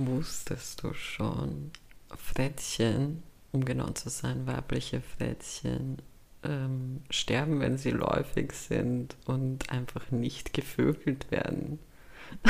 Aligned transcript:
Wusstest 0.00 0.84
du 0.84 0.94
schon, 0.94 1.72
Frettchen, 2.16 3.24
um 3.50 3.64
genau 3.64 3.90
zu 3.90 4.10
sein, 4.10 4.46
weibliche 4.46 5.00
Frettchen, 5.00 5.98
ähm, 6.44 7.00
sterben, 7.10 7.58
wenn 7.58 7.78
sie 7.78 7.90
läufig 7.90 8.52
sind 8.52 9.16
und 9.26 9.70
einfach 9.70 10.12
nicht 10.12 10.52
gevögelt 10.52 11.32
werden. 11.32 11.80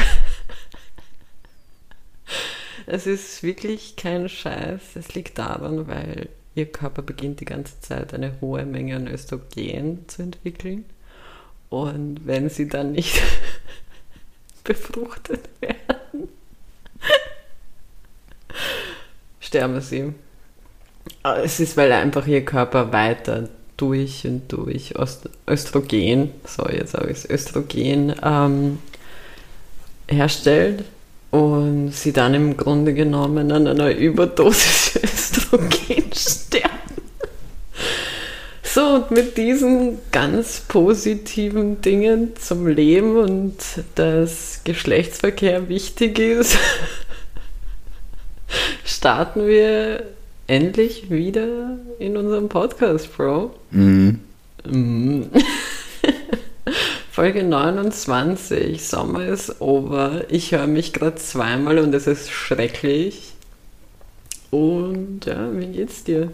es 2.86 3.06
ist 3.06 3.42
wirklich 3.42 3.96
kein 3.96 4.28
Scheiß. 4.28 4.96
Es 4.96 5.14
liegt 5.14 5.38
daran, 5.38 5.88
weil 5.88 6.28
ihr 6.54 6.70
Körper 6.70 7.00
beginnt 7.00 7.40
die 7.40 7.46
ganze 7.46 7.80
Zeit 7.80 8.12
eine 8.12 8.38
hohe 8.42 8.66
Menge 8.66 8.96
an 8.96 9.08
Östrogen 9.08 10.06
zu 10.06 10.20
entwickeln. 10.20 10.84
Und 11.70 12.26
wenn 12.26 12.50
sie 12.50 12.68
dann 12.68 12.92
nicht 12.92 13.22
befruchtet 14.64 15.48
werden, 15.62 16.28
sterben 19.48 19.80
sie. 19.80 20.12
Es 21.44 21.58
ist, 21.58 21.76
weil 21.76 21.90
einfach 21.92 22.26
ihr 22.26 22.44
Körper 22.44 22.92
weiter 22.92 23.48
durch 23.78 24.26
und 24.26 24.52
durch 24.52 24.94
Östrogen, 25.48 26.30
so 26.46 26.68
jetzt 26.68 26.94
habe 26.94 27.10
ich 27.10 27.18
es, 27.18 27.30
Östrogen 27.30 28.14
ähm, 28.22 28.78
herstellt 30.06 30.84
und 31.30 31.92
sie 31.92 32.12
dann 32.12 32.34
im 32.34 32.56
Grunde 32.56 32.92
genommen 32.92 33.50
an 33.50 33.66
einer 33.66 33.90
Überdosis 33.90 34.96
Östrogen 35.02 36.12
sterben. 36.14 36.68
So, 38.62 38.82
und 38.96 39.10
mit 39.10 39.38
diesen 39.38 39.98
ganz 40.12 40.60
positiven 40.60 41.80
Dingen 41.80 42.36
zum 42.36 42.66
Leben 42.66 43.16
und 43.16 43.56
dass 43.94 44.60
Geschlechtsverkehr 44.64 45.70
wichtig 45.70 46.18
ist, 46.18 46.58
starten 48.84 49.46
wir 49.46 50.04
endlich 50.46 51.10
wieder 51.10 51.78
in 51.98 52.16
unserem 52.16 52.48
Podcast, 52.48 53.14
Bro. 53.16 53.54
Mhm. 53.70 54.20
Mhm. 54.64 55.30
Folge 57.10 57.42
29, 57.42 58.86
Sommer 58.86 59.26
ist 59.26 59.60
over. 59.60 60.22
Ich 60.28 60.52
höre 60.52 60.66
mich 60.66 60.92
gerade 60.92 61.16
zweimal 61.16 61.78
und 61.78 61.94
es 61.94 62.06
ist 62.06 62.30
schrecklich. 62.30 63.32
Und 64.50 65.26
ja, 65.26 65.48
wie 65.52 65.66
geht's 65.66 66.04
dir? 66.04 66.32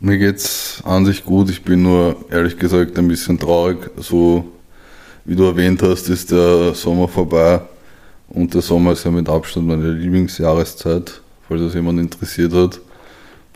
Mir 0.00 0.18
geht's 0.18 0.82
an 0.84 1.04
sich 1.06 1.24
gut. 1.24 1.50
Ich 1.50 1.62
bin 1.62 1.82
nur 1.82 2.16
ehrlich 2.30 2.56
gesagt 2.56 2.98
ein 2.98 3.08
bisschen 3.08 3.38
traurig. 3.38 3.90
So 3.96 4.44
wie 5.24 5.34
du 5.34 5.44
erwähnt 5.44 5.82
hast, 5.82 6.08
ist 6.08 6.30
der 6.30 6.74
Sommer 6.74 7.08
vorbei. 7.08 7.60
Und 8.28 8.54
der 8.54 8.62
Sommer 8.62 8.92
ist 8.92 9.04
ja 9.04 9.10
mit 9.10 9.28
Abstand 9.28 9.66
meine 9.66 9.90
Lieblingsjahreszeit 9.90 11.22
falls 11.48 11.62
das 11.62 11.74
jemand 11.74 11.98
interessiert 11.98 12.52
hat. 12.52 12.80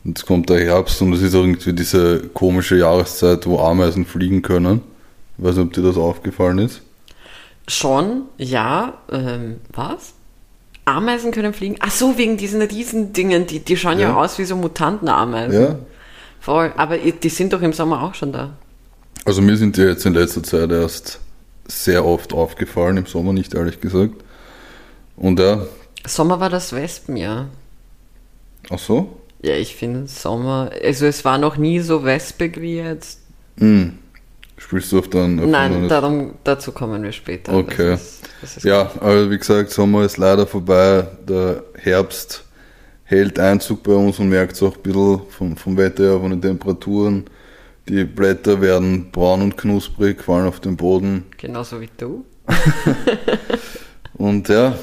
Und 0.05 0.19
jetzt 0.19 0.27
kommt 0.27 0.49
der 0.49 0.61
Herbst 0.61 1.01
und 1.03 1.13
es 1.13 1.23
ist 1.23 1.35
irgendwie 1.35 1.73
diese 1.73 2.21
komische 2.29 2.77
Jahreszeit, 2.77 3.47
wo 3.47 3.61
Ameisen 3.61 4.05
fliegen 4.05 4.43
können. 4.43 4.81
Ich 5.39 5.45
weiß 5.45 5.57
nicht, 5.57 5.67
ob 5.67 5.73
dir 5.75 5.83
das 5.83 5.97
aufgefallen 5.97 6.59
ist. 6.59 6.81
Schon, 7.69 8.23
ja. 8.39 8.95
Ähm, 9.13 9.57
was? 9.73 10.15
Ameisen 10.85 11.31
können 11.31 11.53
fliegen? 11.53 11.77
Ach 11.79 11.93
so, 11.93 12.19
wegen 12.19 12.37
diesen 12.37 12.61
Riesendingen, 12.61 13.47
die, 13.47 13.61
die 13.61 13.77
schauen 13.77 14.01
ja. 14.01 14.09
ja 14.09 14.17
aus 14.17 14.39
wie 14.39 14.45
so 14.45 14.57
Mutantenameisen. 14.57 15.63
Ja. 15.63 15.79
Voll, 16.41 16.73
aber 16.77 16.99
die 16.99 17.29
sind 17.29 17.53
doch 17.53 17.63
im 17.63 17.73
Sommer 17.73 18.03
auch 18.03 18.15
schon 18.15 18.33
da. 18.33 18.57
Also 19.25 19.41
mir 19.41 19.57
sind 19.57 19.77
die 19.77 19.83
jetzt 19.83 20.05
in 20.05 20.15
letzter 20.15 20.43
Zeit 20.43 20.73
erst 20.73 21.21
sehr 21.69 22.05
oft 22.05 22.33
aufgefallen, 22.33 22.97
im 22.97 23.07
Sommer 23.07 23.33
nicht 23.33 23.55
ehrlich 23.55 23.81
gesagt. 23.81 24.15
Und 25.17 25.39
ja. 25.39 25.67
Sommer 26.07 26.41
war 26.41 26.51
das 26.51 26.73
Wespenjahr. 26.73 27.49
Ach 28.71 28.79
so? 28.79 29.17
Ja, 29.43 29.55
ich 29.55 29.75
finde 29.75 30.07
Sommer, 30.07 30.71
also 30.83 31.07
es 31.07 31.25
war 31.25 31.39
noch 31.39 31.57
nie 31.57 31.81
so 31.81 32.05
wespig 32.05 32.61
wie 32.61 32.77
jetzt. 32.77 33.21
Mhm. 33.57 33.99
Spielst 34.57 34.93
du 34.93 35.01
auf 35.01 35.09
dann? 35.09 35.41
Auf 35.41 35.47
Nein, 35.47 35.89
darum, 35.89 36.35
dazu 36.45 36.71
kommen 36.71 37.03
wir 37.03 37.11
später. 37.11 37.53
Okay. 37.53 37.91
Das 37.91 38.03
ist, 38.03 38.29
das 38.41 38.57
ist 38.59 38.65
ja, 38.65 38.91
aber 39.01 39.29
wie 39.29 39.39
gesagt, 39.39 39.71
Sommer 39.71 40.05
ist 40.05 40.19
leider 40.19 40.47
vorbei. 40.47 41.09
Der 41.29 41.65
Herbst 41.75 42.45
hält 43.05 43.41
Einzug 43.41 43.83
bei 43.83 43.93
uns 43.93 44.21
und 44.21 44.29
merkt 44.29 44.53
es 44.53 44.63
auch 44.63 44.77
ein 44.77 44.83
bisschen 44.83 45.21
vom, 45.31 45.57
vom 45.57 45.77
Wetter 45.77 46.05
her, 46.05 46.21
von 46.21 46.31
den 46.31 46.41
Temperaturen. 46.41 47.25
Die 47.89 48.05
Blätter 48.05 48.61
werden 48.61 49.11
braun 49.11 49.43
und 49.43 49.57
knusprig, 49.57 50.23
fallen 50.23 50.47
auf 50.47 50.61
den 50.61 50.77
Boden. 50.77 51.27
Genauso 51.37 51.81
wie 51.81 51.91
du. 51.99 52.25
und 54.15 54.49
ja, 54.49 54.79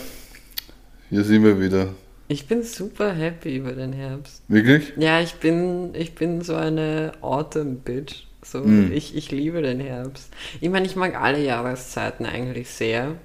hier 1.09 1.24
sind 1.24 1.44
wir 1.44 1.59
wieder. 1.59 1.90
Ich 2.28 2.47
bin 2.47 2.62
super 2.62 3.12
happy 3.12 3.58
über 3.58 3.72
den 3.72 3.94
Herbst. 3.94 4.44
Wirklich? 4.47 4.94
Ja, 4.97 5.20
ich 5.20 5.36
bin, 5.36 5.96
ich 5.96 6.14
bin 6.14 6.42
so 6.42 6.56
eine 6.56 7.14
Autumn-Bitch. 7.22 8.28
So, 8.44 8.59
mm. 8.59 8.92
ich, 8.92 9.16
ich 9.16 9.31
liebe 9.31 9.62
den 9.62 9.80
Herbst. 9.80 10.31
Ich 10.62 10.69
meine, 10.69 10.86
ich 10.86 10.96
mag 10.96 11.19
alle 11.19 11.44
Jahreszeiten 11.44 12.25
eigentlich 12.25 12.69
sehr. 12.69 13.16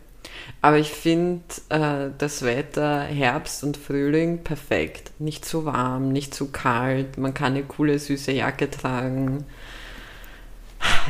Aber 0.62 0.78
ich 0.78 0.91
finde 0.91 1.43
äh, 1.69 2.11
das 2.17 2.43
Wetter 2.43 3.03
Herbst 3.03 3.62
und 3.62 3.77
Frühling 3.77 4.43
perfekt. 4.43 5.12
Nicht 5.19 5.44
zu 5.44 5.67
warm, 5.67 6.11
nicht 6.11 6.34
zu 6.34 6.50
kalt. 6.50 7.19
Man 7.19 7.34
kann 7.34 7.53
eine 7.53 7.62
coole, 7.62 7.99
süße 7.99 8.33
Jacke 8.33 8.71
tragen. 8.71 9.44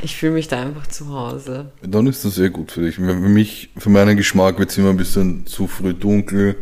Ich 0.03 0.17
fühle 0.17 0.33
mich 0.33 0.49
da 0.49 0.61
einfach 0.61 0.87
zu 0.87 1.09
Hause. 1.09 1.73
Dann 1.83 2.07
ist 2.07 2.25
das 2.25 2.35
sehr 2.35 2.51
gut 2.51 2.73
für 2.73 2.83
dich. 2.83 2.97
Für 2.97 3.03
mich, 3.03 3.71
für 3.77 3.91
meinen 3.91 4.17
Geschmack 4.17 4.59
wird 4.59 4.71
es 4.71 4.79
immer 4.79 4.91
ein 4.91 4.97
bisschen 4.97 5.47
zu 5.47 5.67
früh 5.67 5.95
dunkel 5.95 6.57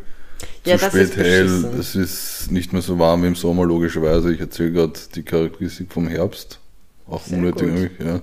ja, 0.65 0.79
zu 0.79 0.87
spät 0.87 1.17
hell. 1.17 1.65
Es 1.79 1.95
ist 1.95 2.51
nicht 2.51 2.73
mehr 2.73 2.83
so 2.83 2.99
warm 2.99 3.23
wie 3.23 3.29
im 3.29 3.35
Sommer, 3.35 3.65
logischerweise. 3.65 4.33
Ich 4.33 4.41
erzähle 4.41 4.73
gerade 4.73 4.93
die 5.15 5.23
Charakteristik 5.23 5.93
vom 5.93 6.09
Herbst. 6.09 6.59
Auch 7.07 7.23
Sehr 7.23 7.39
unnötig, 7.39 7.91
ja. 7.99 8.21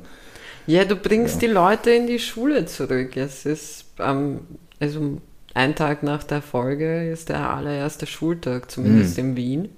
Ja, 0.67 0.85
du 0.85 0.95
bringst 0.95 1.41
ja. 1.41 1.47
die 1.47 1.53
Leute 1.53 1.91
in 1.91 2.07
die 2.07 2.19
Schule 2.19 2.65
zurück. 2.65 3.17
Es 3.17 3.45
ist, 3.45 3.85
ähm, 3.99 4.41
also 4.79 5.19
ein 5.53 5.75
Tag 5.75 6.03
nach 6.03 6.23
der 6.23 6.41
Folge 6.41 7.09
ist 7.09 7.29
der 7.29 7.49
allererste 7.49 8.05
Schultag, 8.05 8.69
zumindest 8.69 9.17
mhm. 9.17 9.23
in 9.23 9.35
Wien. 9.35 9.69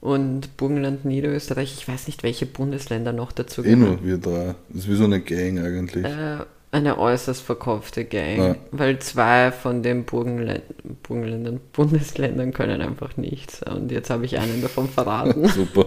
Und 0.00 0.56
Burgenland, 0.56 1.04
Niederösterreich, 1.04 1.74
ich 1.76 1.88
weiß 1.88 2.06
nicht, 2.06 2.22
welche 2.22 2.46
Bundesländer 2.46 3.12
noch 3.12 3.32
dazu 3.32 3.62
gehören. 3.62 3.82
Eh 3.82 3.84
nur 3.84 4.04
wir 4.04 4.18
drei. 4.18 4.54
Das 4.68 4.82
ist 4.82 4.88
wie 4.88 4.94
so 4.94 5.04
eine 5.04 5.20
Gang 5.20 5.58
eigentlich. 5.58 6.04
Äh, 6.04 6.38
eine 6.70 6.98
äußerst 6.98 7.42
verkopfte 7.42 8.04
Gang, 8.04 8.38
ja. 8.38 8.56
weil 8.70 8.98
zwei 8.98 9.50
von 9.50 9.82
den 9.82 10.04
Burgenlä 10.04 10.62
Burgenländern, 11.02 11.60
Bundesländern 11.72 12.52
können 12.52 12.80
einfach 12.80 13.16
nichts. 13.16 13.62
Und 13.62 13.90
jetzt 13.90 14.10
habe 14.10 14.24
ich 14.24 14.38
einen 14.38 14.62
davon 14.62 14.88
verraten. 14.94 15.48
Super. 15.48 15.86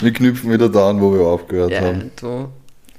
Wir 0.00 0.12
knüpfen 0.12 0.52
wieder 0.52 0.68
da 0.68 0.90
an, 0.90 1.00
wo 1.00 1.12
wir 1.12 1.22
aufgehört 1.22 1.72
ja, 1.72 1.80
haben. 1.80 2.12
Du, 2.20 2.48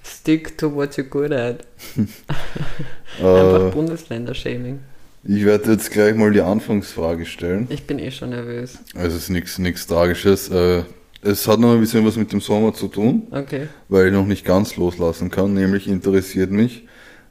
stick 0.04 0.58
to 0.58 0.74
what 0.74 0.92
you're 0.98 1.04
good 1.04 1.32
at. 1.32 1.66
einfach 3.20 3.68
äh, 3.68 3.72
Bundesländer-Shaming. 3.72 4.80
Ich 5.28 5.44
werde 5.44 5.72
jetzt 5.72 5.92
gleich 5.92 6.14
mal 6.16 6.32
die 6.32 6.42
Anfangsfrage 6.42 7.26
stellen. 7.26 7.66
Ich 7.72 7.88
bin 7.88 7.98
eh 7.98 8.12
schon 8.12 8.30
nervös. 8.30 8.78
Also 8.94 9.18
es 9.18 9.30
ist 9.30 9.58
nichts 9.58 9.88
Tragisches. 9.88 10.50
Äh, 10.50 10.84
es 11.24 11.48
hat 11.48 11.60
noch 11.60 11.74
ein 11.74 11.80
bisschen 11.80 12.06
was 12.06 12.16
mit 12.16 12.32
dem 12.32 12.42
Sommer 12.42 12.76
zu 12.76 12.88
tun, 12.88 13.24
okay. 13.32 13.68
weil 13.90 14.08
ich 14.08 14.14
noch 14.14 14.28
nicht 14.28 14.46
ganz 14.46 14.76
loslassen 14.76 15.32
kann. 15.32 15.56
Nämlich 15.56 15.88
interessiert 15.88 16.52
mich, 16.52 16.84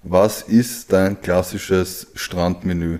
was 0.02 0.42
ist 0.42 0.92
dein 0.92 1.20
klassisches 1.20 2.08
Strandmenü? 2.14 2.98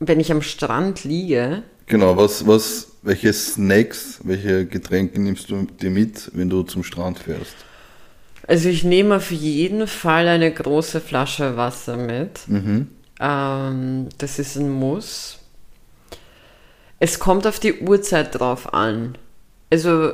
Wenn 0.00 0.20
ich 0.20 0.30
am 0.30 0.42
Strand 0.42 1.04
liege. 1.04 1.62
Genau, 1.86 2.18
was, 2.18 2.46
was, 2.46 2.88
welche 3.00 3.32
Snacks, 3.32 4.20
welche 4.22 4.66
Getränke 4.66 5.18
nimmst 5.18 5.48
du 5.48 5.66
dir 5.80 5.90
mit, 5.90 6.30
wenn 6.34 6.50
du 6.50 6.62
zum 6.62 6.84
Strand 6.84 7.20
fährst? 7.20 7.56
Also 8.46 8.68
ich 8.68 8.84
nehme 8.84 9.16
auf 9.16 9.30
jeden 9.30 9.86
Fall 9.86 10.28
eine 10.28 10.52
große 10.52 11.00
Flasche 11.00 11.56
Wasser 11.56 11.96
mit. 11.96 12.46
Mhm. 12.46 12.88
Ähm, 13.20 14.08
das 14.18 14.38
ist 14.38 14.56
ein 14.56 14.70
Muss. 14.70 15.38
Es 17.00 17.18
kommt 17.18 17.46
auf 17.46 17.60
die 17.60 17.80
Uhrzeit 17.80 18.38
drauf 18.38 18.72
an 18.72 19.16
also 19.70 20.12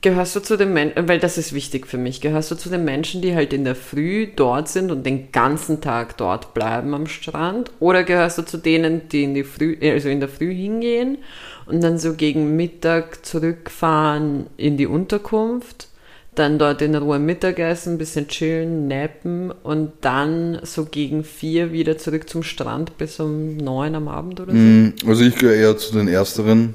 gehörst 0.00 0.36
du 0.36 0.40
zu 0.40 0.56
den 0.56 0.72
Menschen, 0.72 1.08
weil 1.08 1.18
das 1.18 1.38
ist 1.38 1.54
wichtig 1.54 1.86
für 1.86 1.96
mich, 1.96 2.20
gehörst 2.20 2.50
du 2.50 2.54
zu 2.54 2.68
den 2.68 2.84
Menschen, 2.84 3.22
die 3.22 3.34
halt 3.34 3.52
in 3.52 3.64
der 3.64 3.74
Früh 3.74 4.28
dort 4.34 4.68
sind 4.68 4.90
und 4.90 5.04
den 5.04 5.32
ganzen 5.32 5.80
Tag 5.80 6.16
dort 6.16 6.54
bleiben 6.54 6.94
am 6.94 7.06
Strand? 7.06 7.70
Oder 7.80 8.04
gehörst 8.04 8.38
du 8.38 8.42
zu 8.42 8.58
denen, 8.58 9.08
die 9.08 9.24
in, 9.24 9.34
die 9.34 9.44
Früh, 9.44 9.76
also 9.82 10.08
in 10.08 10.20
der 10.20 10.28
Früh 10.28 10.54
hingehen 10.54 11.18
und 11.66 11.82
dann 11.82 11.98
so 11.98 12.14
gegen 12.14 12.56
Mittag 12.56 13.24
zurückfahren 13.24 14.46
in 14.56 14.76
die 14.76 14.86
Unterkunft? 14.86 15.88
Dann 16.34 16.58
dort 16.58 16.82
in 16.82 16.94
Ruhe 16.94 17.18
Mittagessen, 17.18 17.94
ein 17.94 17.98
bisschen 17.98 18.28
chillen, 18.28 18.88
nappen 18.88 19.50
und 19.50 19.92
dann 20.00 20.58
so 20.62 20.84
gegen 20.84 21.24
vier 21.24 21.72
wieder 21.72 21.98
zurück 21.98 22.28
zum 22.28 22.42
Strand 22.42 22.98
bis 22.98 23.20
um 23.20 23.56
neun 23.56 23.94
am 23.94 24.08
Abend 24.08 24.40
oder 24.40 24.52
so? 24.52 24.58
Mm, 24.58 24.94
also 25.06 25.24
ich 25.24 25.36
gehöre 25.36 25.54
eher 25.54 25.76
zu 25.76 25.94
den 25.94 26.08
Ersteren 26.08 26.74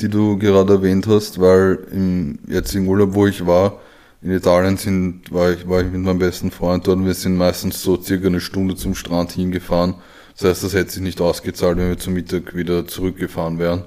die 0.00 0.08
du 0.08 0.38
gerade 0.38 0.74
erwähnt 0.74 1.06
hast, 1.06 1.40
weil 1.40 1.78
im 1.90 2.38
jetzigen 2.46 2.86
Urlaub, 2.86 3.14
wo 3.14 3.26
ich 3.26 3.46
war, 3.46 3.80
in 4.22 4.32
Italien 4.32 4.76
sind, 4.76 5.32
war 5.32 5.52
ich, 5.52 5.68
war 5.68 5.80
ich 5.80 5.90
mit 5.90 6.00
meinem 6.00 6.18
besten 6.18 6.50
Freund 6.50 6.86
dort 6.86 6.98
und 6.98 7.06
wir 7.06 7.14
sind 7.14 7.36
meistens 7.36 7.82
so 7.82 8.00
circa 8.00 8.26
eine 8.26 8.40
Stunde 8.40 8.74
zum 8.74 8.94
Strand 8.94 9.32
hingefahren. 9.32 9.94
Das 10.38 10.48
heißt, 10.48 10.64
das 10.64 10.74
hätte 10.74 10.90
sich 10.90 11.02
nicht 11.02 11.20
ausgezahlt, 11.20 11.78
wenn 11.78 11.88
wir 11.88 11.98
zum 11.98 12.14
Mittag 12.14 12.54
wieder 12.54 12.86
zurückgefahren 12.86 13.58
wären. 13.58 13.84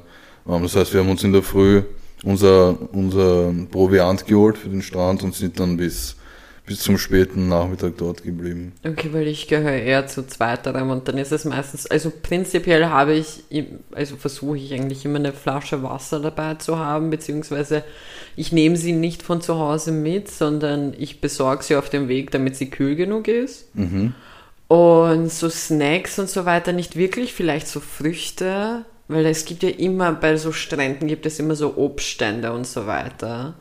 Ähm, 0.48 0.64
das 0.64 0.76
heißt, 0.76 0.94
wir 0.94 1.02
haben 1.02 1.10
uns 1.10 1.24
in 1.24 1.34
der 1.34 1.44
Früh 1.44 1.84
unser, 2.24 2.78
unser 2.92 3.54
Proviant 3.72 4.26
geholt 4.28 4.58
für 4.58 4.70
den 4.70 4.82
Strand 4.82 5.24
und 5.24 5.36
sind 5.36 5.60
dann 5.60 5.78
bis, 5.78 6.16
bis 6.66 6.82
zum 6.82 6.98
späten 6.98 7.48
Nachmittag 7.48 7.94
dort 7.98 8.24
geblieben. 8.24 8.74
Okay, 8.86 9.10
weil 9.12 9.28
ich 9.28 9.48
gehöre 9.48 9.74
eher 9.74 10.08
zu 10.08 10.28
zweiterem 10.28 10.90
und 10.90 11.08
dann 11.08 11.18
ist 11.18 11.32
es 11.32 11.46
meistens, 11.46 11.88
also 11.88 12.12
prinzipiell 12.12 12.88
habe 12.88 13.14
ich, 13.14 13.44
also 13.92 14.18
versuche 14.18 14.58
ich 14.58 14.74
eigentlich 14.74 15.06
immer 15.06 15.20
eine 15.20 15.34
Flasche 15.34 15.82
Wasser 15.82 16.20
dabei 16.20 16.56
zu 16.56 16.78
haben, 16.78 17.10
beziehungsweise 17.10 17.84
ich 18.36 18.52
nehme 18.52 18.78
sie 18.78 18.94
nicht 18.94 19.24
von 19.24 19.42
zu 19.42 19.58
Hause 19.58 19.92
mit, 19.92 20.30
sondern 20.30 20.94
ich 20.98 21.22
besorge 21.22 21.64
sie 21.64 21.76
auf 21.76 21.90
dem 21.90 22.08
Weg, 22.08 22.32
damit 22.32 22.56
sie 22.56 22.70
kühl 22.70 22.96
genug 22.96 23.28
ist. 23.28 23.74
Mhm. 23.76 24.14
Und 24.68 25.32
so 25.32 25.50
Snacks 25.50 26.20
und 26.20 26.30
so 26.30 26.46
weiter 26.46 26.74
nicht 26.74 26.96
wirklich, 26.96 27.34
vielleicht 27.34 27.68
so 27.68 27.80
Früchte, 27.80 28.86
weil 29.10 29.26
es 29.26 29.44
gibt 29.44 29.64
ja 29.64 29.70
immer, 29.70 30.14
bei 30.14 30.38
so 30.38 30.54
Stränden 30.54 31.08
gibt 31.08 31.26
es 31.26 31.40
immer 31.40 31.56
so 31.56 31.76
Obststände 31.76 32.54
und 32.54 32.66
so 32.66 32.86
weiter. 32.86 33.56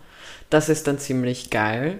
Das 0.51 0.69
ist 0.69 0.87
dann 0.87 0.99
ziemlich 0.99 1.51
geil. 1.51 1.99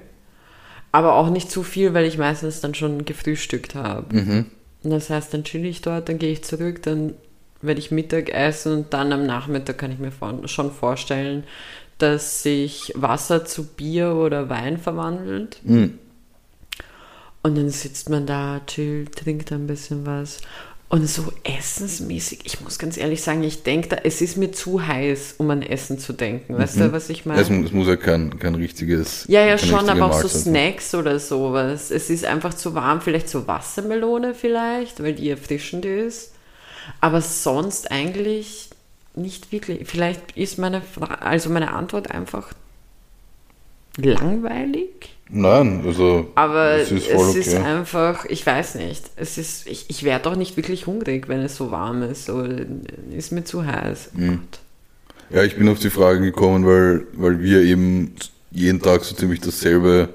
Aber 0.93 1.15
auch 1.15 1.31
nicht 1.31 1.51
zu 1.51 1.63
viel, 1.63 1.95
weil 1.95 2.05
ich 2.05 2.19
meistens 2.19 2.61
dann 2.61 2.75
schon 2.75 3.05
gefrühstückt 3.05 3.75
habe. 3.75 4.15
Mhm. 4.15 4.47
Und 4.85 4.91
das 4.91 5.11
heißt, 5.11 5.33
dann 5.33 5.45
chill 5.45 5.65
ich 5.65 5.81
dort, 5.81 6.09
dann 6.09 6.19
gehe 6.19 6.33
ich 6.33 6.45
zurück, 6.45 6.83
dann 6.83 7.15
werde 7.63 7.81
ich 7.81 7.91
Mittag 7.91 8.29
essen 8.29 8.73
und 8.73 8.95
dann 8.95 9.13
am 9.13 9.27
Nachmittag 9.27 9.79
kann 9.79 9.91
ich 9.91 9.99
mir 9.99 10.13
schon 10.47 10.71
vorstellen, 10.71 11.45
dass 11.97 12.43
sich 12.43 12.93
Wasser 12.95 13.45
zu 13.45 13.67
Bier 13.67 14.15
oder 14.15 14.49
Wein 14.51 14.79
verwandelt. 14.79 15.61
Mhm. 15.65 15.99
Und 17.43 17.57
dann 17.57 17.71
sitzt 17.71 18.11
man 18.11 18.27
da, 18.27 18.61
chillt, 18.67 19.17
trinkt 19.17 19.53
ein 19.53 19.67
bisschen 19.67 20.05
was. 20.05 20.39
Und 20.91 21.07
so 21.07 21.31
essensmäßig, 21.45 22.41
ich 22.45 22.63
muss 22.63 22.79
ganz 22.79 22.97
ehrlich 22.97 23.21
sagen, 23.23 23.43
ich 23.43 23.63
denke 23.63 23.89
da, 23.89 23.97
es 24.05 24.23
ist 24.23 24.39
mir 24.39 24.53
zu 24.53 24.87
heiß, 24.87 25.35
um 25.37 25.51
an 25.51 25.61
Essen 25.61 25.99
zu 25.99 26.15
denken. 26.15 26.57
Weißt 26.57 26.77
mhm. 26.77 26.81
du, 26.81 26.93
was 26.93 27.11
ich 27.11 27.27
meine? 27.27 27.43
Es, 27.43 27.51
es, 27.51 27.73
muss 27.73 27.89
ja 27.89 27.97
kein, 27.97 28.39
kein 28.39 28.55
richtiges. 28.55 29.27
Ja, 29.29 29.45
ja, 29.45 29.59
schon, 29.59 29.87
aber 29.91 30.07
auch 30.07 30.19
so 30.19 30.29
Snacks 30.29 30.95
oder 30.95 31.19
sowas. 31.19 31.91
Es 31.91 32.09
ist 32.09 32.25
einfach 32.25 32.55
zu 32.55 32.75
warm, 32.75 33.03
vielleicht 33.03 33.29
so 33.29 33.47
Wassermelone 33.47 34.33
vielleicht, 34.35 35.03
weil 35.03 35.13
die 35.13 35.29
erfrischend 35.29 35.85
ist. 35.85 36.33
Aber 37.03 37.21
sonst 37.21 37.91
eigentlich 37.91 38.71
nicht 39.15 39.53
wirklich. 39.53 39.87
Vielleicht 39.87 40.39
ist 40.39 40.59
meine, 40.59 40.81
Fra 40.81 41.17
also 41.17 41.51
meine 41.51 41.75
Antwort 41.75 42.11
einfach 42.11 42.55
langweilig. 43.99 45.18
Nein, 45.31 45.83
also. 45.85 46.31
Aber 46.35 46.73
es 46.77 46.91
ist, 46.91 47.09
es 47.09 47.21
okay. 47.21 47.39
ist 47.39 47.55
einfach, 47.55 48.25
ich 48.27 48.45
weiß 48.47 48.77
nicht. 48.77 49.11
Es 49.17 49.37
ist, 49.37 49.67
ich, 49.67 49.91
ich 49.91 50.03
werde 50.03 50.25
doch 50.25 50.37
nicht 50.37 50.57
wirklich 50.57 50.87
hungrig, 50.87 51.29
wenn 51.29 51.41
es 51.41 51.57
so 51.57 51.71
warm 51.71 52.03
ist. 52.03 52.27
So, 52.27 52.47
ist 53.11 53.33
mir 53.33 53.45
zu 53.45 53.65
heiß. 53.67 54.11
Mhm. 54.15 54.41
Ja, 55.31 55.43
ich 55.45 55.57
bin 55.57 55.69
auf 55.69 55.79
die 55.79 55.91
Frage 55.91 56.21
gekommen, 56.21 56.65
weil, 56.65 57.07
weil 57.13 57.43
wir 57.43 57.61
eben 57.61 58.15
jeden 58.51 58.81
Tag 58.81 59.05
so 59.05 59.15
ziemlich 59.15 59.41
dasselbe 59.41 60.09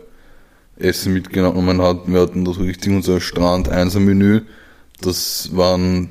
Essen 0.78 1.14
mitgenommen 1.14 1.82
hatten. 1.82 2.14
Wir 2.14 2.22
hatten 2.22 2.44
da 2.46 2.54
so 2.54 2.62
richtig 2.62 2.92
unser 2.92 3.22
Strand-Einser-Menü. 3.22 4.42
Das 5.02 5.56
waren, 5.56 6.10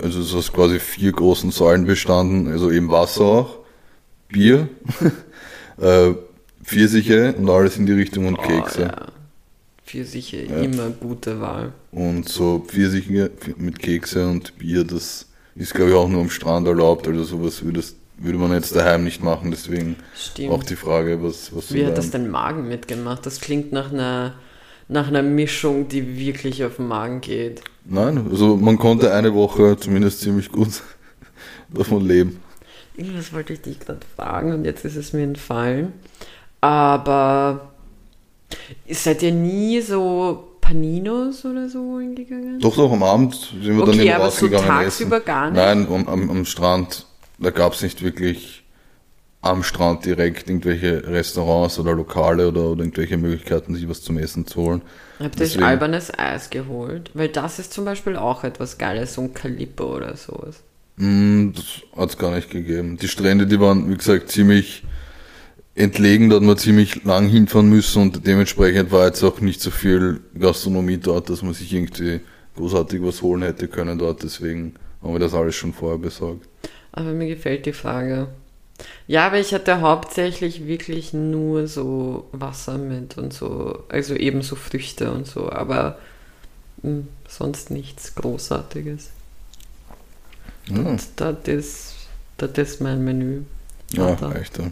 also 0.00 0.20
es 0.20 0.32
ist 0.32 0.52
quasi 0.52 0.78
vier 0.78 1.12
großen 1.12 1.50
Säulen 1.50 1.84
bestanden, 1.84 2.48
also 2.48 2.70
eben 2.70 2.90
Wasser 2.90 3.24
auch, 3.24 3.58
Bier, 4.28 4.68
äh, 5.78 6.14
Pfirsiche 6.64 7.34
und 7.34 7.48
alles 7.48 7.76
in 7.76 7.86
die 7.86 7.92
Richtung 7.92 8.26
und 8.26 8.38
oh, 8.38 8.42
Kekse. 8.42 8.82
Ja. 8.82 9.06
Pfirsiche, 9.84 10.44
ja. 10.44 10.56
immer 10.60 10.88
gute 10.88 11.40
Wahl. 11.40 11.72
Und 11.92 12.28
so 12.28 12.64
Pfirsiche 12.66 13.30
mit 13.58 13.78
Kekse 13.78 14.26
und 14.26 14.58
Bier, 14.58 14.82
das 14.84 15.26
ist 15.54 15.74
glaube 15.74 15.90
ich 15.90 15.96
auch 15.96 16.08
nur 16.08 16.22
am 16.22 16.30
Strand 16.30 16.66
erlaubt, 16.66 17.06
also 17.06 17.22
sowas 17.22 17.62
würde, 17.62 17.82
würde 18.16 18.38
man 18.38 18.52
jetzt 18.52 18.74
daheim 18.74 19.04
nicht 19.04 19.22
machen, 19.22 19.50
deswegen 19.50 19.96
Stimmt. 20.16 20.50
auch 20.50 20.64
die 20.64 20.76
Frage, 20.76 21.22
was, 21.22 21.54
was 21.54 21.72
Wie 21.72 21.86
hat 21.86 21.98
das 21.98 22.10
dein 22.10 22.30
Magen 22.30 22.66
mitgemacht? 22.66 23.24
Das 23.26 23.40
klingt 23.40 23.72
nach 23.72 23.92
einer, 23.92 24.34
nach 24.88 25.08
einer 25.08 25.22
Mischung, 25.22 25.88
die 25.88 26.18
wirklich 26.18 26.64
auf 26.64 26.76
den 26.76 26.88
Magen 26.88 27.20
geht. 27.20 27.62
Nein, 27.84 28.26
also 28.30 28.56
man 28.56 28.78
konnte 28.78 29.12
eine 29.12 29.34
Woche 29.34 29.76
zumindest 29.78 30.20
ziemlich 30.20 30.50
gut 30.50 30.82
davon 31.68 32.06
leben. 32.06 32.40
Irgendwas 32.96 33.32
wollte 33.32 33.52
ich 33.52 33.60
dich 33.60 33.80
gerade 33.80 34.00
fragen 34.16 34.52
und 34.52 34.64
jetzt 34.64 34.84
ist 34.84 34.96
es 34.96 35.12
mir 35.12 35.24
entfallen. 35.24 35.92
Aber 36.64 37.72
seid 38.88 39.22
ihr 39.22 39.32
nie 39.32 39.82
so 39.82 40.56
Paninos 40.62 41.44
oder 41.44 41.68
so 41.68 42.00
hingegangen? 42.00 42.58
Doch, 42.58 42.74
doch, 42.74 42.90
am 42.90 43.02
Abend 43.02 43.34
sind 43.34 43.76
wir 43.76 43.82
okay, 43.82 43.90
dann 43.90 44.00
eben 44.00 44.14
aber 44.14 44.24
rausgegangen. 44.24 44.66
So 44.66 44.72
tagsüber 44.72 45.16
essen. 45.16 45.26
gar 45.26 45.50
nicht? 45.50 45.56
Nein, 45.56 45.86
am, 45.92 46.08
am, 46.08 46.30
am 46.30 46.44
Strand, 46.46 47.04
da 47.38 47.50
gab 47.50 47.74
es 47.74 47.82
nicht 47.82 48.00
wirklich 48.00 48.64
am 49.42 49.62
Strand 49.62 50.06
direkt 50.06 50.48
irgendwelche 50.48 51.06
Restaurants 51.06 51.78
oder 51.78 51.92
Lokale 51.92 52.48
oder, 52.48 52.70
oder 52.70 52.80
irgendwelche 52.80 53.18
Möglichkeiten, 53.18 53.74
sich 53.74 53.86
was 53.86 54.00
zum 54.00 54.16
Essen 54.16 54.46
zu 54.46 54.62
holen. 54.62 54.82
Habt 55.20 55.38
ihr 55.38 55.44
euch 55.44 55.62
albernes 55.62 56.18
Eis 56.18 56.48
geholt? 56.48 57.10
Weil 57.12 57.28
das 57.28 57.58
ist 57.58 57.74
zum 57.74 57.84
Beispiel 57.84 58.16
auch 58.16 58.42
etwas 58.42 58.78
Geiles, 58.78 59.12
so 59.12 59.20
ein 59.20 59.34
Calippo 59.34 59.96
oder 59.96 60.16
sowas. 60.16 60.62
Mm, 60.96 61.50
das 61.50 61.64
hat 61.94 62.08
es 62.08 62.16
gar 62.16 62.34
nicht 62.34 62.48
gegeben. 62.48 62.96
Die 62.96 63.08
Strände, 63.08 63.46
die 63.46 63.60
waren, 63.60 63.90
wie 63.90 63.96
gesagt, 63.98 64.30
ziemlich 64.30 64.82
entlegen, 65.74 66.30
da 66.30 66.36
hat 66.36 66.42
man 66.42 66.56
ziemlich 66.56 67.04
lang 67.04 67.28
hinfahren 67.28 67.68
müssen 67.68 68.02
und 68.02 68.26
dementsprechend 68.26 68.92
war 68.92 69.06
jetzt 69.06 69.22
auch 69.22 69.40
nicht 69.40 69.60
so 69.60 69.70
viel 69.70 70.20
Gastronomie 70.38 70.98
dort, 70.98 71.30
dass 71.30 71.42
man 71.42 71.54
sich 71.54 71.72
irgendwie 71.72 72.20
großartig 72.56 73.02
was 73.02 73.22
holen 73.22 73.42
hätte 73.42 73.68
können 73.68 73.98
dort. 73.98 74.22
Deswegen 74.22 74.74
haben 75.02 75.12
wir 75.12 75.20
das 75.20 75.34
alles 75.34 75.56
schon 75.56 75.72
vorher 75.72 75.98
besorgt. 75.98 76.46
Aber 76.92 77.10
mir 77.10 77.26
gefällt 77.26 77.66
die 77.66 77.72
Frage. 77.72 78.28
Ja, 79.06 79.26
aber 79.26 79.38
ich 79.38 79.52
hatte 79.52 79.80
hauptsächlich 79.80 80.66
wirklich 80.66 81.12
nur 81.12 81.66
so 81.66 82.28
Wasser 82.32 82.78
mit 82.78 83.18
und 83.18 83.32
so, 83.32 83.84
also 83.88 84.14
eben 84.14 84.42
so 84.42 84.56
Früchte 84.56 85.12
und 85.12 85.26
so, 85.26 85.50
aber 85.50 85.98
mh, 86.82 86.90
hm, 86.90 87.08
sonst 87.28 87.70
nichts 87.70 88.14
Großartiges. 88.14 89.10
Ja. 90.68 90.78
Und 90.78 91.02
das 91.16 91.36
ist, 91.46 91.94
das 92.36 92.50
ist 92.52 92.80
mein 92.80 93.04
Menü. 93.04 93.42
Ja, 93.92 94.16
echt. 94.32 94.58
Ja. 94.58 94.70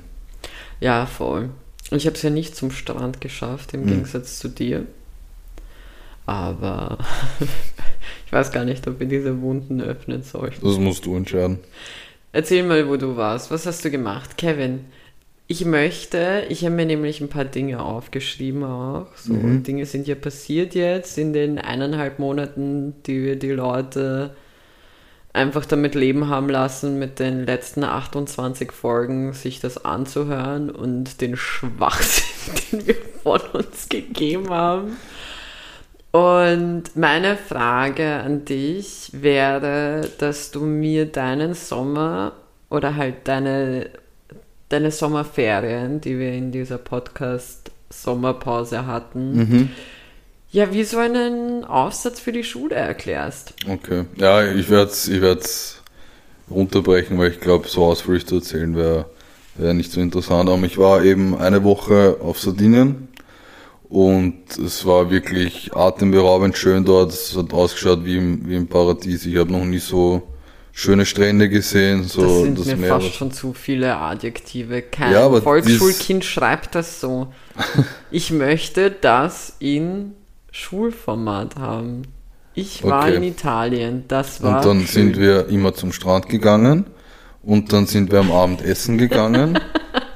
Ja, 0.82 1.06
voll. 1.06 1.50
Und 1.90 1.98
ich 1.98 2.06
habe 2.06 2.16
es 2.16 2.22
ja 2.22 2.30
nicht 2.30 2.56
zum 2.56 2.72
Strand 2.72 3.20
geschafft, 3.20 3.72
im 3.72 3.82
mhm. 3.82 3.86
Gegensatz 3.86 4.40
zu 4.40 4.48
dir. 4.48 4.84
Aber 6.26 6.98
ich 8.26 8.32
weiß 8.32 8.50
gar 8.50 8.64
nicht, 8.64 8.86
ob 8.88 8.98
wir 8.98 9.06
diese 9.06 9.40
Wunden 9.42 9.80
öffnen 9.80 10.24
sollten. 10.24 10.66
Das 10.66 10.78
musst 10.78 11.06
du 11.06 11.14
entscheiden. 11.16 11.60
Erzähl 12.32 12.64
mal, 12.64 12.88
wo 12.88 12.96
du 12.96 13.16
warst. 13.16 13.52
Was 13.52 13.64
hast 13.64 13.84
du 13.84 13.90
gemacht? 13.90 14.36
Kevin, 14.36 14.80
ich 15.46 15.64
möchte, 15.64 16.46
ich 16.48 16.64
habe 16.64 16.74
mir 16.74 16.86
nämlich 16.86 17.20
ein 17.20 17.28
paar 17.28 17.44
Dinge 17.44 17.80
aufgeschrieben 17.80 18.64
auch. 18.64 19.14
So 19.14 19.34
mhm. 19.34 19.62
Dinge 19.62 19.86
sind 19.86 20.08
ja 20.08 20.16
passiert 20.16 20.74
jetzt 20.74 21.16
in 21.16 21.32
den 21.32 21.58
eineinhalb 21.60 22.18
Monaten, 22.18 22.94
die 23.06 23.22
wir 23.22 23.36
die 23.36 23.50
Leute 23.50 24.34
einfach 25.32 25.64
damit 25.64 25.94
leben 25.94 26.28
haben 26.28 26.48
lassen, 26.48 26.98
mit 26.98 27.18
den 27.18 27.46
letzten 27.46 27.84
28 27.84 28.72
Folgen 28.72 29.32
sich 29.32 29.60
das 29.60 29.84
anzuhören 29.84 30.70
und 30.70 31.20
den 31.20 31.36
Schwachsinn, 31.36 32.54
den 32.72 32.86
wir 32.86 32.96
von 33.22 33.40
uns 33.52 33.88
gegeben 33.88 34.50
haben. 34.50 34.96
Und 36.10 36.94
meine 36.94 37.36
Frage 37.36 38.16
an 38.16 38.44
dich 38.44 39.10
wäre, 39.14 40.10
dass 40.18 40.50
du 40.50 40.60
mir 40.60 41.06
deinen 41.06 41.54
Sommer 41.54 42.32
oder 42.68 42.96
halt 42.96 43.28
deine, 43.28 43.88
deine 44.68 44.90
Sommerferien, 44.90 46.02
die 46.02 46.18
wir 46.18 46.32
in 46.32 46.52
dieser 46.52 46.76
Podcast-Sommerpause 46.76 48.86
hatten, 48.86 49.36
mhm 49.36 49.70
ja, 50.52 50.72
wie 50.72 50.84
so 50.84 50.98
einen 50.98 51.64
Aufsatz 51.64 52.20
für 52.20 52.32
die 52.32 52.44
Schule 52.44 52.74
erklärst. 52.74 53.54
Okay. 53.68 54.04
Ja, 54.16 54.44
ich 54.44 54.68
werde 54.68 54.90
es 54.90 55.08
ich 55.08 55.22
werd's 55.22 55.82
runterbrechen, 56.50 57.18
weil 57.18 57.30
ich 57.30 57.40
glaube, 57.40 57.68
so 57.68 57.84
ausführlich 57.84 58.26
zu 58.26 58.36
erzählen 58.36 58.76
wäre 58.76 59.06
wär 59.56 59.72
nicht 59.72 59.90
so 59.90 60.00
interessant. 60.00 60.50
Aber 60.50 60.62
ich 60.64 60.76
war 60.76 61.02
eben 61.02 61.36
eine 61.36 61.64
Woche 61.64 62.18
auf 62.20 62.38
Sardinien 62.38 63.08
und 63.88 64.58
es 64.58 64.84
war 64.84 65.10
wirklich 65.10 65.74
atemberaubend 65.74 66.56
schön 66.56 66.84
dort. 66.84 67.12
Es 67.12 67.34
hat 67.34 67.52
ausgeschaut 67.54 68.04
wie 68.04 68.18
im, 68.18 68.46
wie 68.46 68.56
im 68.56 68.66
Paradies. 68.66 69.24
Ich 69.24 69.36
habe 69.36 69.50
noch 69.50 69.64
nie 69.64 69.78
so 69.78 70.22
schöne 70.72 71.06
Strände 71.06 71.48
gesehen. 71.48 72.04
So 72.04 72.22
das 72.22 72.42
sind 72.42 72.58
das 72.58 72.66
mir 72.66 72.76
Meer 72.76 73.00
fast 73.00 73.14
schon 73.14 73.32
zu 73.32 73.54
viele 73.54 73.96
Adjektive. 73.96 74.82
Kein 74.82 75.12
ja, 75.12 75.30
Volksschulkind 75.40 76.24
schreibt 76.24 76.74
das 76.74 77.00
so. 77.00 77.32
ich 78.10 78.30
möchte 78.30 78.90
das 78.90 79.56
in 79.58 80.12
Schulformat 80.52 81.56
haben. 81.56 82.02
Ich 82.54 82.84
war 82.84 83.04
okay. 83.04 83.16
in 83.16 83.22
Italien, 83.24 84.04
das 84.08 84.42
war. 84.42 84.58
Und 84.58 84.64
dann 84.66 84.78
schön. 84.80 84.86
sind 84.86 85.18
wir 85.18 85.48
immer 85.48 85.74
zum 85.74 85.92
Strand 85.92 86.28
gegangen 86.28 86.86
und 87.42 87.72
dann 87.72 87.86
sind 87.86 88.12
wir 88.12 88.20
am 88.20 88.30
Abend 88.30 88.62
essen 88.62 88.98
gegangen. 88.98 89.58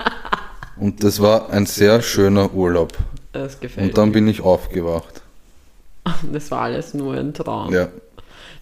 und 0.77 1.03
das 1.03 1.21
war 1.21 1.51
ein 1.51 1.67
sehr 1.67 2.03
schöner 2.03 2.53
Urlaub. 2.55 2.93
Das 3.33 3.59
gefällt 3.59 3.89
Und 3.89 3.99
dann 3.99 4.09
mir. 4.09 4.15
bin 4.15 4.29
ich 4.29 4.41
aufgewacht. 4.41 5.23
Das 6.33 6.53
war 6.53 6.61
alles 6.61 6.95
nur 6.95 7.15
ein 7.15 7.35
Traum. 7.35 7.73
Ja, 7.73 7.89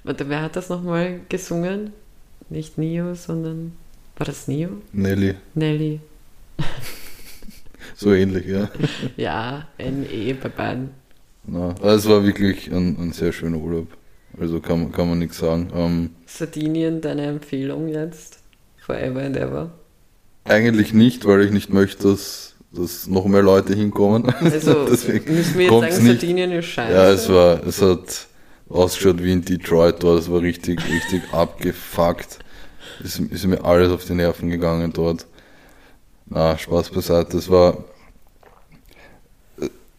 Warte, 0.05 0.29
wer 0.29 0.43
hat 0.43 0.55
das 0.55 0.69
nochmal 0.69 1.21
gesungen? 1.31 1.95
Nicht 2.51 2.77
Nio, 2.77 3.15
sondern. 3.15 3.73
War 4.17 4.27
das 4.27 4.47
Nio? 4.49 4.69
Nelly. 4.93 5.35
Nelly. 5.55 6.01
so 7.97 8.13
ähnlich, 8.13 8.47
ja. 8.47 8.69
ja, 9.17 9.67
N-E 9.79 10.35
bei 10.35 10.49
beiden. 10.51 10.91
Na, 11.47 11.75
es 11.83 12.09
war 12.09 12.25
wirklich 12.25 12.71
ein, 12.73 12.97
ein, 12.99 13.13
sehr 13.13 13.33
schöner 13.33 13.59
Urlaub. 13.59 13.89
Also 14.41 14.61
kann, 14.61 14.91
kann 14.93 15.09
man 15.09 15.19
nichts 15.19 15.39
sagen. 15.39 15.71
Ähm, 15.75 16.11
Sardinien, 16.27 17.01
deine 17.01 17.27
Empfehlung 17.27 17.89
jetzt? 17.89 18.39
Forever 18.79 19.23
and 19.23 19.37
ever? 19.37 19.71
Eigentlich 20.45 20.93
nicht, 20.93 21.25
weil 21.27 21.43
ich 21.43 21.51
nicht 21.51 21.73
möchte, 21.73 22.09
dass, 22.09 22.55
dass 22.73 23.07
noch 23.07 23.27
mehr 23.27 23.43
Leute 23.43 23.75
hinkommen. 23.75 24.29
Also 24.41 24.87
Deswegen 24.91 25.35
müssen 25.35 25.59
wir 25.59 25.71
jetzt 25.71 25.97
sagen, 25.97 26.07
Sardinien 26.07 26.53
ist 26.53 26.67
scheiße. 26.67 26.93
Ja, 26.93 27.11
es 27.11 27.29
war, 27.29 27.67
es 27.67 27.81
hat 27.81 28.27
ausgeschaut 28.69 29.23
wie 29.23 29.33
in 29.33 29.45
Detroit 29.45 30.03
dort. 30.03 30.21
Es 30.21 30.31
war 30.31 30.41
richtig, 30.41 30.81
richtig 30.89 31.23
abgefuckt. 31.33 32.39
Ist, 33.03 33.19
ist 33.21 33.47
mir 33.47 33.63
alles 33.65 33.91
auf 33.91 34.05
die 34.05 34.15
Nerven 34.15 34.51
gegangen 34.51 34.93
dort. 34.93 35.27
Na, 36.27 36.57
Spaß 36.57 36.91
beiseite. 36.91 37.37
Es 37.37 37.51
war, 37.51 37.85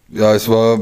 ja, 0.10 0.34
es 0.34 0.48
war 0.50 0.80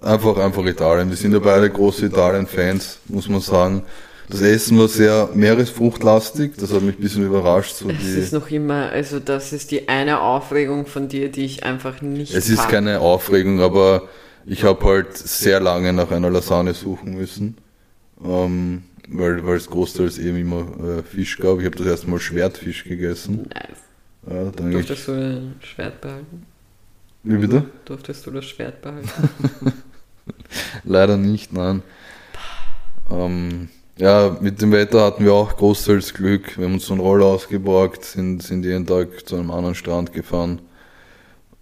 einfach, 0.00 0.36
einfach 0.38 0.64
Italien. 0.64 1.08
Wir 1.08 1.16
sind 1.16 1.32
ja 1.32 1.38
beide 1.38 1.70
große 1.70 2.06
Italien-Fans, 2.06 3.00
muss 3.08 3.28
man 3.28 3.40
sagen. 3.40 3.82
Das 4.28 4.40
Essen 4.40 4.78
war 4.78 4.88
sehr 4.88 5.28
meeresfruchtlastig, 5.34 6.54
das 6.58 6.72
hat 6.72 6.82
mich 6.82 6.96
ein 6.98 7.00
bisschen 7.00 7.24
überrascht. 7.24 7.76
So 7.76 7.88
es 7.88 8.04
ist 8.04 8.32
noch 8.32 8.50
immer, 8.50 8.90
also 8.90 9.20
das 9.20 9.52
ist 9.52 9.70
die 9.70 9.88
eine 9.88 10.20
Aufregung 10.20 10.86
von 10.86 11.08
dir, 11.08 11.30
die 11.30 11.44
ich 11.44 11.62
einfach 11.62 12.02
nicht 12.02 12.34
Es 12.34 12.48
ist 12.48 12.68
keine 12.68 12.98
Aufregung, 13.00 13.60
aber 13.60 14.08
ich 14.44 14.64
habe 14.64 14.84
halt 14.84 15.16
sehr 15.16 15.60
lange 15.60 15.92
nach 15.92 16.10
einer 16.10 16.30
Lasagne 16.30 16.74
suchen 16.74 17.14
müssen, 17.14 17.58
ähm, 18.24 18.82
weil, 19.08 19.46
weil 19.46 19.56
es 19.56 19.70
großteils 19.70 20.18
eben 20.18 20.38
immer 20.38 20.66
äh, 20.98 21.02
Fisch 21.04 21.38
gab. 21.38 21.60
Ich 21.60 21.66
habe 21.66 21.76
das 21.76 21.86
erste 21.86 22.10
Mal 22.10 22.18
Schwertfisch 22.18 22.82
gegessen. 22.82 23.48
Nice. 23.54 23.78
Ja, 24.28 24.50
dann 24.50 24.72
Durftest 24.72 25.06
du 25.06 25.12
ein 25.12 25.54
Schwert 25.60 26.00
behalten? 26.00 26.46
Wie 27.28 27.38
bitte? 27.38 27.64
Durftest 27.84 28.24
du 28.26 28.30
das 28.30 28.44
Schwert 28.44 28.82
behalten? 28.82 29.10
Leider 30.84 31.16
nicht, 31.16 31.52
nein. 31.52 31.82
Ähm, 33.10 33.68
ja, 33.98 34.36
mit 34.40 34.62
dem 34.62 34.70
Wetter 34.70 35.02
hatten 35.04 35.24
wir 35.24 35.32
auch 35.32 35.56
großteils 35.56 36.14
Glück. 36.14 36.56
Wir 36.56 36.66
haben 36.66 36.74
uns 36.74 36.86
so 36.86 36.94
einen 36.94 37.00
Roller 37.00 37.26
ausgeborgt, 37.26 38.04
sind, 38.04 38.44
sind 38.44 38.64
jeden 38.64 38.86
Tag 38.86 39.26
zu 39.26 39.34
einem 39.34 39.50
anderen 39.50 39.74
Strand 39.74 40.12
gefahren. 40.12 40.60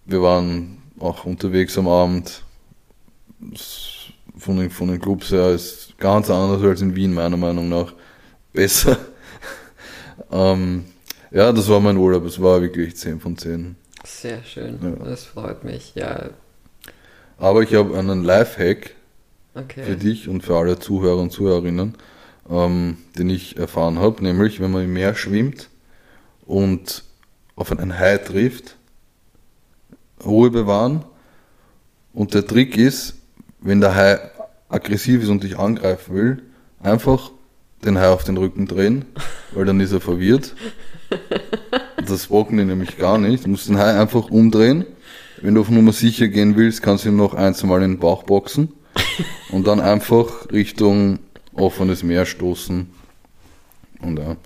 Wir 0.04 0.20
waren 0.20 0.82
auch 0.98 1.24
unterwegs 1.24 1.78
am 1.78 1.88
Abend. 1.88 2.42
Von 4.36 4.58
den, 4.58 4.68
von 4.68 4.88
den 4.88 5.00
Clubs 5.00 5.30
her 5.30 5.48
ist 5.48 5.96
ganz 5.96 6.28
anders 6.28 6.62
als 6.62 6.82
in 6.82 6.94
Wien, 6.94 7.14
meiner 7.14 7.38
Meinung 7.38 7.70
nach. 7.70 7.94
Besser. 8.52 8.98
ähm, 10.30 10.84
ja, 11.30 11.50
das 11.52 11.70
war 11.70 11.80
mein 11.80 11.96
Urlaub. 11.96 12.26
Es 12.26 12.38
war 12.42 12.60
wirklich 12.60 12.96
10 12.96 13.18
von 13.18 13.38
10. 13.38 13.76
Sehr 14.04 14.42
schön. 14.44 14.78
Ja. 14.82 15.04
Das 15.04 15.24
freut 15.24 15.64
mich. 15.64 15.94
Ja. 15.94 16.30
Aber 17.38 17.62
ich 17.62 17.74
habe 17.74 17.98
einen 17.98 18.22
Lifehack 18.22 18.94
okay. 19.54 19.84
für 19.84 19.96
dich 19.96 20.28
und 20.28 20.42
für 20.42 20.56
alle 20.56 20.78
Zuhörer 20.78 21.20
und 21.20 21.30
Zuhörerinnen 21.30 21.96
ähm, 22.48 22.98
den 23.18 23.30
ich 23.30 23.56
erfahren 23.56 23.98
habe, 23.98 24.22
nämlich 24.22 24.60
wenn 24.60 24.70
man 24.70 24.84
im 24.84 24.92
Meer 24.92 25.14
schwimmt 25.14 25.68
und 26.46 27.04
auf 27.56 27.70
einen 27.72 27.98
Hai 27.98 28.18
trifft, 28.18 28.76
Ruhe 30.24 30.50
bewahren. 30.50 31.04
Und 32.12 32.34
der 32.34 32.46
Trick 32.46 32.76
ist, 32.76 33.14
wenn 33.60 33.80
der 33.80 33.94
Hai 33.94 34.18
aggressiv 34.68 35.22
ist 35.22 35.28
und 35.28 35.42
dich 35.42 35.58
angreifen 35.58 36.14
will, 36.14 36.42
einfach 36.80 37.30
den 37.84 37.98
Hai 37.98 38.08
auf 38.08 38.24
den 38.24 38.36
Rücken 38.36 38.66
drehen, 38.66 39.04
weil 39.52 39.64
dann 39.64 39.80
ist 39.80 39.92
er 39.92 40.00
verwirrt. 40.00 40.54
Das 42.06 42.26
bocken 42.28 42.58
die 42.58 42.64
nämlich 42.64 42.98
gar 42.98 43.18
nicht. 43.18 43.44
Du 43.44 43.50
musst 43.50 43.68
den 43.68 43.78
Hai 43.78 43.98
einfach 43.98 44.30
umdrehen. 44.30 44.84
Wenn 45.40 45.54
du 45.54 45.60
auf 45.60 45.70
Nummer 45.70 45.92
sicher 45.92 46.28
gehen 46.28 46.56
willst, 46.56 46.82
kannst 46.82 47.04
du 47.04 47.08
ihm 47.08 47.16
noch 47.16 47.34
ein, 47.34 47.54
zwei 47.54 47.66
Mal 47.66 47.82
in 47.82 47.92
den 47.92 47.98
Bauch 47.98 48.22
boxen 48.22 48.72
und 49.50 49.66
dann 49.66 49.80
einfach 49.80 50.50
Richtung 50.52 51.18
offenes 51.52 52.02
Meer 52.02 52.24
stoßen. 52.24 52.88
Und 54.00 54.18
ja, 54.18 54.36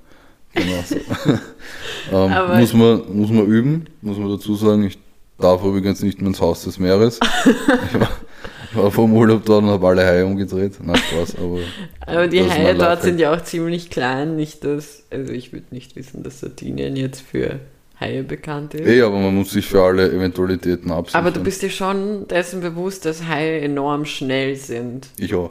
genau 0.55 0.83
so. 0.85 0.97
ähm, 2.13 2.59
muss, 2.61 2.73
man, 2.73 3.17
muss 3.17 3.31
man 3.31 3.47
üben, 3.47 3.87
muss 4.01 4.19
man 4.19 4.31
dazu 4.31 4.55
sagen. 4.55 4.85
Ich 4.85 4.99
darf 5.39 5.63
übrigens 5.65 6.03
nicht 6.03 6.21
mehr 6.21 6.29
ins 6.29 6.41
Haus 6.41 6.65
des 6.65 6.79
Meeres. 6.79 7.21
ich 8.71 8.77
war, 8.77 8.85
war 8.85 8.91
vom 8.91 9.15
Urlaub 9.15 9.45
dort 9.45 9.63
und 9.63 9.71
habe 9.71 9.87
alle 9.87 10.05
Haie 10.07 10.25
umgedreht. 10.25 10.75
Na 10.83 10.97
Spaß, 10.97 11.37
aber. 11.37 11.59
Aber 12.07 12.27
die 12.27 12.43
Haie 12.43 12.75
dort 12.75 13.03
sind 13.03 13.21
ja 13.21 13.35
auch 13.35 13.43
ziemlich 13.43 13.91
klein, 13.91 14.37
nicht 14.37 14.65
dass, 14.65 15.05
also 15.11 15.31
ich 15.31 15.53
würde 15.53 15.67
nicht 15.73 15.95
wissen, 15.95 16.23
dass 16.23 16.41
Sardinien 16.41 16.97
jetzt 16.97 17.21
für 17.21 17.61
Haie 18.01 18.23
bekannt 18.23 18.75
ist. 18.75 18.87
Eh, 18.87 19.03
aber 19.03 19.19
man 19.19 19.35
muss 19.35 19.51
sich 19.51 19.67
für 19.67 19.83
alle 19.83 20.11
Eventualitäten 20.11 20.91
absichern. 20.91 21.21
Aber 21.21 21.33
du 21.33 21.43
bist 21.43 21.63
dir 21.63 21.71
schon 21.71 22.29
dessen 22.29 22.61
bewusst, 22.61 23.05
dass 23.05 23.27
Haie 23.27 23.61
enorm 23.61 24.05
schnell 24.05 24.57
sind. 24.57 25.09
Ich 25.19 25.35
auch. 25.35 25.51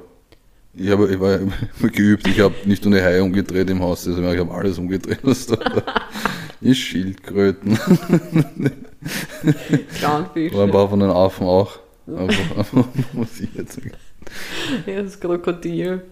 Ich, 0.74 0.90
habe, 0.90 1.10
ich 1.12 1.20
war 1.20 1.40
geübt, 1.90 2.28
ich 2.28 2.40
habe 2.40 2.56
nicht 2.66 2.86
nur 2.86 2.96
eine 2.96 3.04
Haie 3.04 3.24
umgedreht 3.24 3.70
im 3.70 3.82
Haus, 3.82 4.08
also 4.08 4.22
ich 4.22 4.40
habe 4.40 4.54
alles 4.54 4.78
umgedreht, 4.78 5.20
was 5.24 5.48
da 5.48 5.58
ist. 6.62 6.78
Schildkröten. 6.78 7.78
Clownfisch. 10.00 10.54
War 10.54 10.64
ein 10.64 10.72
paar 10.72 10.90
von 10.90 11.00
den 11.00 11.10
Affen 11.10 11.48
auch. 11.48 11.80
Aber, 12.08 12.28
muss 13.14 13.40
ich 13.40 13.54
jetzt 13.56 13.74
sagen. 13.74 13.92
Ja, 14.86 15.02
das 15.02 15.20
Krokodil. 15.20 16.04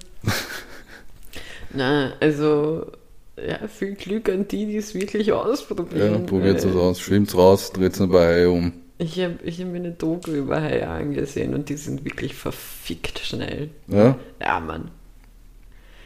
Na, 1.74 2.14
also 2.20 2.92
ja, 3.38 3.68
viel 3.68 3.96
Glück 3.96 4.30
an 4.30 4.48
die, 4.48 4.66
die 4.66 4.78
es 4.78 4.94
wirklich 4.94 5.32
ausprobieren. 5.32 6.14
Ja, 6.14 6.20
probiert 6.20 6.60
es 6.60 6.66
aus. 6.66 7.00
Schwimmt 7.00 7.36
raus, 7.36 7.72
dreht 7.74 7.94
es 7.94 8.10
bei 8.10 8.26
Haie 8.26 8.50
um. 8.50 8.74
Ich 8.98 9.20
habe 9.20 9.36
ich 9.44 9.60
hab 9.60 9.68
mir 9.68 9.80
eine 9.80 9.92
Doku 9.92 10.32
über 10.32 10.62
Haie 10.62 10.88
angesehen 10.88 11.54
und 11.54 11.68
die 11.68 11.76
sind 11.76 12.06
wirklich 12.06 12.34
verfickt 12.34 13.20
schnell. 13.20 13.70
Ja? 13.88 14.18
Ja, 14.42 14.60
Mann. 14.62 14.90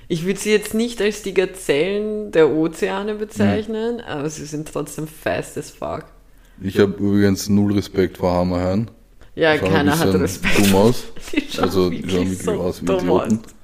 Ich 0.08 0.26
würde 0.26 0.40
sie 0.40 0.52
jetzt 0.52 0.74
nicht 0.74 1.00
als 1.04 1.22
die 1.22 1.36
Gazellen 1.36 2.32
der 2.32 2.50
Ozeane 2.50 3.14
bezeichnen, 3.14 3.98
mhm. 3.98 4.02
aber 4.02 4.28
sie 4.28 4.46
sind 4.46 4.68
trotzdem 4.68 5.08
fast 5.08 5.56
as 5.56 5.70
fuck. 5.70 6.06
Ich 6.62 6.80
habe 6.80 6.94
übrigens 6.94 7.48
null 7.48 7.74
Respekt 7.74 8.18
vor 8.18 8.34
Hammerhaien. 8.34 8.90
Ja, 9.36 9.58
keiner 9.58 9.98
hat 9.98 10.14
Respekt. 10.16 10.60
Dumm 10.60 10.76
aus. 10.76 11.04
Die 11.34 11.42
schauen 11.52 11.64
also, 11.64 11.90
die 11.90 12.10
schauen 12.10 12.30
wirklich 12.30 12.44
so 12.44 12.52
aus 12.52 12.82
wie 12.82 12.92
Idioten. 12.92 13.40
Aus. 13.40 13.56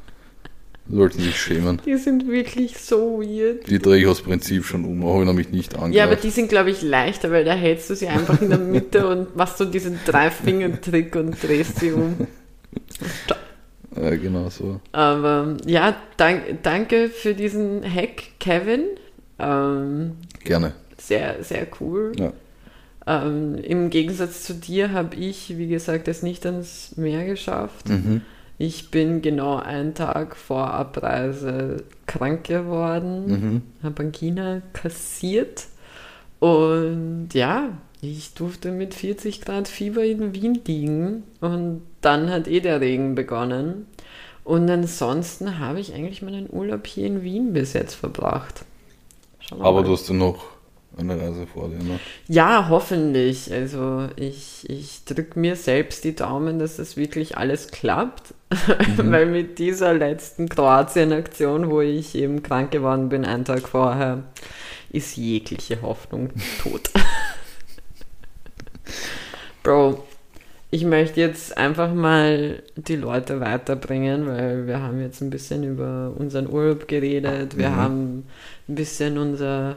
Sollten 0.88 1.20
sich 1.20 1.36
schämen. 1.36 1.82
Die 1.84 1.98
sind 1.98 2.28
wirklich 2.28 2.78
so 2.78 3.20
weird. 3.20 3.68
Die 3.68 3.80
drehe 3.80 4.02
ich 4.02 4.08
aus 4.08 4.22
Prinzip 4.22 4.66
schon 4.66 4.86
um, 4.86 5.04
auch 5.04 5.20
wenn 5.20 5.28
er 5.28 5.34
mich 5.34 5.50
nicht 5.50 5.74
angreift. 5.74 5.96
Ja, 5.96 6.04
aber 6.04 6.16
die 6.16 6.30
sind, 6.30 6.48
glaube 6.48 6.70
ich, 6.70 6.84
leichter, 6.84 7.32
weil 7.32 7.44
da 7.44 7.54
hältst 7.54 7.90
du 7.90 7.96
sie 7.96 8.08
einfach 8.08 8.40
in 8.40 8.50
der 8.50 8.60
Mitte 8.60 9.08
und 9.08 9.36
machst 9.36 9.58
so 9.58 9.66
diesen 9.66 10.00
Drei-Finger-Trick 10.06 11.16
und 11.16 11.42
drehst 11.42 11.80
sie 11.80 11.92
um. 11.92 12.28
ja, 14.00 14.10
genau 14.12 14.50
so. 14.50 14.80
Aber 14.92 15.58
ja, 15.66 15.96
dank, 16.18 16.62
danke 16.62 17.10
für 17.10 17.34
diesen 17.34 17.84
Hack, 17.84 18.24
Kevin. 18.40 18.84
Ähm, 19.40 20.18
Gerne. 20.44 20.74
Sehr, 21.00 21.44
sehr 21.44 21.66
cool. 21.80 22.12
Ja. 22.16 22.32
Ähm, 23.08 23.56
Im 23.56 23.90
Gegensatz 23.90 24.44
zu 24.44 24.54
dir 24.54 24.92
habe 24.92 25.16
ich, 25.16 25.58
wie 25.58 25.68
gesagt, 25.68 26.08
es 26.08 26.24
nicht 26.24 26.46
ans 26.46 26.94
Meer 26.96 27.26
geschafft. 27.26 27.90
Mhm. 27.90 28.22
Ich 28.58 28.90
bin 28.90 29.22
genau 29.22 29.58
einen 29.58 29.94
Tag 29.94 30.36
vor 30.36 30.72
Abreise 30.72 31.84
krank 32.08 32.46
geworden, 32.46 33.26
mhm. 33.28 33.62
habe 33.84 34.04
Angina 34.04 34.62
kassiert 34.72 35.68
und 36.40 37.30
ja, 37.34 37.70
ich 38.02 38.34
durfte 38.34 38.72
mit 38.72 38.94
40 38.94 39.42
Grad 39.42 39.68
Fieber 39.68 40.04
in 40.04 40.34
Wien 40.34 40.62
liegen 40.66 41.24
und 41.42 41.82
dann 42.02 42.30
hat 42.30 42.48
eh 42.48 42.60
der 42.60 42.82
Regen 42.82 43.16
begonnen. 43.16 43.88
Und 44.44 44.70
ansonsten 44.70 45.58
habe 45.58 45.80
ich 45.80 45.94
eigentlich 45.94 46.22
meinen 46.22 46.48
Urlaub 46.48 46.86
hier 46.86 47.08
in 47.08 47.24
Wien 47.24 47.54
bis 47.54 47.74
jetzt 47.74 47.96
verbracht. 47.96 48.64
Aber 49.60 49.82
du 49.82 49.94
hast 49.94 50.08
ja 50.08 50.14
noch 50.14 50.55
eine 50.98 51.20
Reise 51.20 51.46
vor 51.48 51.70
dir, 51.70 51.84
ne? 51.84 52.00
Ja, 52.28 52.68
hoffentlich. 52.70 53.52
Also 53.52 54.08
ich, 54.16 54.70
ich 54.70 55.04
drücke 55.06 55.40
mir 55.40 55.56
selbst 55.56 56.04
die 56.04 56.16
Daumen, 56.16 56.60
dass 56.60 56.78
das 56.78 56.98
wirklich 56.98 57.38
alles 57.38 57.70
klappt. 57.70 58.34
Mhm. 58.98 59.12
Weil 59.12 59.26
mit 59.26 59.60
dieser 59.60 59.94
letzten 59.94 60.48
Kroatien-Aktion, 60.48 61.70
wo 61.70 61.82
ich 61.82 62.16
eben 62.16 62.42
krank 62.44 62.72
geworden 62.72 63.10
bin, 63.10 63.26
einen 63.26 63.44
Tag 63.44 63.68
vorher, 63.68 64.24
ist 64.92 65.18
jegliche 65.18 65.82
Hoffnung 65.82 66.30
tot. 66.62 66.90
Bro, 69.64 70.04
ich 70.72 70.86
möchte 70.86 71.20
jetzt 71.20 71.58
einfach 71.58 71.94
mal 71.94 72.64
die 72.76 72.96
Leute 72.96 73.40
weiterbringen, 73.42 74.28
weil 74.28 74.68
wir 74.68 74.82
haben 74.82 75.02
jetzt 75.02 75.22
ein 75.22 75.30
bisschen 75.30 75.64
über 75.64 76.14
unseren 76.16 76.48
Urlaub 76.50 76.88
geredet, 76.88 77.58
wir 77.58 77.70
mhm. 77.70 77.76
haben 77.76 78.26
ein 78.70 78.76
bisschen 78.76 79.18
unser 79.18 79.76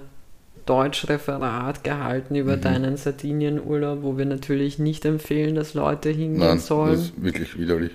Deutschreferat 0.68 1.82
gehalten 1.84 2.34
über 2.34 2.56
mhm. 2.56 2.60
deinen 2.60 2.96
Sardinienurlaub, 2.96 4.02
wo 4.02 4.18
wir 4.18 4.26
natürlich 4.26 4.78
nicht 4.78 5.04
empfehlen, 5.04 5.54
dass 5.54 5.74
Leute 5.74 6.10
hingehen 6.10 6.46
Nein, 6.46 6.58
sollen. 6.58 6.92
Das 6.92 7.00
ist 7.00 7.22
wirklich 7.22 7.58
widerlich. 7.58 7.92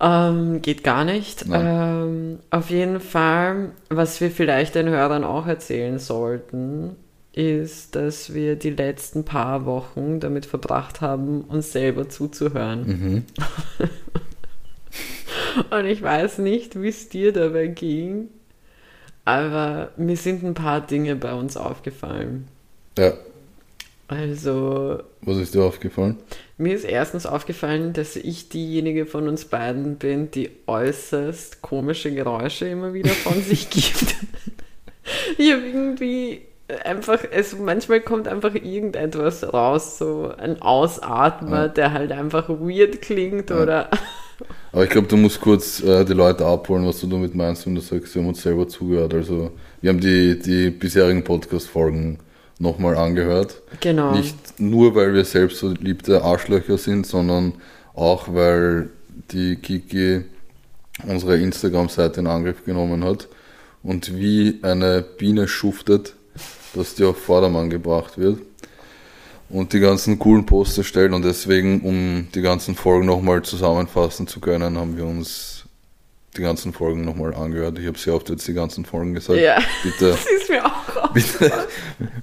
Ähm, 0.00 0.60
geht 0.60 0.82
gar 0.82 1.04
nicht. 1.04 1.44
Ähm, 1.50 2.40
auf 2.50 2.70
jeden 2.70 3.00
Fall, 3.00 3.70
was 3.88 4.20
wir 4.20 4.30
vielleicht 4.30 4.74
den 4.74 4.88
Hörern 4.88 5.24
auch 5.24 5.46
erzählen 5.46 5.98
sollten, 5.98 6.96
ist, 7.32 7.96
dass 7.96 8.34
wir 8.34 8.56
die 8.56 8.70
letzten 8.70 9.24
paar 9.24 9.66
Wochen 9.66 10.20
damit 10.20 10.46
verbracht 10.46 11.00
haben, 11.00 11.42
uns 11.42 11.72
selber 11.72 12.08
zuzuhören. 12.08 12.86
Mhm. 12.86 13.24
Und 15.70 15.84
ich 15.86 16.02
weiß 16.02 16.38
nicht, 16.38 16.80
wie 16.80 16.88
es 16.88 17.08
dir 17.08 17.32
dabei 17.32 17.68
ging, 17.68 18.28
aber 19.24 19.90
mir 19.96 20.16
sind 20.16 20.42
ein 20.42 20.54
paar 20.54 20.80
Dinge 20.80 21.16
bei 21.16 21.32
uns 21.32 21.56
aufgefallen. 21.56 22.48
Ja. 22.98 23.12
Also. 24.06 25.02
Was 25.22 25.38
ist 25.38 25.54
dir 25.54 25.64
aufgefallen? 25.64 26.18
Mir 26.58 26.74
ist 26.74 26.84
erstens 26.84 27.24
aufgefallen, 27.26 27.94
dass 27.94 28.16
ich 28.16 28.50
diejenige 28.50 29.06
von 29.06 29.28
uns 29.28 29.46
beiden 29.46 29.96
bin, 29.96 30.30
die 30.30 30.50
äußerst 30.66 31.62
komische 31.62 32.14
Geräusche 32.14 32.68
immer 32.68 32.92
wieder 32.92 33.10
von 33.10 33.42
sich 33.42 33.70
gibt. 33.70 34.16
ich 35.38 35.52
habe 35.52 35.62
irgendwie 35.66 36.42
einfach, 36.84 37.20
also 37.32 37.56
manchmal 37.56 38.02
kommt 38.02 38.28
einfach 38.28 38.54
irgendetwas 38.54 39.52
raus, 39.52 39.98
so 39.98 40.32
ein 40.36 40.60
Ausatmer, 40.60 41.62
ja. 41.62 41.68
der 41.68 41.92
halt 41.92 42.12
einfach 42.12 42.48
weird 42.48 43.00
klingt 43.00 43.50
ja. 43.50 43.62
oder. 43.62 43.90
Aber 44.74 44.82
ich 44.82 44.90
glaube, 44.90 45.06
du 45.06 45.16
musst 45.16 45.40
kurz 45.40 45.80
äh, 45.84 46.04
die 46.04 46.14
Leute 46.14 46.44
abholen, 46.44 46.84
was 46.84 46.98
du 46.98 47.06
damit 47.06 47.32
meinst, 47.32 47.64
wenn 47.64 47.76
du 47.76 47.80
sagst, 47.80 48.12
wir 48.12 48.20
haben 48.20 48.30
uns 48.30 48.42
selber 48.42 48.66
zugehört. 48.66 49.14
Also, 49.14 49.52
wir 49.80 49.90
haben 49.90 50.00
die, 50.00 50.36
die 50.36 50.70
bisherigen 50.70 51.22
Podcast-Folgen 51.22 52.18
nochmal 52.58 52.96
angehört. 52.96 53.62
Genau. 53.78 54.16
Nicht 54.16 54.58
nur, 54.58 54.96
weil 54.96 55.14
wir 55.14 55.24
selbst 55.24 55.58
so 55.58 55.68
liebte 55.68 56.24
Arschlöcher 56.24 56.76
sind, 56.76 57.06
sondern 57.06 57.52
auch, 57.94 58.34
weil 58.34 58.90
die 59.30 59.54
Kiki 59.54 60.24
unsere 61.06 61.38
Instagram-Seite 61.38 62.18
in 62.18 62.26
Angriff 62.26 62.64
genommen 62.64 63.04
hat 63.04 63.28
und 63.84 64.16
wie 64.16 64.58
eine 64.62 65.02
Biene 65.02 65.46
schuftet, 65.46 66.14
dass 66.74 66.96
die 66.96 67.04
auf 67.04 67.18
Vordermann 67.18 67.70
gebracht 67.70 68.18
wird 68.18 68.40
und 69.54 69.72
die 69.72 69.78
ganzen 69.78 70.18
coolen 70.18 70.44
Poster 70.44 70.82
stellt 70.82 71.12
und 71.12 71.24
deswegen, 71.24 71.80
um 71.82 72.26
die 72.34 72.42
ganzen 72.42 72.74
Folgen 72.74 73.06
nochmal 73.06 73.42
zusammenfassen 73.42 74.26
zu 74.26 74.40
können, 74.40 74.76
haben 74.76 74.96
wir 74.96 75.06
uns 75.06 75.64
die 76.36 76.42
ganzen 76.42 76.72
Folgen 76.72 77.04
nochmal 77.04 77.32
angehört. 77.34 77.78
Ich 77.78 77.86
habe 77.86 77.96
sehr 77.96 78.14
oft 78.14 78.28
jetzt 78.28 78.48
die 78.48 78.52
ganzen 78.52 78.84
Folgen 78.84 79.14
gesagt. 79.14 79.38
Ja, 79.38 79.60
bitte, 79.84 80.10
das 80.10 80.26
ist 80.26 80.50
mir 80.50 80.66
auch 80.66 81.12
bitte, 81.12 81.52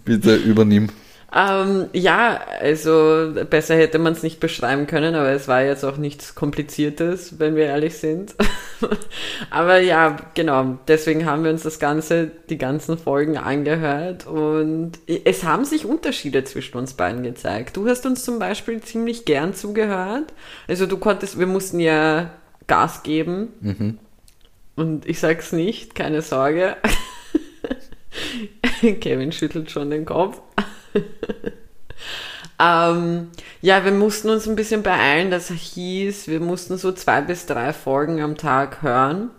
bitte 0.03 0.35
übernimm. 0.35 0.89
Ähm, 1.33 1.88
ja, 1.93 2.41
also 2.59 3.31
besser 3.50 3.75
hätte 3.75 4.00
man 4.00 4.11
es 4.11 4.21
nicht 4.21 4.41
beschreiben 4.41 4.85
können, 4.85 5.15
aber 5.15 5.29
es 5.29 5.47
war 5.47 5.63
jetzt 5.63 5.85
auch 5.85 5.95
nichts 5.95 6.35
Kompliziertes, 6.35 7.39
wenn 7.39 7.55
wir 7.55 7.67
ehrlich 7.67 7.97
sind. 7.97 8.35
aber 9.50 9.79
ja, 9.79 10.17
genau, 10.33 10.77
deswegen 10.89 11.25
haben 11.25 11.45
wir 11.45 11.51
uns 11.51 11.63
das 11.63 11.79
Ganze, 11.79 12.31
die 12.50 12.57
ganzen 12.57 12.97
Folgen 12.97 13.38
angehört 13.38 14.27
und 14.27 14.93
es 15.07 15.45
haben 15.45 15.63
sich 15.63 15.85
Unterschiede 15.85 16.43
zwischen 16.43 16.77
uns 16.77 16.95
beiden 16.95 17.23
gezeigt. 17.23 17.77
Du 17.77 17.88
hast 17.88 18.05
uns 18.05 18.25
zum 18.25 18.38
Beispiel 18.38 18.81
ziemlich 18.81 19.23
gern 19.23 19.53
zugehört. 19.53 20.33
Also 20.67 20.85
du 20.85 20.97
konntest, 20.97 21.39
wir 21.39 21.47
mussten 21.47 21.79
ja 21.79 22.31
Gas 22.67 23.03
geben. 23.03 23.50
Mhm. 23.61 24.00
Und 24.75 25.05
ich 25.05 25.19
sag's 25.19 25.53
nicht, 25.53 25.95
keine 25.95 26.21
Sorge. 26.21 26.75
Kevin 29.00 29.31
schüttelt 29.31 29.71
schon 29.71 29.91
den 29.91 30.05
Kopf. 30.05 30.41
ähm, 32.60 33.29
ja, 33.62 33.86
wir 33.86 33.91
mussten 33.91 34.29
uns 34.29 34.48
ein 34.48 34.55
bisschen 34.55 34.83
beeilen. 34.83 35.31
Das 35.31 35.50
hieß, 35.50 36.27
wir 36.27 36.39
mussten 36.39 36.77
so 36.77 36.91
zwei 36.91 37.21
bis 37.21 37.45
drei 37.45 37.74
Folgen 37.74 38.21
am 38.21 38.38
Tag 38.38 38.81
hören. 38.81 39.29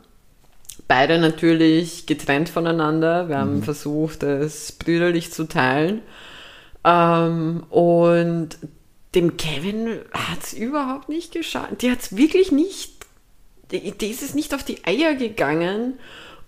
Beide 0.89 1.19
natürlich 1.19 2.07
getrennt 2.07 2.49
voneinander. 2.49 3.29
Wir 3.29 3.39
haben 3.39 3.57
mhm. 3.57 3.63
versucht, 3.63 4.23
es 4.23 4.73
brüderlich 4.73 5.33
zu 5.33 5.45
teilen. 5.45 6.03
Ähm, 6.85 7.65
und 7.71 8.51
dem 9.15 9.37
Kevin 9.37 9.99
hat 10.13 10.43
es 10.43 10.53
überhaupt 10.53 11.09
nicht 11.09 11.33
geschadet. 11.33 11.83
Die 11.83 11.91
hat 11.91 12.01
es 12.01 12.17
wirklich 12.17 12.51
nicht 12.51 13.03
die, 13.73 13.93
die 13.93 14.09
ist 14.09 14.23
es 14.23 14.35
nicht 14.35 14.55
auf 14.55 14.63
die 14.63 14.85
Eier 14.85 15.15
gegangen, 15.15 15.95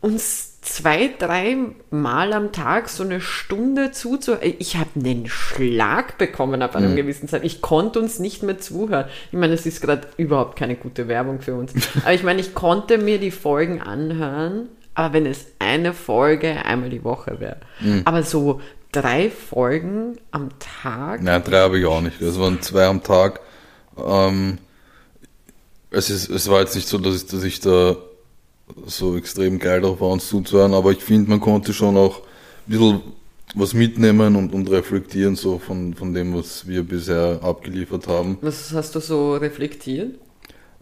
uns 0.01 0.54
zwei, 0.65 1.11
drei 1.19 1.57
Mal 1.91 2.33
am 2.33 2.51
Tag 2.51 2.89
so 2.89 3.05
eine 3.05 3.21
Stunde 3.21 3.93
zuzuhören. 3.93 4.55
Ich 4.59 4.77
habe 4.77 4.91
einen 4.97 5.29
Schlag 5.29 6.19
bekommen 6.19 6.63
ab 6.63 6.75
einem 6.75 6.93
mhm. 6.93 6.97
gewissen 6.97 7.29
Zeit. 7.29 7.45
Ich 7.45 7.61
konnte 7.61 8.01
uns 8.01 8.19
nicht 8.19 8.43
mehr 8.43 8.59
zuhören. 8.59 9.05
Ich 9.31 9.39
meine, 9.39 9.53
es 9.53 9.67
ist 9.67 9.83
gerade 9.83 10.09
überhaupt 10.17 10.57
keine 10.57 10.75
gute 10.75 11.07
Werbung 11.07 11.41
für 11.41 11.55
uns. 11.55 11.73
Aber 12.03 12.15
ich 12.15 12.23
meine, 12.23 12.41
ich 12.41 12.55
konnte 12.55 12.99
mir 12.99 13.19
die 13.19 13.31
Folgen 13.31 13.81
anhören, 13.81 14.69
aber 14.95 15.13
wenn 15.13 15.27
es 15.27 15.47
eine 15.59 15.93
Folge 15.93 16.65
einmal 16.65 16.89
die 16.89 17.03
Woche 17.03 17.41
wäre. 17.41 17.57
Mhm. 17.81 18.03
Aber 18.05 18.23
so 18.23 18.61
drei 18.93 19.29
Folgen 19.29 20.19
am 20.31 20.51
Tag? 20.61 21.21
Nein, 21.21 21.43
drei 21.43 21.59
habe 21.59 21.81
ich 21.81 21.85
auch 21.85 22.01
nicht. 22.01 22.23
Das 22.23 22.39
waren 22.39 22.63
zwei 22.63 22.87
am 22.87 23.03
Tag. 23.03 23.41
Ähm, 23.99 24.59
es, 25.91 26.11
ist, 26.11 26.31
es 26.31 26.49
war 26.49 26.61
jetzt 26.61 26.77
nicht 26.77 26.87
so, 26.87 26.99
dass 26.99 27.17
ich, 27.17 27.27
dass 27.27 27.43
ich 27.43 27.59
da 27.59 27.97
so 28.87 29.17
extrem 29.17 29.59
geil 29.59 29.81
drauf 29.81 30.01
war, 30.01 30.09
uns 30.09 30.29
zuzuhören, 30.29 30.75
aber 30.75 30.93
ich 30.93 31.03
finde, 31.03 31.31
man 31.31 31.41
konnte 31.41 31.73
schon 31.73 31.97
auch 31.97 32.21
ein 32.21 32.25
bisschen 32.67 33.01
was 33.55 33.73
mitnehmen 33.75 34.37
und, 34.37 34.53
und 34.53 34.71
reflektieren, 34.71 35.37
so 35.37 35.59
von, 35.59 35.95
von 35.95 36.13
dem, 36.13 36.35
was 36.35 36.67
wir 36.67 36.83
bisher 36.83 37.41
abgeliefert 37.43 38.09
haben. 38.09 38.39
Was 38.41 38.73
hast 38.73 38.95
du 38.95 39.01
so 39.01 39.37
reflektiert? 39.37 40.19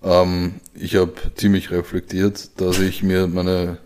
Ähm, 0.03 0.55
ich 0.75 0.97
habe 0.97 1.13
ziemlich 1.35 1.71
reflektiert, 1.71 2.61
dass 2.61 2.79
ich 2.79 3.03
mir 3.03 3.27
meine 3.27 3.79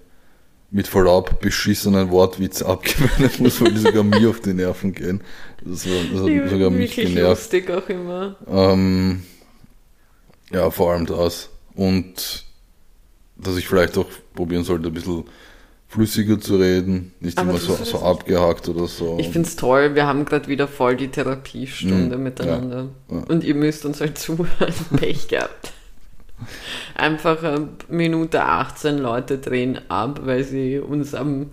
mit 0.71 0.89
Verlaub 0.89 1.41
beschissenen 1.41 2.11
Wortwitze 2.11 2.67
abgewöhnen 2.69 3.31
muss, 3.39 3.61
weil 3.61 3.73
die 3.73 3.81
sogar 3.81 4.03
mir 4.03 4.31
auf 4.31 4.41
die 4.41 4.53
Nerven 4.53 4.93
gehen. 4.93 5.23
Das, 5.65 5.87
war, 5.87 5.97
das 6.13 6.23
hat 6.23 6.51
sogar 6.51 6.71
mich 6.71 6.97
genervt. 6.97 7.53
lustig 7.53 7.71
auch 7.71 7.89
immer. 7.89 8.37
Ähm, 8.49 9.23
ja, 10.53 10.71
vor 10.71 10.93
allem 10.93 11.07
das. 11.07 11.51
Und 11.75 12.46
dass 13.37 13.57
ich 13.57 13.69
vielleicht 13.69 13.97
auch 13.99 14.07
probieren 14.35 14.65
sollte, 14.65 14.89
ein 14.89 14.95
bisschen 14.95 15.25
flüssiger 15.89 16.41
zu 16.41 16.57
reden, 16.57 17.13
nicht 17.21 17.39
Aber 17.39 17.51
immer 17.51 17.59
so, 17.59 17.75
so 17.77 18.01
abgehakt 18.01 18.69
oder 18.69 18.87
so. 18.87 19.19
Ich 19.21 19.29
finde 19.29 19.49
es 19.49 19.57
toll, 19.57 19.95
wir 19.95 20.07
haben 20.07 20.25
gerade 20.25 20.49
wieder 20.49 20.67
voll 20.67 20.97
die 20.97 21.09
Therapiestunde 21.09 22.17
mhm, 22.17 22.23
miteinander. 22.23 22.89
Ja, 23.09 23.17
ja. 23.17 23.23
Und 23.29 23.45
ihr 23.45 23.55
müsst 23.55 23.87
uns 23.87 24.01
halt 24.01 24.19
zuhören, 24.19 24.75
Pech 24.97 25.29
gehabt. 25.29 25.73
Einfach 26.95 27.43
äh, 27.43 27.61
Minute 27.89 28.43
18 28.43 28.99
Leute 28.99 29.39
drehen 29.39 29.81
ab, 29.89 30.21
weil 30.25 30.45
sie 30.45 30.79
uns 30.79 31.15
am, 31.15 31.51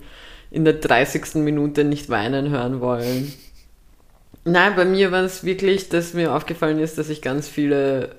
in 0.50 0.64
der 0.64 0.74
30. 0.74 1.36
Minute 1.36 1.84
nicht 1.84 2.10
weinen 2.10 2.50
hören 2.50 2.80
wollen. 2.80 3.32
Nein, 4.44 4.76
bei 4.76 4.84
mir 4.84 5.10
war 5.10 5.22
es 5.22 5.44
wirklich, 5.44 5.88
dass 5.88 6.12
mir 6.12 6.34
aufgefallen 6.34 6.78
ist, 6.78 6.98
dass 6.98 7.08
ich 7.08 7.22
ganz 7.22 7.48
viele 7.48 8.14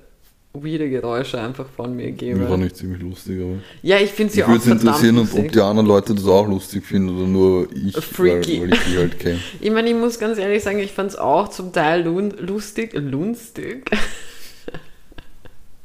weirde 0.64 0.88
Geräusche 0.90 1.40
einfach 1.40 1.66
von 1.76 1.94
mir 1.94 2.12
gebe. 2.12 2.40
Mir 2.40 2.50
war 2.50 2.56
nicht 2.56 2.76
ziemlich 2.76 3.00
lustig, 3.00 3.40
aber. 3.40 3.58
Ja, 3.82 3.98
ich 3.98 4.10
finde 4.10 4.32
sie 4.32 4.44
auch 4.44 4.48
lustig. 4.48 4.72
Ich 4.74 4.82
würde 4.82 4.88
interessieren, 4.88 5.18
ob 5.18 5.52
die 5.52 5.60
anderen 5.60 5.86
Leute 5.86 6.14
das 6.14 6.26
auch 6.26 6.46
lustig 6.46 6.84
finden 6.84 7.16
oder 7.16 7.26
nur 7.26 7.68
ich, 7.72 7.96
Freaky. 7.96 8.62
Weil, 8.62 8.70
weil 8.70 8.74
ich 8.74 8.84
die 8.84 8.98
halt 8.98 9.18
kenne. 9.18 9.38
ich 9.60 9.70
meine, 9.70 9.88
ich 9.88 9.96
muss 9.96 10.18
ganz 10.18 10.38
ehrlich 10.38 10.62
sagen, 10.62 10.78
ich 10.78 10.92
fand 10.92 11.10
es 11.10 11.16
auch 11.16 11.48
zum 11.48 11.72
Teil 11.72 12.02
lustig, 12.04 12.92
lustig. 12.94 13.90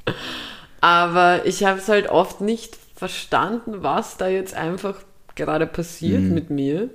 aber 0.81 1.45
ich 1.45 1.63
habe 1.63 1.79
es 1.79 1.88
halt 1.88 2.10
oft 2.10 2.41
nicht 2.41 2.77
verstanden, 2.95 3.84
was 3.84 4.17
da 4.17 4.27
jetzt 4.27 4.53
einfach 4.53 4.95
gerade 5.36 5.67
passiert 5.67 6.21
mhm. 6.21 6.34
mit 6.34 6.49
mir. 6.49 6.89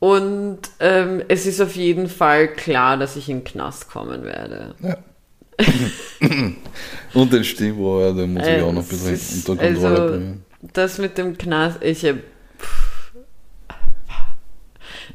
Und 0.00 0.60
ähm, 0.78 1.22
es 1.28 1.46
ist 1.46 1.60
auf 1.60 1.74
jeden 1.74 2.08
Fall 2.08 2.48
klar, 2.48 2.96
dass 2.96 3.16
ich 3.16 3.28
in 3.28 3.38
den 3.38 3.44
Knast 3.44 3.90
kommen 3.90 4.22
werde. 4.22 4.74
Ja. 4.80 4.96
Und 7.14 7.32
den 7.32 7.44
Stimmrohr, 7.44 8.14
den 8.14 8.34
muss 8.34 8.46
ich 8.46 8.62
auch 8.62 8.72
noch 8.72 8.82
ein 8.82 8.88
bisschen 8.88 9.14
ist, 9.14 9.48
unter 9.48 9.64
Kontrolle 9.64 10.00
also, 10.00 10.12
bringen. 10.12 10.44
Das 10.72 10.98
mit 10.98 11.18
dem 11.18 11.38
Knast, 11.38 11.82
ich 11.82 12.04
habe. 12.04 12.20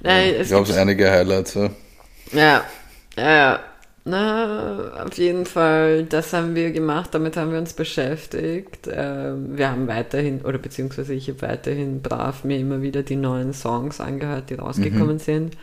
Nein, 0.02 0.34
ja, 0.34 0.40
es 0.40 0.50
gab 0.50 0.70
einige 0.70 1.10
Highlights. 1.10 1.56
Ja, 1.56 1.70
ja. 3.16 3.36
ja. 3.36 3.60
Na, 4.06 5.06
auf 5.06 5.18
jeden 5.18 5.46
Fall, 5.46 6.04
das 6.04 6.34
haben 6.34 6.56
wir 6.56 6.72
gemacht, 6.72 7.12
damit 7.14 7.38
haben 7.38 7.54
wir 7.54 7.60
uns 7.60 7.72
beschäftigt. 7.72 8.90
Ähm, 8.92 9.58
wir 9.58 9.72
haben 9.72 9.88
weiterhin, 9.88 10.42
oder 10.42 10.58
beziehungsweise 10.58 11.14
ich 11.14 11.30
habe 11.30 11.42
weiterhin 11.42 12.02
brav 12.02 12.44
mir 12.44 12.58
immer 12.58 12.82
wieder 12.82 13.04
die 13.04 13.16
neuen 13.16 13.54
Songs 13.54 14.02
angehört, 14.02 14.50
die 14.50 14.56
rausgekommen 14.56 15.16
mhm. 15.16 15.20
sind 15.20 15.58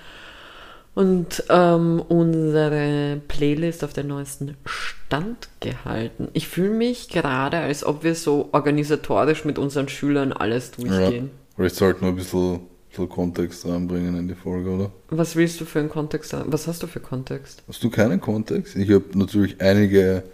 und 0.95 1.45
ähm, 1.49 2.03
unsere 2.09 3.21
Playlist 3.29 3.85
auf 3.85 3.93
den 3.93 4.09
neuesten 4.09 4.57
Stand 4.67 5.49
gehalten. 5.61 6.29
Ich 6.33 6.49
fühle 6.49 6.71
mich 6.71 7.09
gerade, 7.09 7.59
als 7.59 7.85
ob 7.85 8.03
wir 8.05 8.15
so 8.15 8.49
organisatorisch 8.53 9.45
mit 9.45 9.59
unseren 9.59 9.89
Schülern 9.89 10.33
alles 10.33 10.73
durchgehen. 10.73 11.27
Ja, 11.27 11.55
vielleicht 11.57 11.77
sollten 11.77 12.03
wir 12.03 12.09
ein 12.09 12.17
bisschen, 12.17 12.61
bisschen 12.89 13.09
Kontext 13.09 13.67
reinbringen 13.67 14.17
in 14.17 14.29
die 14.29 14.35
Folge, 14.35 14.71
oder? 14.71 14.91
Was 15.11 15.37
willst 15.37 15.61
du 15.61 15.65
für 15.65 15.79
einen 15.79 15.89
Kontext? 15.89 16.35
Was 16.47 16.67
hast 16.67 16.83
du 16.83 16.87
für 16.87 17.01
Kontext? 17.01 17.63
Hast 17.69 17.83
du 17.83 17.91
keinen 17.91 18.21
Kontext? 18.21 18.75
Ich 18.77 18.91
habe 18.91 19.05
natürlich 19.15 19.61
einige 19.61 20.25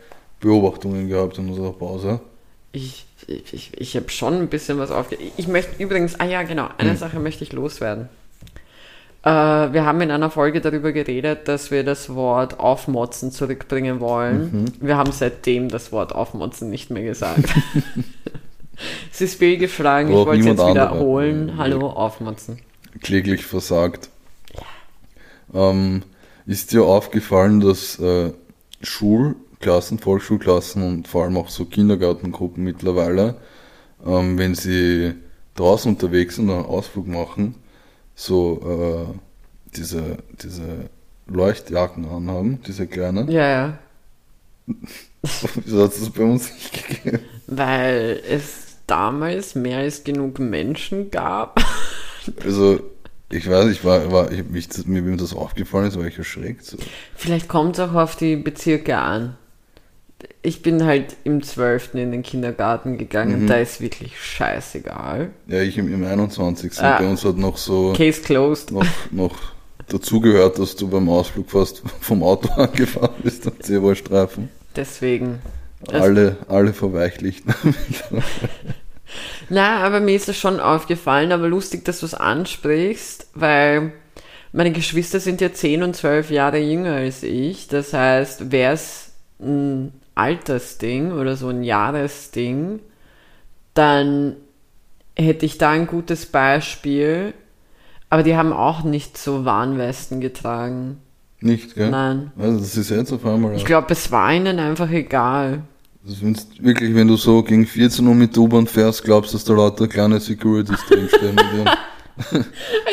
Beobachtungen 0.40 1.08
gehabt 1.08 1.38
in 1.38 1.48
unserer 1.48 1.72
Pause. 1.72 2.20
ich, 2.72 3.06
ich, 3.26 3.52
ich, 3.54 3.70
ich 3.76 3.96
habe 3.96 4.08
schon 4.10 4.34
ein 4.34 4.48
bisschen 4.48 4.78
was 4.78 4.90
aufge... 4.90 5.16
Ich 5.36 5.48
möchte 5.48 5.82
übrigens, 5.82 6.20
ah 6.20 6.26
ja, 6.26 6.42
genau, 6.42 6.68
eine 6.78 6.90
Hm. 6.90 6.96
Sache 6.96 7.18
möchte 7.18 7.42
ich 7.44 7.52
loswerden. 7.52 8.08
Äh, 9.26 9.72
wir 9.72 9.84
haben 9.84 10.00
in 10.02 10.12
einer 10.12 10.30
Folge 10.30 10.60
darüber 10.60 10.92
geredet, 10.92 11.48
dass 11.48 11.72
wir 11.72 11.82
das 11.82 12.14
Wort 12.14 12.60
aufmotzen 12.60 13.32
zurückbringen 13.32 13.98
wollen. 13.98 14.52
Mhm. 14.52 14.72
Wir 14.86 14.96
haben 14.96 15.10
seitdem 15.10 15.68
das 15.68 15.90
Wort 15.90 16.14
aufmotzen 16.14 16.70
nicht 16.70 16.90
mehr 16.90 17.02
gesagt. 17.02 17.52
es 19.12 19.20
ist 19.20 19.34
fehlgeschlagen, 19.34 20.10
ich 20.10 20.14
wollte 20.14 20.38
es 20.38 20.46
jetzt 20.46 20.60
anderer. 20.60 20.92
wiederholen. 20.92 21.48
Ja. 21.48 21.56
Hallo, 21.56 21.88
aufmotzen. 21.88 22.60
kläglich 23.02 23.44
versagt. 23.44 24.10
Ähm, 25.52 26.04
ist 26.46 26.72
dir 26.72 26.84
aufgefallen, 26.84 27.58
dass 27.58 27.98
äh, 27.98 28.32
Schulklassen, 28.80 29.98
Volksschulklassen 29.98 30.84
und 30.84 31.08
vor 31.08 31.24
allem 31.24 31.36
auch 31.36 31.48
so 31.48 31.64
Kindergartengruppen 31.64 32.62
mittlerweile, 32.62 33.34
ähm, 34.06 34.38
wenn 34.38 34.54
sie 34.54 35.14
draußen 35.56 35.90
unterwegs 35.90 36.36
sind 36.36 36.48
und 36.48 36.54
einen 36.58 36.66
Ausflug 36.66 37.08
machen, 37.08 37.56
so 38.16 39.14
äh, 39.14 39.76
diese, 39.76 40.16
diese 40.42 40.90
Leuchtjacken 41.26 42.06
anhaben, 42.06 42.60
diese 42.66 42.88
kleinen. 42.88 43.30
Ja, 43.30 43.48
ja. 43.48 43.78
Wieso 45.64 45.84
hat 45.84 45.92
es 45.92 46.00
das 46.00 46.10
bei 46.10 46.24
uns 46.24 46.52
nicht 46.52 46.72
gegeben? 46.72 47.20
Weil 47.46 48.20
es 48.28 48.78
damals 48.86 49.54
mehr 49.54 49.78
als 49.78 50.02
genug 50.02 50.38
Menschen 50.38 51.10
gab. 51.10 51.60
Also, 52.44 52.80
ich 53.30 53.48
weiß, 53.48 53.70
ich 53.70 53.84
war, 53.84 54.10
war 54.10 54.32
ich, 54.32 54.44
mich, 54.48 54.68
mir 54.86 55.02
mir 55.02 55.16
das 55.16 55.34
aufgefallen 55.34 55.88
ist, 55.88 55.98
war 55.98 56.06
ich 56.06 56.18
erschreckt. 56.18 56.64
So. 56.64 56.76
Vielleicht 57.14 57.48
kommt 57.48 57.78
es 57.78 57.80
auch 57.80 57.94
auf 57.94 58.16
die 58.16 58.36
Bezirke 58.36 58.96
an. 58.98 59.36
Ich 60.42 60.62
bin 60.62 60.84
halt 60.84 61.16
im 61.24 61.42
12. 61.42 61.94
in 61.94 62.12
den 62.12 62.22
Kindergarten 62.22 62.98
gegangen. 62.98 63.42
Mhm. 63.42 63.46
Da 63.46 63.56
ist 63.56 63.80
wirklich 63.80 64.20
scheißegal. 64.20 65.30
Ja, 65.48 65.60
ich 65.60 65.76
im, 65.78 65.92
im 65.92 66.04
21. 66.04 66.78
Ah. 66.78 66.98
Bei 66.98 67.08
uns 67.08 67.24
hat 67.24 67.36
noch 67.36 67.56
so 67.56 67.94
Case 67.96 68.22
closed. 68.22 68.70
noch, 68.70 68.86
noch 69.10 69.36
dazugehört, 69.88 70.58
dass 70.58 70.76
du 70.76 70.88
beim 70.88 71.08
Ausflug 71.08 71.50
fast 71.50 71.82
vom 72.00 72.22
Auto 72.22 72.48
angefahren 72.60 73.14
bist 73.22 73.46
am 73.46 73.60
Zebrastreifen. 73.60 74.48
Deswegen. 74.74 75.40
Alle, 75.88 76.36
alle 76.48 76.72
verweichlicht. 76.72 77.44
Na, 79.48 79.84
aber 79.84 80.00
mir 80.00 80.16
ist 80.16 80.28
es 80.28 80.36
schon 80.36 80.58
aufgefallen, 80.58 81.32
aber 81.32 81.48
lustig, 81.48 81.84
dass 81.84 82.00
du 82.00 82.06
es 82.06 82.14
ansprichst, 82.14 83.28
weil 83.34 83.92
meine 84.52 84.72
Geschwister 84.72 85.20
sind 85.20 85.40
ja 85.40 85.52
10 85.52 85.82
und 85.82 85.94
12 85.94 86.30
Jahre 86.30 86.58
jünger 86.58 86.94
als 86.94 87.22
ich. 87.22 87.68
Das 87.68 87.92
heißt, 87.92 88.50
wäre 88.50 88.74
es 88.74 89.12
ein 89.40 89.92
Altersding 90.16 91.12
oder 91.12 91.36
so 91.36 91.48
ein 91.48 91.62
Jahresding, 91.62 92.80
dann 93.74 94.36
hätte 95.14 95.46
ich 95.46 95.58
da 95.58 95.70
ein 95.70 95.86
gutes 95.86 96.26
Beispiel. 96.26 97.32
Aber 98.10 98.22
die 98.22 98.36
haben 98.36 98.52
auch 98.52 98.82
nicht 98.82 99.18
so 99.18 99.44
Warnwesten 99.44 100.20
getragen. 100.20 100.98
Nicht, 101.40 101.74
gell? 101.74 101.90
Nein. 101.90 102.32
Also 102.38 102.58
das 102.58 102.76
ist 102.76 102.90
jetzt 102.90 103.12
auf 103.12 103.24
einmal. 103.26 103.54
Ich 103.54 103.64
glaube, 103.64 103.88
es 103.90 104.10
war 104.10 104.32
ihnen 104.32 104.58
einfach 104.58 104.90
egal. 104.90 105.62
Das 106.04 106.22
wenn's 106.22 106.46
wirklich, 106.60 106.94
wenn 106.94 107.08
du 107.08 107.16
so 107.16 107.42
gegen 107.42 107.66
14 107.66 108.06
Uhr 108.06 108.14
mit 108.14 108.36
U-Bahn 108.38 108.66
fährst, 108.66 109.02
glaubst 109.02 109.32
du, 109.32 109.36
dass 109.36 109.44
da 109.44 109.54
lauter 109.54 109.88
kleine 109.88 110.20
Securities 110.20 110.80
drinstehen 110.88 111.36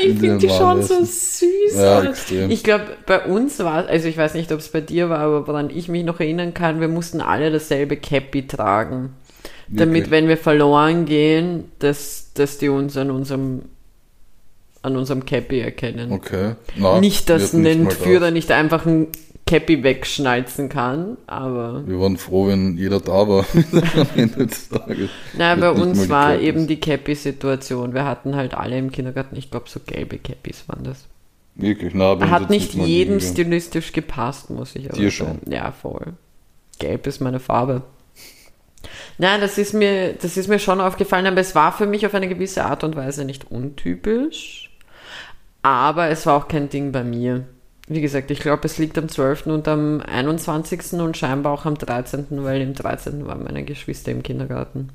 Ich 0.02 0.10
In 0.10 0.18
finde 0.18 0.38
die 0.40 0.50
schon 0.50 0.84
so 0.84 1.00
süß. 1.04 1.76
Ja. 1.76 2.04
Ich 2.50 2.64
glaube, 2.64 2.98
bei 3.06 3.26
uns 3.26 3.60
war 3.60 3.88
also 3.88 4.08
ich 4.08 4.18
weiß 4.18 4.34
nicht, 4.34 4.52
ob 4.52 4.60
es 4.60 4.70
bei 4.70 4.82
dir 4.82 5.10
war, 5.10 5.20
aber 5.20 5.48
woran 5.48 5.70
ich 5.70 5.88
mich 5.88 6.04
noch 6.04 6.20
erinnern 6.20 6.54
kann, 6.54 6.82
wir 6.82 6.88
mussten 6.88 7.22
alle 7.22 7.52
dasselbe 7.52 7.96
Cappy 7.96 8.48
tragen. 8.48 9.14
Damit, 9.68 9.94
Wirklich? 9.94 10.12
wenn 10.12 10.28
wir 10.28 10.38
verloren 10.38 11.06
gehen, 11.06 11.72
dass, 11.80 12.32
dass 12.34 12.58
die 12.58 12.70
uns 12.70 12.98
an 12.98 13.12
unserem 13.12 13.64
an 14.82 14.98
unserem 14.98 15.26
Cappy 15.26 15.62
erkennen. 15.62 16.12
Okay. 16.12 16.56
Na, 16.76 17.00
nicht, 17.00 17.30
dass 17.30 17.54
ein 17.54 17.86
das. 17.86 18.32
nicht 18.32 18.52
einfach 18.52 18.86
ein 18.86 19.08
Cappy 19.46 19.84
wegschnalzen 19.84 20.70
kann, 20.70 21.18
aber 21.28 21.84
Wir 21.86 22.00
waren 22.00 22.18
froh, 22.18 22.48
wenn 22.48 22.78
jeder 22.78 23.00
da 23.02 23.28
war 23.28 23.46
am 23.96 24.08
Ende 24.16 24.48
des 24.48 24.70
Tages. 24.70 25.10
na, 25.38 25.60
Wird 25.60 25.76
bei 25.76 25.82
uns 25.82 26.10
war 26.10 26.40
eben 26.40 26.66
die 26.68 26.80
Cappy-Situation. 26.80 27.94
Wir 27.94 28.06
hatten 28.06 28.36
halt 28.36 28.54
alle 28.54 28.78
im 28.78 28.92
Kindergarten, 28.92 29.36
ich 29.36 29.52
glaube 29.52 29.70
so 29.70 29.80
gelbe 29.86 30.18
Cappies 30.18 30.64
waren 30.68 30.84
das. 30.86 31.06
Wirklich, 31.56 31.94
na, 31.94 32.14
uns 32.14 32.24
Hat 32.32 32.50
nicht 32.50 32.74
jedem 32.74 33.20
stilistisch 33.20 33.92
gepasst, 33.92 34.50
muss 34.50 34.76
ich 34.76 34.90
aber 34.90 34.98
Dir 34.98 35.12
sagen. 35.12 35.40
schon. 35.44 35.54
Ja, 35.54 35.72
voll. 35.72 36.14
Gelb 36.80 37.06
ist 37.06 37.20
meine 37.20 37.40
Farbe. 37.40 37.84
Nein, 39.18 39.40
das 39.42 39.58
ist 39.58 39.74
mir, 39.74 40.14
das 40.14 40.38
ist 40.38 40.48
mir 40.48 40.60
schon 40.60 40.82
aufgefallen, 40.82 41.28
aber 41.28 41.40
es 41.42 41.54
war 41.54 41.72
für 41.72 41.86
mich 41.86 42.06
auf 42.06 42.14
eine 42.16 42.28
gewisse 42.28 42.66
Art 42.66 42.84
und 42.84 42.96
Weise 42.96 43.26
nicht 43.26 43.52
untypisch. 43.52 44.72
Aber 45.62 46.08
es 46.10 46.26
war 46.26 46.36
auch 46.38 46.48
kein 46.48 46.70
Ding 46.70 46.92
bei 46.92 47.04
mir. 47.04 47.46
Wie 47.88 48.02
gesagt, 48.02 48.32
ich 48.32 48.40
glaube, 48.40 48.62
es 48.66 48.78
liegt 48.78 48.98
am 48.98 49.10
12. 49.10 49.48
und 49.48 49.68
am 49.68 50.00
21. 50.02 50.94
und 50.94 51.18
scheinbar 51.18 51.52
auch 51.54 51.66
am 51.66 51.78
13., 51.78 52.28
weil 52.44 52.62
im 52.62 52.74
13. 52.74 53.26
waren 53.28 53.44
meine 53.44 53.64
Geschwister 53.64 54.12
im 54.12 54.24
Kindergarten. 54.24 54.90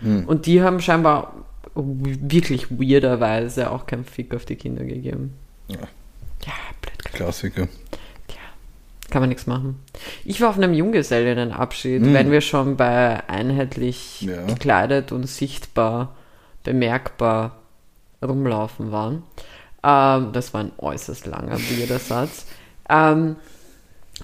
Hm. 0.00 0.24
Und 0.26 0.46
die 0.46 0.62
haben 0.62 0.80
scheinbar 0.80 1.34
wirklich 1.74 2.70
weirderweise 2.70 3.70
auch 3.72 3.86
keinen 3.86 4.04
Fick 4.04 4.34
auf 4.34 4.44
die 4.44 4.56
Kinder 4.56 4.84
gegeben. 4.84 5.34
Ja. 5.66 5.78
Ja, 6.46 6.52
blöd 6.80 7.04
Klassiker. 7.12 7.68
kann 9.10 9.22
man 9.22 9.30
nichts 9.30 9.46
machen. 9.46 9.80
Ich 10.24 10.40
war 10.42 10.50
auf 10.50 10.58
einem 10.58 10.74
Junggesellinnenabschied, 10.74 12.02
Mhm. 12.02 12.12
wenn 12.14 12.30
wir 12.30 12.42
schon 12.42 12.76
bei 12.76 13.26
einheitlich 13.28 14.20
Ja. 14.20 14.44
gekleidet 14.44 15.12
und 15.12 15.26
sichtbar, 15.26 16.14
bemerkbar 16.62 17.56
rumlaufen 18.22 18.92
waren. 18.92 19.22
Ähm, 19.88 20.32
das 20.32 20.52
war 20.52 20.60
ein 20.60 20.72
äußerst 20.76 21.26
langer, 21.26 21.58
weirder 21.58 21.98
Satz. 21.98 22.44
Ähm, 22.90 23.36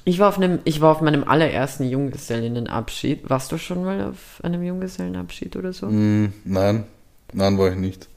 ich, 0.05 0.18
war 0.18 0.29
auf 0.29 0.37
einem, 0.37 0.59
ich 0.64 0.81
war 0.83 0.92
auf 0.92 1.00
meinem 1.00 1.24
allerersten 1.24 1.88
Junggesellinnenabschied. 1.88 3.31
Warst 3.31 3.50
du 3.50 3.57
schon 3.57 3.85
mal 3.85 4.03
auf 4.03 4.42
einem 4.42 4.62
Junggesellenabschied 4.62 5.57
oder 5.57 5.72
so? 5.72 5.88
Hm, 5.88 6.35
nein, 6.44 6.85
nein, 7.33 7.57
war 7.57 7.70
ich 7.70 7.79
nicht. 7.79 8.09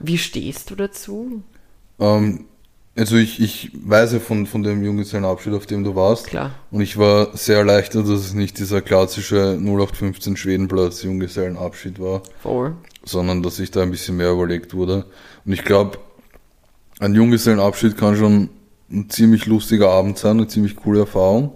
Wie 0.00 0.16
stehst 0.16 0.70
du 0.70 0.76
dazu? 0.76 1.42
Ähm, 1.98 2.46
also 2.96 3.16
ich, 3.16 3.40
ich 3.40 3.72
weiß 3.74 4.14
ja 4.14 4.20
von, 4.20 4.46
von 4.46 4.62
dem 4.62 4.82
Junggesellenabschied, 4.82 5.52
auf 5.52 5.66
dem 5.66 5.84
du 5.84 5.94
warst. 5.94 6.28
Klar. 6.28 6.52
Und 6.70 6.80
ich 6.80 6.96
war 6.96 7.36
sehr 7.36 7.58
erleichtert, 7.58 8.04
dass 8.04 8.20
es 8.20 8.34
nicht 8.34 8.58
dieser 8.58 8.80
klassische 8.80 9.58
0815 9.58 10.38
Schwedenplatz 10.38 11.02
Junggesellenabschied 11.02 12.00
war, 12.00 12.22
Voll. 12.40 12.76
sondern 13.04 13.42
dass 13.42 13.56
sich 13.56 13.70
da 13.70 13.82
ein 13.82 13.90
bisschen 13.90 14.16
mehr 14.16 14.30
überlegt 14.30 14.72
wurde. 14.72 15.04
Und 15.44 15.52
ich 15.52 15.64
glaube, 15.64 15.98
ein 17.00 17.14
Junggesellenabschied 17.14 17.96
kann 17.96 18.16
schon 18.16 18.48
ein 18.90 19.08
ziemlich 19.10 19.46
lustiger 19.46 19.90
Abend 19.90 20.18
sein, 20.18 20.38
eine 20.38 20.46
ziemlich 20.46 20.76
coole 20.76 21.00
Erfahrung, 21.00 21.52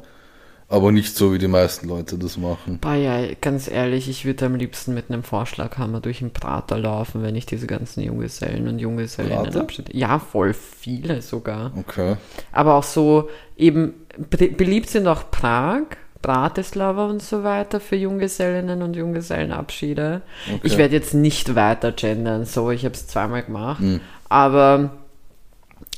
aber 0.69 0.93
nicht 0.93 1.15
so, 1.17 1.33
wie 1.33 1.39
die 1.39 1.49
meisten 1.49 1.89
Leute 1.89 2.19
das 2.19 2.37
machen. 2.37 2.79
Bah 2.81 2.95
ja, 2.97 3.21
ganz 3.41 3.71
ehrlich, 3.71 4.09
ich 4.09 4.25
würde 4.25 4.47
am 4.47 4.55
liebsten 4.57 4.93
mit 4.95 5.11
einem 5.11 5.23
Vorschlaghammer 5.23 6.01
durch 6.01 6.19
den 6.19 6.33
Prater 6.33 6.79
laufen, 6.79 7.23
wenn 7.23 7.37
ich 7.37 7.47
diese 7.47 7.67
ganzen 7.67 8.03
Junggesellen 8.03 8.69
und 8.69 8.79
Junggesellinnen 8.79 9.45
Prater? 9.45 9.61
abschiede. 9.61 9.97
Ja, 9.97 10.19
voll 10.19 10.53
viele 10.55 11.23
sogar. 11.23 11.73
Okay. 11.77 12.17
Aber 12.53 12.75
auch 12.75 12.83
so 12.83 13.29
eben, 13.57 13.95
be- 14.31 14.49
beliebt 14.49 14.91
sind 14.91 15.07
auch 15.07 15.31
Prag, 15.31 15.83
Bratislava 16.21 17.07
und 17.07 17.23
so 17.23 17.45
weiter 17.45 17.79
für 17.81 17.97
Junggesellinnen 17.97 18.83
und 18.83 18.97
Junggesellenabschiede. 18.97 20.23
okay. 20.49 20.61
Ich 20.65 20.77
werde 20.77 20.95
jetzt 20.97 21.15
nicht 21.15 21.55
weiter 21.55 21.93
gendern, 21.93 22.45
so, 22.45 22.71
ich 22.71 22.85
habe 22.85 22.95
es 22.95 23.07
zweimal 23.07 23.45
gemacht. 23.45 23.81
Hm. 23.81 24.01
Aber 24.29 24.98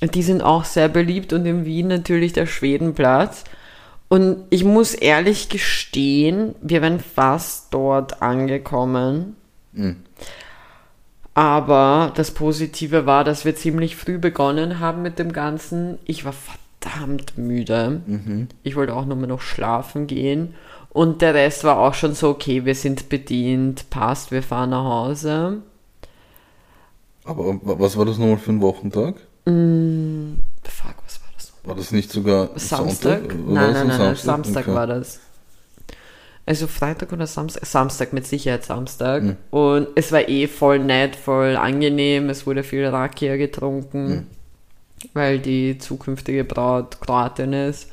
die 0.02 0.22
sind 0.22 0.42
auch 0.42 0.64
sehr 0.64 0.88
beliebt 0.88 1.32
und 1.32 1.44
in 1.46 1.64
Wien 1.64 1.88
natürlich 1.88 2.32
der 2.32 2.46
Schwedenplatz. 2.46 3.44
Und 4.08 4.44
ich 4.50 4.64
muss 4.64 4.94
ehrlich 4.94 5.48
gestehen, 5.48 6.54
wir 6.60 6.82
wären 6.82 7.00
fast 7.00 7.72
dort 7.72 8.22
angekommen. 8.22 9.36
Hm. 9.74 9.96
Aber 11.34 12.12
das 12.16 12.32
Positive 12.32 13.06
war, 13.06 13.24
dass 13.24 13.44
wir 13.44 13.54
ziemlich 13.54 13.96
früh 13.96 14.18
begonnen 14.18 14.80
haben 14.80 15.02
mit 15.02 15.18
dem 15.18 15.32
Ganzen. 15.32 15.98
Ich 16.04 16.24
war 16.24 16.34
verdammt 16.34 17.38
müde. 17.38 18.00
Mhm. 18.04 18.48
Ich 18.64 18.74
wollte 18.74 18.94
auch 18.94 19.04
nur 19.06 19.16
mal 19.16 19.26
noch 19.28 19.40
schlafen 19.40 20.06
gehen. 20.06 20.54
Und 20.90 21.22
der 21.22 21.34
Rest 21.34 21.62
war 21.62 21.78
auch 21.78 21.94
schon 21.94 22.14
so, 22.14 22.30
okay, 22.30 22.64
wir 22.64 22.74
sind 22.74 23.08
bedient, 23.08 23.90
passt, 23.90 24.32
wir 24.32 24.42
fahren 24.42 24.70
nach 24.70 24.84
Hause. 24.84 25.62
Aber 27.24 27.46
wa- 27.46 27.76
was 27.78 27.96
war 27.96 28.06
das 28.06 28.18
nochmal 28.18 28.38
für 28.38 28.50
ein 28.50 28.60
Wochentag? 28.60 29.14
Fuck, 29.46 30.94
was 31.04 31.20
war 31.20 31.30
das? 31.36 31.52
War 31.64 31.74
das 31.74 31.92
nicht 31.92 32.10
sogar 32.10 32.50
Samstag? 32.56 33.20
Sonntag? 33.20 33.34
Nein, 33.38 33.54
nein, 33.54 33.76
ein 33.76 33.86
nein, 33.88 33.98
nein, 33.98 34.16
Samstag 34.16 34.66
Okay. 34.68 34.74
war 34.74 34.86
das. 34.86 35.20
Also 36.46 36.66
Freitag 36.66 37.12
oder 37.12 37.26
Samstag? 37.26 37.64
Samstag, 37.66 38.12
mit 38.12 38.26
Sicherheit 38.26 38.64
Samstag. 38.64 39.22
Mhm. 39.22 39.36
Und 39.50 39.88
es 39.94 40.10
war 40.10 40.28
eh 40.28 40.46
voll 40.48 40.78
nett, 40.80 41.14
voll 41.16 41.56
angenehm. 41.56 42.28
Es 42.28 42.46
wurde 42.46 42.62
viel 42.64 42.86
Rakia 42.86 43.36
getrunken, 43.36 44.08
Mhm. 44.08 44.26
weil 45.14 45.38
die 45.38 45.78
zukünftige 45.78 46.44
Braut 46.44 47.00
Kroatin 47.00 47.52
ist. 47.52 47.88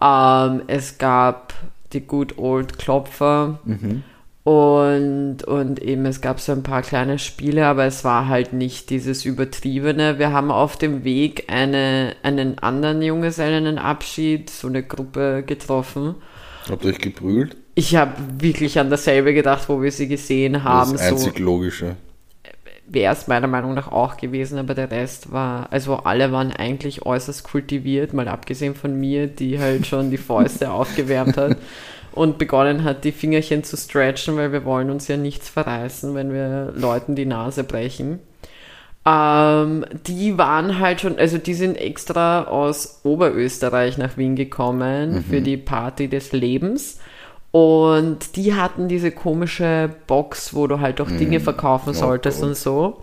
Ähm, 0.00 0.62
es 0.68 0.98
gab 0.98 1.52
die 1.92 2.00
Good 2.00 2.38
Old 2.38 2.78
Klopfer 2.78 3.58
Mhm. 3.64 4.02
Und, 4.44 5.44
und 5.44 5.80
eben, 5.80 6.04
es 6.06 6.20
gab 6.20 6.40
so 6.40 6.50
ein 6.50 6.64
paar 6.64 6.82
kleine 6.82 7.20
Spiele, 7.20 7.66
aber 7.66 7.84
es 7.84 8.02
war 8.02 8.26
halt 8.26 8.52
nicht 8.52 8.90
dieses 8.90 9.24
Übertriebene. 9.24 10.18
Wir 10.18 10.32
haben 10.32 10.50
auf 10.50 10.76
dem 10.76 11.04
Weg 11.04 11.44
eine, 11.46 12.16
einen 12.24 12.58
anderen 12.58 13.02
Junggesellenabschied, 13.02 14.50
so 14.50 14.66
eine 14.66 14.82
Gruppe 14.82 15.44
getroffen. 15.46 16.16
Habt 16.68 16.84
ihr 16.84 16.90
euch 16.90 16.98
geprügelt? 16.98 17.56
Ich 17.76 17.94
habe 17.94 18.14
wirklich 18.40 18.80
an 18.80 18.90
dasselbe 18.90 19.32
gedacht, 19.32 19.68
wo 19.68 19.80
wir 19.80 19.92
sie 19.92 20.08
gesehen 20.08 20.64
haben. 20.64 20.92
Das 20.92 21.02
einzig 21.02 21.34
so, 21.38 21.44
Logische. 21.44 21.96
Wäre 22.88 23.12
es 23.12 23.28
meiner 23.28 23.46
Meinung 23.46 23.74
nach 23.74 23.92
auch 23.92 24.16
gewesen, 24.16 24.58
aber 24.58 24.74
der 24.74 24.90
Rest 24.90 25.32
war, 25.32 25.72
also 25.72 25.98
alle 25.98 26.32
waren 26.32 26.52
eigentlich 26.52 27.06
äußerst 27.06 27.44
kultiviert, 27.44 28.12
mal 28.12 28.26
abgesehen 28.26 28.74
von 28.74 28.98
mir, 28.98 29.28
die 29.28 29.60
halt 29.60 29.86
schon 29.86 30.10
die 30.10 30.18
Fäuste 30.18 30.70
aufgewärmt 30.72 31.36
hat 31.36 31.56
und 32.12 32.38
begonnen 32.38 32.84
hat, 32.84 33.04
die 33.04 33.12
Fingerchen 33.12 33.64
zu 33.64 33.76
stretchen, 33.76 34.36
weil 34.36 34.52
wir 34.52 34.64
wollen 34.64 34.90
uns 34.90 35.08
ja 35.08 35.16
nichts 35.16 35.48
verreißen, 35.48 36.14
wenn 36.14 36.32
wir 36.32 36.72
Leuten 36.76 37.14
die 37.14 37.26
Nase 37.26 37.64
brechen. 37.64 38.20
Ähm, 39.04 39.84
die 40.06 40.38
waren 40.38 40.78
halt 40.78 41.00
schon, 41.00 41.18
also 41.18 41.38
die 41.38 41.54
sind 41.54 41.76
extra 41.76 42.44
aus 42.44 43.00
Oberösterreich 43.02 43.98
nach 43.98 44.16
Wien 44.16 44.36
gekommen 44.36 45.14
mhm. 45.14 45.24
für 45.24 45.40
die 45.40 45.56
Party 45.56 46.08
des 46.08 46.32
Lebens. 46.32 47.00
Und 47.50 48.36
die 48.36 48.54
hatten 48.54 48.88
diese 48.88 49.10
komische 49.10 49.90
Box, 50.06 50.54
wo 50.54 50.66
du 50.66 50.80
halt 50.80 51.00
auch 51.00 51.08
Dinge 51.08 51.38
mhm. 51.38 51.42
verkaufen 51.42 51.92
solltest 51.92 52.42
oh, 52.42 52.46
und 52.46 52.56
so. 52.56 53.02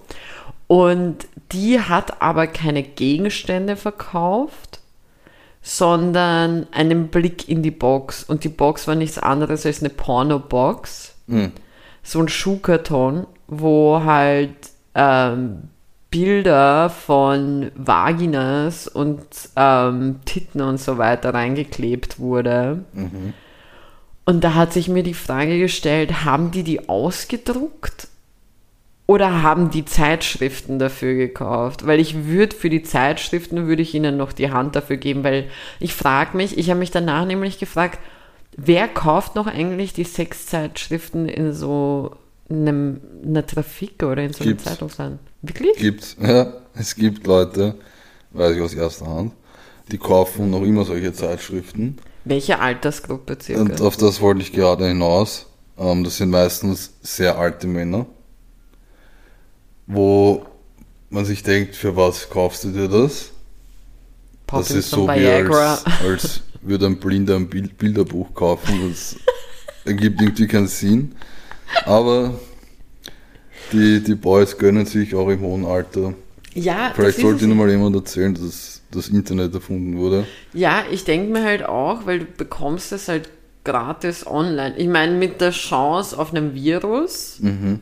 Und 0.67 1.27
die 1.51 1.79
hat 1.79 2.21
aber 2.21 2.45
keine 2.45 2.83
Gegenstände 2.83 3.75
verkauft, 3.75 4.68
sondern 5.61 6.67
einen 6.71 7.09
Blick 7.09 7.49
in 7.49 7.61
die 7.61 7.71
Box. 7.71 8.23
Und 8.23 8.43
die 8.43 8.49
Box 8.49 8.87
war 8.87 8.95
nichts 8.95 9.17
anderes 9.17 9.65
als 9.65 9.81
eine 9.81 9.89
Porno-Box. 9.89 11.15
Mhm. 11.27 11.51
So 12.03 12.19
ein 12.19 12.29
Schuhkarton, 12.29 13.27
wo 13.47 14.01
halt 14.03 14.55
ähm, 14.95 15.69
Bilder 16.09 16.89
von 16.89 17.71
Vaginas 17.75 18.87
und 18.87 19.21
ähm, 19.55 20.21
Titten 20.25 20.61
und 20.61 20.79
so 20.79 20.97
weiter 20.97 21.33
reingeklebt 21.33 22.19
wurde. 22.19 22.83
Mhm. 22.93 23.33
Und 24.25 24.43
da 24.43 24.53
hat 24.55 24.73
sich 24.73 24.87
mir 24.89 25.03
die 25.03 25.13
Frage 25.13 25.59
gestellt, 25.59 26.23
haben 26.23 26.51
die 26.51 26.63
die 26.63 26.87
ausgedruckt 26.87 28.07
oder 29.09 29.41
haben 29.41 29.71
die 29.71 29.85
Zeitschriften 29.85 30.77
dafür 30.77 31.15
gekauft? 31.15 31.87
Weil 31.87 31.99
ich 31.99 32.27
würde 32.27 32.55
für 32.55 32.69
die 32.69 32.83
Zeitschriften, 32.83 33.65
würde 33.65 33.81
ich 33.81 33.95
ihnen 33.95 34.17
noch 34.17 34.31
die 34.31 34.51
Hand 34.51 34.75
dafür 34.75 34.97
geben, 34.97 35.23
weil 35.23 35.49
ich 35.79 35.95
frage 35.95 36.37
mich, 36.37 36.59
ich 36.59 36.69
habe 36.69 36.77
mich 36.77 36.91
danach 36.91 37.25
nämlich 37.25 37.57
gefragt, 37.57 37.97
wer 38.55 38.87
kauft 38.87 39.33
noch 39.33 39.47
eigentlich 39.47 39.93
die 39.93 40.03
Sexzeitschriften 40.03 41.27
in 41.27 41.53
so 41.53 42.17
einem, 42.51 43.01
einer 43.25 43.43
Trafik 43.47 44.03
oder 44.03 44.21
in 44.21 44.33
so 44.33 44.43
einem 44.43 44.59
Zeitungsladen? 44.59 45.17
Wirklich? 45.41 45.77
Gibt's, 45.77 46.15
ja. 46.21 46.53
Es 46.75 46.93
gibt 46.93 47.25
Leute, 47.25 47.73
weiß 48.29 48.57
ich 48.57 48.61
aus 48.61 48.75
erster 48.75 49.07
Hand, 49.07 49.33
die 49.91 49.97
kaufen 49.97 50.51
noch 50.51 50.61
immer 50.61 50.85
solche 50.85 51.13
Zeitschriften. 51.13 51.97
Welche 52.25 52.59
Altersgruppe 52.59 53.39
circa? 53.41 53.59
Und 53.59 53.81
auf 53.81 53.97
das 53.97 54.21
wollte 54.21 54.41
ich 54.41 54.51
gerade 54.51 54.85
hinaus. 54.85 55.47
Ähm, 55.79 56.03
das 56.03 56.17
sind 56.17 56.29
meistens 56.29 56.93
sehr 57.01 57.39
alte 57.39 57.65
Männer 57.65 58.05
wo 59.89 60.45
man 61.09 61.25
sich 61.25 61.43
denkt, 61.43 61.75
für 61.75 61.95
was 61.95 62.29
kaufst 62.29 62.63
du 62.63 62.71
dir 62.71 62.87
das? 62.87 63.31
Poppins 64.47 64.67
das 64.67 64.77
ist 64.77 64.89
so 64.91 65.07
wie 65.07 65.27
als, 65.27 65.85
als 66.03 66.41
würde 66.61 66.85
ein 66.85 66.99
Blinder 66.99 67.35
ein 67.35 67.49
Bild 67.49 67.77
Bilderbuch 67.77 68.33
kaufen. 68.33 68.89
Das 68.89 69.15
ergibt 69.85 70.21
irgendwie 70.21 70.47
keinen 70.47 70.67
Sinn. 70.67 71.15
Aber 71.85 72.39
die, 73.71 74.01
die 74.01 74.15
Boys 74.15 74.57
gönnen 74.57 74.85
sich 74.85 75.13
auch 75.15 75.29
im 75.29 75.41
hohen 75.41 75.65
Alter. 75.65 76.13
Ja, 76.53 76.91
Vielleicht 76.95 77.19
sollte 77.19 77.45
Ihnen 77.45 77.57
mal 77.57 77.69
jemand 77.69 77.95
erzählen, 77.95 78.33
dass 78.33 78.81
das 78.91 79.07
Internet 79.07 79.53
erfunden 79.53 79.97
wurde. 79.97 80.25
Ja, 80.53 80.83
ich 80.91 81.03
denke 81.03 81.31
mir 81.31 81.43
halt 81.43 81.63
auch, 81.63 82.05
weil 82.05 82.19
du 82.19 82.25
bekommst 82.25 82.91
es 82.91 83.07
halt 83.07 83.29
gratis 83.63 84.25
online. 84.25 84.75
Ich 84.77 84.87
meine, 84.87 85.15
mit 85.15 85.41
der 85.41 85.51
Chance 85.51 86.17
auf 86.17 86.33
einem 86.33 86.53
Virus 86.55 87.37
mhm. 87.39 87.81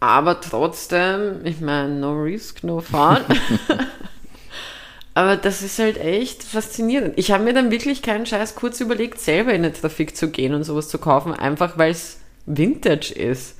Aber 0.00 0.40
trotzdem, 0.40 1.44
ich 1.44 1.60
meine, 1.60 1.94
no 1.94 2.12
risk, 2.12 2.62
no 2.62 2.80
fun. 2.80 3.18
Aber 5.14 5.36
das 5.36 5.62
ist 5.62 5.80
halt 5.80 5.98
echt 5.98 6.44
faszinierend. 6.44 7.14
Ich 7.16 7.32
habe 7.32 7.42
mir 7.42 7.52
dann 7.52 7.72
wirklich 7.72 8.02
keinen 8.02 8.24
Scheiß 8.24 8.54
kurz 8.54 8.80
überlegt, 8.80 9.18
selber 9.18 9.52
in 9.52 9.64
den 9.64 9.74
Trafik 9.74 10.16
zu 10.16 10.30
gehen 10.30 10.54
und 10.54 10.62
sowas 10.62 10.88
zu 10.88 10.98
kaufen, 10.98 11.32
einfach 11.32 11.76
weil 11.76 11.90
es 11.90 12.18
Vintage 12.46 13.12
ist. 13.12 13.56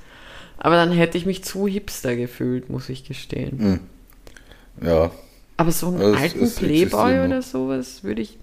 Aber 0.58 0.76
dann 0.76 0.92
hätte 0.92 1.18
ich 1.18 1.26
mich 1.26 1.42
zu 1.42 1.66
hipster 1.66 2.14
gefühlt, 2.14 2.70
muss 2.70 2.88
ich 2.88 3.04
gestehen. 3.04 3.58
Hm. 3.58 4.86
Ja. 4.88 5.10
Aber 5.56 5.72
so 5.72 5.88
einen 5.88 6.00
es, 6.00 6.16
alten 6.16 6.54
Playboy 6.54 7.24
oder 7.24 7.42
sowas 7.42 8.04
würde 8.04 8.22
ich. 8.22 8.38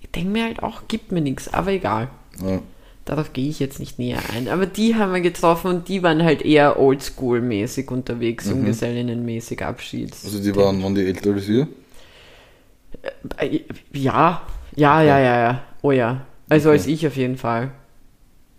Ich 0.00 0.10
denke 0.10 0.30
mir 0.30 0.44
halt 0.44 0.62
auch, 0.64 0.88
gibt 0.88 1.12
mir 1.12 1.20
nichts, 1.20 1.54
aber 1.54 1.70
egal. 1.70 2.08
Ja. 2.44 2.60
Darauf 3.10 3.32
gehe 3.32 3.48
ich 3.48 3.58
jetzt 3.58 3.80
nicht 3.80 3.98
näher 3.98 4.20
ein. 4.32 4.46
Aber 4.46 4.66
die 4.66 4.94
haben 4.94 5.12
wir 5.12 5.20
getroffen 5.20 5.66
und 5.66 5.88
die 5.88 6.04
waren 6.04 6.22
halt 6.22 6.42
eher 6.42 6.78
oldschool-mäßig 6.78 7.88
unterwegs, 7.90 8.46
mhm. 8.46 8.66
Junggesellinnen-mäßig 8.66 9.64
Abschied. 9.64 10.12
Also 10.12 10.40
die 10.40 10.54
waren, 10.54 10.80
waren 10.80 10.94
die 10.94 11.04
älter 11.04 11.32
als 11.32 11.48
ihr? 11.48 11.66
Äh, 13.38 13.62
ja, 13.92 14.42
ja, 14.76 15.02
ja, 15.02 15.18
ja, 15.18 15.40
ja. 15.40 15.64
Oh 15.82 15.90
ja. 15.90 16.24
Also 16.48 16.68
okay. 16.68 16.78
als 16.78 16.86
ich 16.86 17.04
auf 17.04 17.16
jeden 17.16 17.36
Fall. 17.36 17.72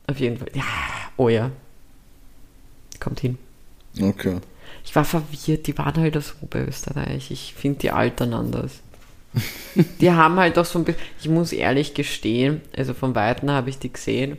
Auf 0.08 0.20
jeden 0.20 0.36
Fall. 0.36 0.50
Ja, 0.54 0.64
oh 1.16 1.30
ja. 1.30 1.50
Kommt 3.00 3.22
hin. 3.22 3.38
Okay. 4.02 4.36
Ich 4.84 4.94
war 4.94 5.06
verwirrt, 5.06 5.66
die 5.66 5.78
waren 5.78 5.96
halt 5.96 6.18
aus 6.18 6.36
Oberösterreich. 6.42 7.32
Ich 7.32 7.54
finde 7.54 7.80
die 7.80 7.92
altern 7.92 8.34
anders 8.34 8.82
die 10.02 10.12
haben 10.12 10.38
halt 10.38 10.58
doch 10.58 10.65
so 10.65 10.80
ein 10.80 10.86
bisschen, 10.86 11.02
ich 11.20 11.30
muss 11.30 11.54
ehrlich 11.54 11.94
gestehen, 11.94 12.62
also 12.76 12.94
von 12.94 13.15
Weitem 13.15 13.50
habe 13.50 13.70
ich 13.70 13.80
die 13.80 13.91
gesehen 13.91 14.38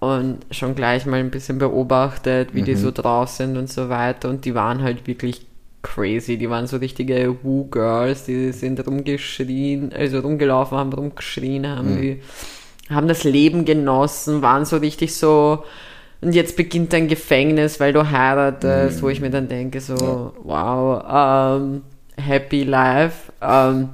und 0.00 0.38
schon 0.50 0.74
gleich 0.74 1.06
mal 1.06 1.20
ein 1.20 1.30
bisschen 1.30 1.58
beobachtet, 1.58 2.54
wie 2.54 2.62
mhm. 2.62 2.66
die 2.66 2.74
so 2.74 2.90
drauf 2.90 3.28
sind 3.28 3.56
und 3.56 3.68
so 3.68 3.88
weiter 3.88 4.28
und 4.28 4.44
die 4.44 4.54
waren 4.54 4.82
halt 4.82 5.06
wirklich 5.06 5.46
crazy, 5.82 6.36
die 6.36 6.50
waren 6.50 6.66
so 6.66 6.76
richtige 6.78 7.36
Woo-Girls, 7.42 8.24
die 8.24 8.52
sind 8.52 8.84
rumgeschrien, 8.84 9.92
also 9.92 10.20
rumgelaufen 10.20 10.76
haben, 10.76 10.92
rumgeschrien 10.92 11.66
haben, 11.68 11.94
mhm. 11.94 12.00
die 12.00 12.20
haben 12.90 13.08
das 13.08 13.24
Leben 13.24 13.64
genossen, 13.64 14.42
waren 14.42 14.64
so 14.64 14.78
richtig 14.78 15.14
so 15.14 15.64
und 16.20 16.34
jetzt 16.34 16.56
beginnt 16.56 16.92
dein 16.92 17.06
Gefängnis, 17.06 17.78
weil 17.78 17.92
du 17.92 18.10
heiratest, 18.10 18.98
mhm. 18.98 19.02
wo 19.02 19.08
ich 19.08 19.20
mir 19.20 19.30
dann 19.30 19.48
denke 19.48 19.80
so, 19.80 19.94
ja. 19.94 20.32
wow, 20.42 21.58
um, 21.60 21.82
happy 22.16 22.64
life, 22.64 23.32
um, 23.40 23.90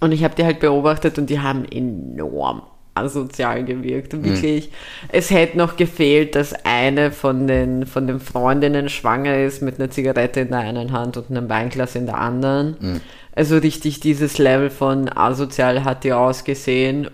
und 0.00 0.12
ich 0.12 0.24
habe 0.24 0.34
die 0.34 0.44
halt 0.44 0.60
beobachtet 0.60 1.18
und 1.18 1.30
die 1.30 1.40
haben 1.40 1.64
enorm 1.64 2.62
asozial 2.94 3.64
gewirkt. 3.64 4.14
Und 4.14 4.24
wirklich, 4.24 4.68
mhm. 4.68 5.08
es 5.12 5.30
hätte 5.30 5.58
noch 5.58 5.76
gefehlt, 5.76 6.34
dass 6.34 6.54
eine 6.64 7.10
von 7.10 7.46
den, 7.46 7.86
von 7.86 8.06
den 8.06 8.20
Freundinnen 8.20 8.88
schwanger 8.88 9.38
ist 9.38 9.62
mit 9.62 9.78
einer 9.78 9.90
Zigarette 9.90 10.40
in 10.40 10.48
der 10.48 10.60
einen 10.60 10.92
Hand 10.92 11.16
und 11.16 11.30
einem 11.30 11.48
Weinglas 11.48 11.96
in 11.96 12.06
der 12.06 12.18
anderen. 12.18 12.76
Mhm. 12.80 13.00
Also 13.34 13.58
richtig 13.58 14.00
dieses 14.00 14.38
Level 14.38 14.70
von 14.70 15.08
asozial 15.08 15.84
hat 15.84 16.04
die 16.04 16.12
ausgesehen. 16.12 17.08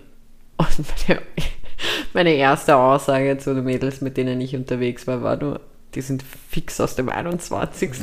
Und 0.57 0.69
meine, 1.07 1.21
meine 2.13 2.33
erste 2.33 2.75
Aussage 2.75 3.37
zu 3.39 3.55
den 3.55 3.63
Mädels, 3.63 4.01
mit 4.01 4.17
denen 4.17 4.39
ich 4.39 4.55
unterwegs 4.55 5.07
war, 5.07 5.23
war 5.23 5.37
nur, 5.37 5.61
die 5.95 6.01
sind 6.01 6.23
fix 6.49 6.79
aus 6.79 6.95
dem 6.95 7.09
21. 7.09 7.91
ich 7.91 7.99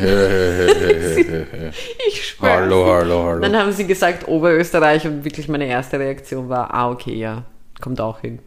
schwöre. 2.24 2.53
Hallo, 2.53 2.87
hallo, 2.87 3.24
hallo. 3.24 3.40
Dann 3.40 3.57
haben 3.57 3.72
sie 3.72 3.87
gesagt 3.87 4.29
Oberösterreich 4.29 5.07
und 5.07 5.24
wirklich 5.24 5.48
meine 5.48 5.66
erste 5.66 5.98
Reaktion 5.98 6.48
war, 6.48 6.74
ah, 6.74 6.90
okay, 6.90 7.14
ja, 7.14 7.44
kommt 7.81 8.01
auch 8.01 8.20
hin. 8.20 8.40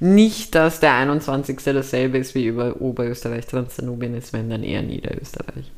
Nicht, 0.00 0.54
dass 0.54 0.80
der 0.80 0.94
21. 0.94 1.58
dasselbe 1.64 2.18
ist 2.18 2.34
wie 2.34 2.44
über 2.46 2.80
Oberösterreich, 2.80 3.46
Transdanubien 3.46 4.14
ist, 4.14 4.32
wenn 4.32 4.50
dann 4.50 4.62
eher 4.62 4.82
Niederösterreich. 4.82 5.70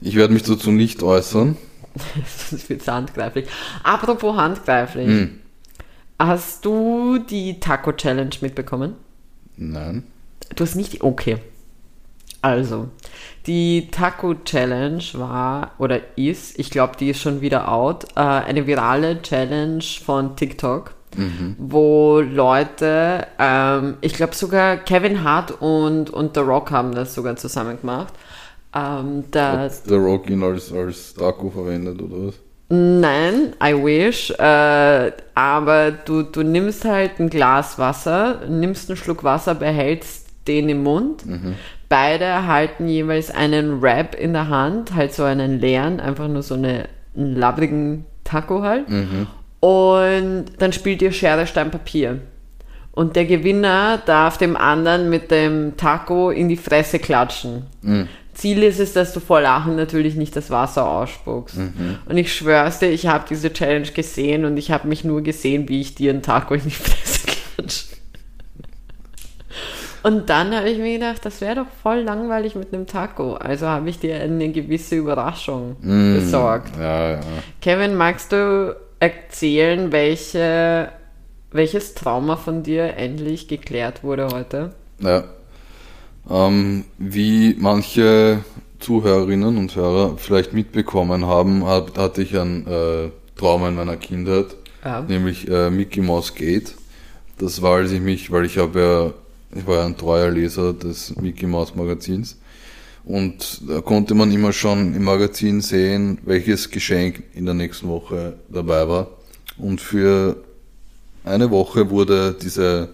Ich 0.00 0.14
werde 0.14 0.32
mich 0.32 0.44
dazu 0.44 0.70
nicht 0.70 1.02
äußern. 1.02 1.56
das 2.50 2.68
wird 2.68 2.86
handgreiflich. 2.86 3.48
Apropos 3.82 4.36
handgreiflich. 4.36 5.08
Hm. 5.08 5.40
Hast 6.18 6.64
du 6.64 7.18
die 7.18 7.58
Taco 7.60 7.92
Challenge 7.92 8.34
mitbekommen? 8.40 8.94
Nein. 9.56 10.04
Du 10.54 10.64
hast 10.64 10.76
nicht. 10.76 11.02
Okay. 11.02 11.38
Also, 12.42 12.88
die 13.46 13.88
Taco 13.90 14.34
Challenge 14.34 15.02
war 15.14 15.72
oder 15.78 16.00
ist, 16.16 16.58
ich 16.58 16.70
glaube, 16.70 16.94
die 16.98 17.10
ist 17.10 17.20
schon 17.20 17.42
wieder 17.42 17.70
out, 17.70 18.04
äh, 18.16 18.20
eine 18.20 18.66
virale 18.66 19.20
Challenge 19.20 19.84
von 20.04 20.36
TikTok, 20.36 20.94
mhm. 21.16 21.56
wo 21.58 22.20
Leute, 22.20 23.26
ähm, 23.38 23.98
ich 24.00 24.14
glaube 24.14 24.34
sogar 24.34 24.78
Kevin 24.78 25.22
Hart 25.22 25.60
und, 25.60 26.08
und 26.08 26.34
The 26.34 26.40
Rock 26.40 26.70
haben 26.70 26.94
das 26.94 27.14
sogar 27.14 27.36
zusammen 27.36 27.78
gemacht. 27.78 28.14
Ähm, 28.74 29.24
Hat 29.34 29.72
The 29.84 29.96
Rock 29.96 30.30
ihn 30.30 30.42
als, 30.42 30.72
als 30.72 31.12
Taco 31.12 31.50
verwendet 31.50 32.00
oder 32.00 32.28
was? 32.28 32.34
Nein, 32.72 33.54
I 33.62 33.74
wish. 33.74 34.30
Äh, 34.30 35.12
aber 35.34 35.90
du, 35.90 36.22
du 36.22 36.42
nimmst 36.42 36.84
halt 36.84 37.18
ein 37.18 37.28
Glas 37.28 37.78
Wasser, 37.78 38.42
nimmst 38.48 38.88
einen 38.88 38.96
Schluck 38.96 39.24
Wasser, 39.24 39.56
behältst 39.56 40.19
den 40.48 40.68
im 40.68 40.82
Mund. 40.82 41.24
Beide 41.88 42.46
halten 42.46 42.88
jeweils 42.88 43.30
einen 43.30 43.82
Wrap 43.82 44.14
in 44.14 44.32
der 44.32 44.48
Hand, 44.48 44.94
halt 44.94 45.12
so 45.12 45.24
einen 45.24 45.58
leeren, 45.60 46.00
einfach 46.00 46.28
nur 46.28 46.42
so 46.42 46.54
eine, 46.54 46.88
einen 47.16 47.36
labbrigen 47.36 48.04
Taco 48.24 48.62
halt. 48.62 48.86
Und 49.60 50.44
dann 50.58 50.72
spielt 50.72 51.02
ihr 51.02 51.12
Schere, 51.12 51.46
Stein, 51.46 51.70
Papier. 51.70 52.20
Und 52.92 53.14
der 53.16 53.24
Gewinner 53.24 54.00
darf 54.04 54.36
dem 54.38 54.56
anderen 54.56 55.10
mit 55.10 55.30
dem 55.30 55.76
Taco 55.76 56.30
in 56.30 56.48
die 56.48 56.56
Fresse 56.56 56.98
klatschen. 56.98 57.66
Ziel 58.34 58.62
ist 58.62 58.80
es, 58.80 58.92
dass 58.94 59.12
du 59.12 59.20
vor 59.20 59.40
Lachen 59.40 59.76
natürlich 59.76 60.14
nicht 60.14 60.34
das 60.34 60.50
Wasser 60.50 60.88
ausspuckst. 60.88 61.56
Und 62.06 62.16
ich 62.16 62.32
schwör's 62.34 62.78
dir, 62.78 62.88
ich 62.90 63.06
habe 63.06 63.24
diese 63.28 63.52
Challenge 63.52 63.88
gesehen 63.88 64.44
und 64.44 64.56
ich 64.56 64.70
habe 64.70 64.88
mich 64.88 65.04
nur 65.04 65.22
gesehen, 65.22 65.68
wie 65.68 65.80
ich 65.82 65.94
dir 65.94 66.10
einen 66.10 66.22
Taco 66.22 66.54
in 66.54 66.62
die 66.64 66.70
Fresse 66.70 67.26
klatsche. 67.26 67.84
Und 70.02 70.30
dann 70.30 70.54
habe 70.56 70.68
ich 70.70 70.78
mir 70.78 70.94
gedacht, 70.98 71.24
das 71.24 71.40
wäre 71.40 71.56
doch 71.56 71.66
voll 71.82 71.98
langweilig 72.00 72.54
mit 72.54 72.72
einem 72.72 72.86
Taco. 72.86 73.34
Also 73.34 73.66
habe 73.66 73.88
ich 73.90 73.98
dir 73.98 74.16
eine 74.20 74.50
gewisse 74.50 74.96
Überraschung 74.96 75.76
besorgt. 75.80 76.72
Ja, 76.78 77.10
ja. 77.12 77.20
Kevin, 77.60 77.96
magst 77.96 78.32
du 78.32 78.74
erzählen, 78.98 79.92
welche, 79.92 80.88
welches 81.52 81.94
Trauma 81.94 82.36
von 82.36 82.62
dir 82.62 82.94
endlich 82.96 83.48
geklärt 83.48 84.02
wurde 84.02 84.28
heute? 84.32 84.70
Ja. 85.00 85.24
Ähm, 86.30 86.84
wie 86.98 87.56
manche 87.58 88.44
Zuhörerinnen 88.78 89.56
und 89.58 89.74
Hörer 89.76 90.16
vielleicht 90.16 90.52
mitbekommen 90.52 91.26
haben, 91.26 91.66
hat, 91.66 91.98
hatte 91.98 92.22
ich 92.22 92.38
ein 92.38 92.66
äh, 92.66 93.10
Trauma 93.36 93.68
in 93.68 93.74
meiner 93.74 93.96
Kindheit, 93.96 94.46
Ja. 94.84 95.02
nämlich 95.02 95.48
äh, 95.48 95.70
Mickey 95.70 96.00
Mouse 96.00 96.34
Gate. 96.34 96.74
Das 97.38 97.60
war, 97.62 97.76
als 97.76 97.90
ich 97.92 98.00
mich, 98.00 98.30
weil 98.30 98.44
ich 98.44 98.58
habe 98.58 98.80
ja, 98.80 99.12
ich 99.54 99.66
war 99.66 99.78
ja 99.78 99.86
ein 99.86 99.96
treuer 99.96 100.30
Leser 100.30 100.72
des 100.72 101.16
Mickey 101.16 101.46
Mouse 101.46 101.74
Magazins 101.74 102.36
und 103.04 103.68
da 103.68 103.80
konnte 103.80 104.14
man 104.14 104.30
immer 104.30 104.52
schon 104.52 104.94
im 104.94 105.04
Magazin 105.04 105.60
sehen, 105.60 106.18
welches 106.24 106.70
Geschenk 106.70 107.22
in 107.34 107.46
der 107.46 107.54
nächsten 107.54 107.88
Woche 107.88 108.34
dabei 108.48 108.86
war. 108.88 109.08
Und 109.58 109.80
für 109.80 110.36
eine 111.24 111.50
Woche 111.50 111.90
wurde 111.90 112.36
diese 112.40 112.90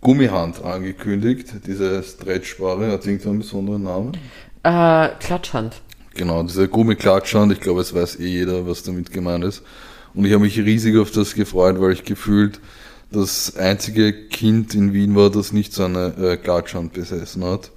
Gummihand 0.00 0.64
angekündigt, 0.64 1.48
diese 1.66 2.02
Stretchbare, 2.02 2.90
hat 2.90 3.06
irgendeinen 3.06 3.38
besonderen 3.40 3.82
Namen? 3.82 4.12
Äh, 4.62 5.10
Klatschhand. 5.20 5.82
Genau, 6.14 6.42
diese 6.42 6.68
Gummiklatschhand, 6.68 7.52
ich 7.52 7.60
glaube, 7.60 7.82
es 7.82 7.94
weiß 7.94 8.18
eh 8.18 8.26
jeder, 8.26 8.66
was 8.66 8.82
damit 8.82 9.12
gemeint 9.12 9.44
ist. 9.44 9.62
Und 10.14 10.24
ich 10.24 10.32
habe 10.32 10.42
mich 10.42 10.58
riesig 10.58 10.96
auf 10.98 11.10
das 11.10 11.34
gefreut, 11.34 11.80
weil 11.80 11.92
ich 11.92 12.04
gefühlt 12.04 12.60
das 13.12 13.56
einzige 13.56 14.12
Kind 14.28 14.74
in 14.74 14.92
Wien 14.92 15.14
war, 15.16 15.30
das 15.30 15.52
nicht 15.52 15.72
so 15.72 15.84
eine 15.84 16.14
äh, 16.16 16.36
Klatschhand 16.36 16.92
besessen 16.92 17.44
hat. 17.44 17.70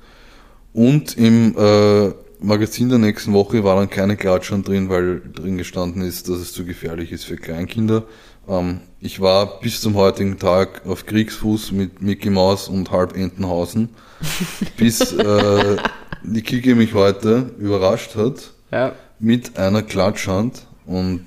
Und 0.73 1.17
im 1.17 1.55
äh, 1.57 2.11
Magazin 2.39 2.89
der 2.89 2.97
nächsten 2.99 3.33
Woche 3.33 3.63
war 3.63 3.75
dann 3.77 3.89
keine 3.89 4.17
Klatschhand 4.17 4.67
drin, 4.67 4.89
weil 4.89 5.21
drin 5.33 5.57
gestanden 5.57 6.01
ist, 6.01 6.29
dass 6.29 6.39
es 6.39 6.53
zu 6.53 6.65
gefährlich 6.65 7.11
ist 7.11 7.23
für 7.25 7.37
Kleinkinder. 7.37 8.03
Ähm, 8.47 8.81
ich 8.99 9.19
war 9.21 9.59
bis 9.59 9.81
zum 9.81 9.95
heutigen 9.95 10.39
Tag 10.39 10.85
auf 10.85 11.05
Kriegsfuß 11.05 11.71
mit 11.71 12.01
Mickey 12.01 12.29
Mouse 12.29 12.67
und 12.67 12.91
halb 12.91 13.15
Entenhausen, 13.15 13.89
bis 14.77 15.13
äh, 15.13 15.77
die 16.23 16.41
Kiki 16.41 16.75
mich 16.75 16.93
heute 16.93 17.51
überrascht 17.59 18.15
hat 18.15 18.51
Ja. 18.71 18.93
mit 19.19 19.57
einer 19.57 19.81
Klatschhand 19.83 20.67
und 20.85 21.25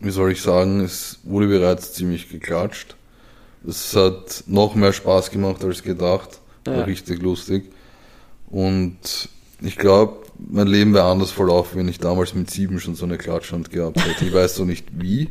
wie 0.00 0.10
soll 0.10 0.32
ich 0.32 0.40
sagen, 0.42 0.80
es 0.80 1.18
wurde 1.24 1.46
bereits 1.46 1.92
ziemlich 1.92 2.28
geklatscht. 2.28 2.96
Es 3.66 3.94
hat 3.94 4.44
noch 4.46 4.74
mehr 4.74 4.92
Spaß 4.92 5.30
gemacht 5.30 5.62
als 5.64 5.82
gedacht, 5.82 6.40
war 6.64 6.78
Ja. 6.78 6.84
richtig 6.84 7.20
lustig. 7.22 7.70
Und 8.48 8.98
ich 9.60 9.76
glaube, 9.76 10.16
mein 10.38 10.66
Leben 10.66 10.94
wäre 10.94 11.04
anders 11.04 11.30
verlaufen, 11.30 11.78
wenn 11.78 11.88
ich 11.88 11.98
damals 11.98 12.34
mit 12.34 12.50
sieben 12.50 12.80
schon 12.80 12.94
so 12.94 13.04
eine 13.04 13.18
Klatschhand 13.18 13.70
gehabt 13.70 14.02
hätte. 14.04 14.24
Ich 14.24 14.32
weiß 14.32 14.54
so 14.56 14.64
nicht 14.64 14.86
wie, 14.92 15.28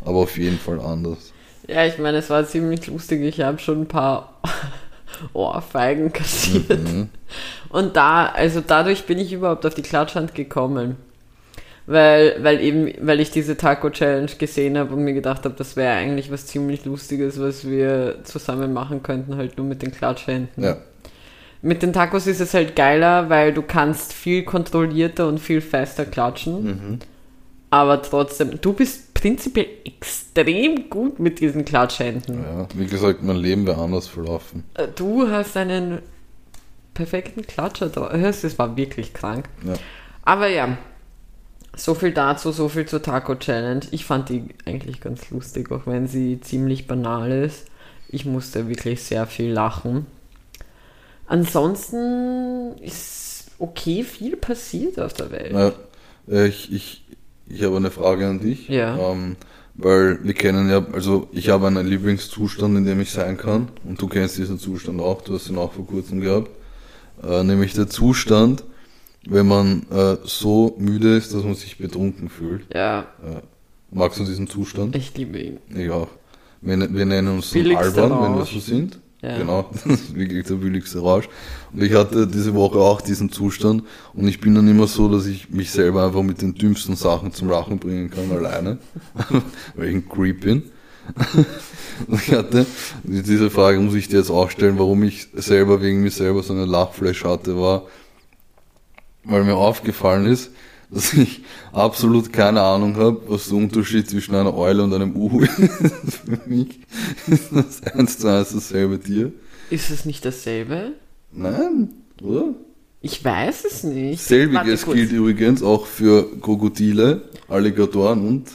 aber 0.00 0.18
auf 0.18 0.38
jeden 0.38 0.58
Fall 0.58 0.80
anders. 0.80 1.32
Ja, 1.68 1.84
ich 1.86 1.98
meine, 1.98 2.18
es 2.18 2.30
war 2.30 2.46
ziemlich 2.46 2.86
lustig. 2.86 3.22
Ich 3.22 3.40
habe 3.42 3.58
schon 3.58 3.82
ein 3.82 3.88
paar 3.88 4.40
Ohrfeigen 5.34 6.12
kassiert. 6.12 6.70
Mhm. 6.70 7.08
Und 7.68 7.96
da, 7.96 8.26
also 8.26 8.62
dadurch 8.66 9.04
bin 9.04 9.18
ich 9.18 9.32
überhaupt 9.32 9.64
auf 9.66 9.74
die 9.74 9.82
Klatschhand 9.82 10.34
gekommen. 10.34 10.96
Weil, 11.86 12.36
weil 12.42 12.60
eben, 12.60 12.92
weil 13.00 13.18
ich 13.20 13.30
diese 13.32 13.56
Taco 13.56 13.90
Challenge 13.90 14.30
gesehen 14.38 14.78
habe 14.78 14.94
und 14.94 15.02
mir 15.02 15.14
gedacht 15.14 15.44
habe, 15.44 15.54
das 15.56 15.74
wäre 15.76 15.94
eigentlich 15.96 16.30
was 16.30 16.46
ziemlich 16.46 16.84
Lustiges, 16.84 17.40
was 17.40 17.68
wir 17.68 18.20
zusammen 18.24 18.72
machen 18.72 19.02
könnten, 19.02 19.36
halt 19.36 19.58
nur 19.58 19.66
mit 19.66 19.82
den 19.82 19.90
Klatschhänden. 19.90 20.62
Ja, 20.62 20.76
Mit 21.60 21.82
den 21.82 21.92
Tacos 21.92 22.28
ist 22.28 22.40
es 22.40 22.54
halt 22.54 22.76
geiler, 22.76 23.28
weil 23.30 23.52
du 23.52 23.62
kannst 23.62 24.12
viel 24.12 24.44
kontrollierter 24.44 25.26
und 25.26 25.38
viel 25.40 25.60
fester 25.60 26.04
klatschen. 26.04 26.64
Mhm. 26.64 26.98
Aber 27.70 28.00
trotzdem, 28.02 28.60
du 28.60 28.74
bist 28.74 29.12
prinzipiell 29.14 29.66
extrem 29.84 30.88
gut 30.90 31.18
mit 31.18 31.40
diesen 31.40 31.64
Klatschhänden. 31.64 32.44
ja. 32.44 32.68
Wie 32.74 32.86
gesagt, 32.86 33.22
mein 33.22 33.36
Leben 33.36 33.66
wäre 33.66 33.80
anders 33.80 34.06
verlaufen. 34.06 34.62
Äh, 34.74 34.88
Du 34.94 35.28
hast 35.28 35.56
einen 35.56 35.98
perfekten 36.94 37.42
Klatscher 37.42 37.88
drauf. 37.88 38.10
Das 38.12 38.58
war 38.58 38.76
wirklich 38.76 39.14
krank. 39.14 39.48
Ja. 39.66 39.72
Aber 40.24 40.48
ja, 40.48 40.76
so 41.76 41.94
viel 41.94 42.12
dazu, 42.12 42.52
so 42.52 42.68
viel 42.68 42.86
zur 42.86 43.02
Taco 43.02 43.34
Challenge. 43.34 43.80
Ich 43.90 44.04
fand 44.04 44.28
die 44.28 44.44
eigentlich 44.66 45.00
ganz 45.00 45.30
lustig, 45.30 45.70
auch 45.72 45.86
wenn 45.86 46.06
sie 46.06 46.40
ziemlich 46.40 46.86
banal 46.86 47.30
ist. 47.30 47.66
Ich 48.08 48.24
musste 48.24 48.68
wirklich 48.68 49.02
sehr 49.02 49.26
viel 49.26 49.50
lachen. 49.50 50.06
Ansonsten 51.26 52.76
ist 52.78 53.50
okay 53.58 54.04
viel 54.04 54.36
passiert 54.36 54.98
auf 55.00 55.14
der 55.14 55.30
Welt. 55.30 55.52
Ja, 55.52 55.72
äh, 56.28 56.48
ich, 56.48 56.72
ich, 56.72 57.04
ich 57.46 57.62
habe 57.62 57.76
eine 57.76 57.90
Frage 57.90 58.28
an 58.28 58.40
dich. 58.40 58.68
Ja. 58.68 58.98
Ähm, 58.98 59.36
weil 59.74 60.22
wir 60.22 60.34
kennen 60.34 60.68
ja, 60.68 60.84
also 60.92 61.28
ich 61.32 61.48
habe 61.48 61.66
einen 61.66 61.86
Lieblingszustand, 61.86 62.76
in 62.76 62.84
dem 62.84 63.00
ich 63.00 63.10
sein 63.10 63.38
kann. 63.38 63.68
Und 63.84 64.00
du 64.02 64.08
kennst 64.08 64.36
diesen 64.36 64.58
Zustand 64.58 65.00
auch, 65.00 65.22
du 65.22 65.34
hast 65.34 65.48
ihn 65.48 65.56
auch 65.56 65.72
vor 65.72 65.86
kurzem 65.86 66.20
gehabt. 66.20 66.50
Äh, 67.22 67.42
nämlich 67.44 67.72
der 67.72 67.88
Zustand, 67.88 68.64
wenn 69.26 69.46
man 69.46 69.86
äh, 69.90 70.16
so 70.24 70.74
müde 70.78 71.16
ist, 71.16 71.34
dass 71.34 71.44
man 71.44 71.54
sich 71.54 71.78
betrunken 71.78 72.28
fühlt. 72.28 72.62
Ja, 72.74 73.06
Magst 73.94 74.18
du 74.18 74.24
diesen 74.24 74.48
Zustand? 74.48 74.96
ich 74.96 75.14
liebe 75.16 75.38
ihn. 75.38 75.58
Ich 75.74 75.90
auch. 75.90 76.08
Wir, 76.62 76.78
wir 76.94 77.04
nennen 77.04 77.28
uns 77.28 77.50
Billigster 77.50 78.04
albern, 78.04 78.22
wenn 78.22 78.38
wir 78.38 78.46
so 78.46 78.58
sind. 78.58 78.98
Ja. 79.20 79.38
Genau, 79.38 79.70
das 79.72 79.86
ist 79.86 80.14
wirklich 80.14 80.46
der 80.46 80.54
billigste 80.54 80.98
Rausch. 80.98 81.28
Und 81.72 81.82
ich 81.82 81.92
hatte 81.92 82.26
diese 82.26 82.54
Woche 82.54 82.78
auch 82.78 83.00
diesen 83.00 83.30
Zustand 83.30 83.84
und 84.14 84.26
ich 84.26 84.40
bin 84.40 84.54
dann 84.54 84.66
immer 84.66 84.86
so, 84.88 85.08
dass 85.08 85.26
ich 85.26 85.50
mich 85.50 85.70
selber 85.70 86.04
einfach 86.04 86.22
mit 86.22 86.42
den 86.42 86.54
dümmsten 86.54 86.96
Sachen 86.96 87.32
zum 87.32 87.48
Lachen 87.48 87.78
bringen 87.78 88.10
kann, 88.10 88.32
alleine, 88.32 88.78
weil 89.76 89.88
ich 89.88 89.94
ein 89.94 90.08
Creep 90.08 90.40
bin. 90.40 90.62
Und 92.08 92.20
ich 92.26 92.32
hatte, 92.32 92.66
diese 93.04 93.50
Frage 93.50 93.78
muss 93.78 93.94
ich 93.94 94.08
dir 94.08 94.18
jetzt 94.18 94.30
auch 94.30 94.50
stellen, 94.50 94.78
warum 94.78 95.02
ich 95.02 95.28
selber 95.34 95.82
wegen 95.82 96.02
mir 96.02 96.10
selber 96.10 96.42
so 96.42 96.52
eine 96.52 96.64
Lachflash 96.64 97.24
hatte, 97.24 97.56
war, 97.56 97.86
weil 99.24 99.44
mir 99.44 99.56
aufgefallen 99.56 100.26
ist, 100.26 100.50
dass 100.90 101.14
ich 101.14 101.42
absolut 101.72 102.32
keine 102.32 102.60
Ahnung 102.60 102.96
habe, 102.96 103.22
was 103.26 103.48
der 103.48 103.56
Unterschied 103.56 104.08
zwischen 104.08 104.34
einer 104.34 104.54
Eule 104.54 104.82
und 104.82 104.92
einem 104.92 105.16
Uhu 105.16 105.40
ist. 105.40 105.52
Für 106.24 106.40
mich 106.46 106.80
ist 107.26 107.50
das 107.52 107.82
eins 107.84 108.18
zu 108.18 108.28
eins 108.28 108.52
dasselbe 108.52 109.00
Tier. 109.00 109.32
Ist 109.70 109.90
es 109.90 110.04
nicht 110.04 110.24
dasselbe? 110.24 110.92
Nein, 111.32 111.90
oder? 112.22 112.54
Ich 113.00 113.24
weiß 113.24 113.64
es 113.64 113.82
nicht. 113.84 114.22
Selbiges 114.22 114.84
gilt 114.86 115.10
übrigens 115.12 115.62
auch 115.62 115.86
für 115.86 116.38
Krokodile, 116.40 117.22
Alligatoren 117.48 118.26
und 118.28 118.48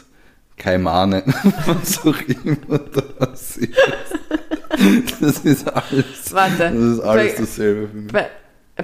Kaimane, 0.58 1.24
was 1.66 2.06
auch 2.06 2.22
immer 2.22 2.80
das 3.20 3.58
ist. 3.58 3.74
Das 5.20 5.40
ist 5.40 5.68
alles, 5.68 6.32
Warte. 6.32 6.72
das 6.72 6.74
ist 6.74 7.00
alles 7.00 7.36
dasselbe 7.36 7.88
für 7.90 7.98
mich. 7.98 8.14
Bei, 8.14 8.30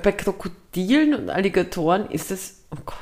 bei 0.01 0.11
Krokodilen 0.11 1.13
und 1.13 1.29
Alligatoren 1.29 2.09
ist 2.09 2.31
es. 2.31 2.55
Oh 2.71 2.79
Gott. 2.85 2.97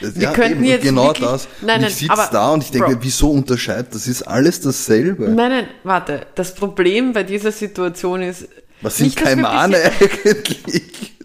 Wir 0.00 0.28
könnten 0.32 0.64
jetzt 0.64 0.82
genau 0.82 1.06
wirklich- 1.06 1.26
das. 1.26 1.48
Nein, 1.62 1.80
nein, 1.80 1.90
ich 1.90 1.96
sitze 1.96 2.28
da 2.30 2.52
und 2.52 2.62
ich 2.62 2.70
denke, 2.70 2.96
Bro. 2.96 3.02
wieso 3.02 3.30
unterscheidet? 3.30 3.94
Das 3.94 4.06
ist 4.06 4.22
alles 4.22 4.60
dasselbe. 4.60 5.24
Nein, 5.24 5.50
nein, 5.50 5.68
warte. 5.84 6.26
Das 6.34 6.54
Problem 6.54 7.12
bei 7.14 7.22
dieser 7.22 7.50
Situation 7.52 8.20
ist. 8.22 8.46
Was 8.82 8.98
sind 8.98 9.06
nicht, 9.06 9.16
Kaimane 9.18 9.78
eigentlich? 9.78 11.14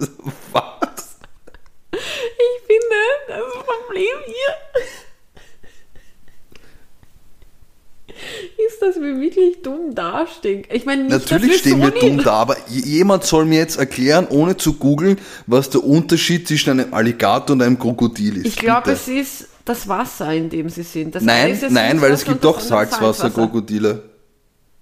Was? 0.53 1.17
Ich 1.91 2.67
finde, 2.67 2.95
das 3.27 3.65
Problem 3.65 4.15
hier 4.25 4.81
ist, 8.67 8.81
dass 8.81 8.95
wir 8.95 9.19
wirklich 9.19 9.61
dumm 9.61 9.95
dastehen. 9.95 10.63
Ich 10.71 10.85
meine, 10.85 11.03
nicht, 11.03 11.11
Natürlich 11.11 11.51
dass 11.51 11.59
stehen 11.59 11.81
so 11.81 11.83
wir 11.83 11.91
dumm 11.91 12.23
da, 12.23 12.33
aber 12.33 12.57
jemand 12.69 13.23
soll 13.23 13.45
mir 13.45 13.59
jetzt 13.59 13.77
erklären, 13.77 14.27
ohne 14.29 14.57
zu 14.57 14.73
googeln, 14.73 15.17
was 15.47 15.69
der 15.69 15.83
Unterschied 15.83 16.47
zwischen 16.47 16.71
einem 16.71 16.93
Alligator 16.93 17.55
und 17.55 17.61
einem 17.61 17.79
Krokodil 17.79 18.37
ist. 18.37 18.45
Ich 18.47 18.55
glaube, 18.55 18.91
es 18.91 19.07
ist 19.07 19.47
das 19.65 19.87
Wasser, 19.87 20.33
in 20.33 20.49
dem 20.49 20.69
sie 20.69 20.83
sind. 20.83 21.15
Das 21.15 21.23
Nein, 21.23 21.59
nein, 21.69 22.01
weil 22.01 22.11
es 22.11 22.25
gibt 22.25 22.43
doch 22.43 22.59
Salzwasserkrokodile. 22.59 24.03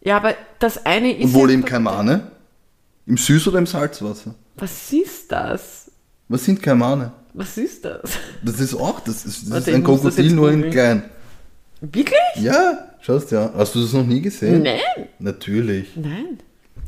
Ja, 0.01 0.17
aber 0.17 0.35
das 0.59 0.85
eine 0.85 1.15
ist. 1.17 1.25
Und 1.25 1.39
ja- 1.39 1.45
leben 1.47 1.65
Kaimane? 1.65 2.31
Im 3.05 3.15
Süß- 3.15 3.47
oder 3.49 3.59
im 3.59 3.65
Salzwasser? 3.65 4.35
Was 4.55 4.93
ist 4.93 5.31
das? 5.31 5.91
Was 6.27 6.45
sind 6.45 6.61
Kaimane? 6.61 7.11
Was 7.33 7.57
ist 7.57 7.85
das? 7.85 8.11
Das 8.43 8.59
ist 8.59 8.75
auch, 8.75 8.99
das 9.01 9.25
ist, 9.25 9.43
das 9.43 9.51
Warte, 9.51 9.71
ist 9.71 9.75
ein 9.75 9.83
Krokodil 9.83 10.33
nur 10.33 10.51
in 10.51 10.69
klein. 10.69 11.03
Wirklich? 11.81 12.19
Ja, 12.35 12.89
schaust 13.01 13.31
ja. 13.31 13.51
Hast 13.55 13.75
du 13.75 13.81
das 13.81 13.93
noch 13.93 14.05
nie 14.05 14.21
gesehen? 14.21 14.63
Nein. 14.63 14.79
Natürlich. 15.19 15.95
Nein. 15.95 16.39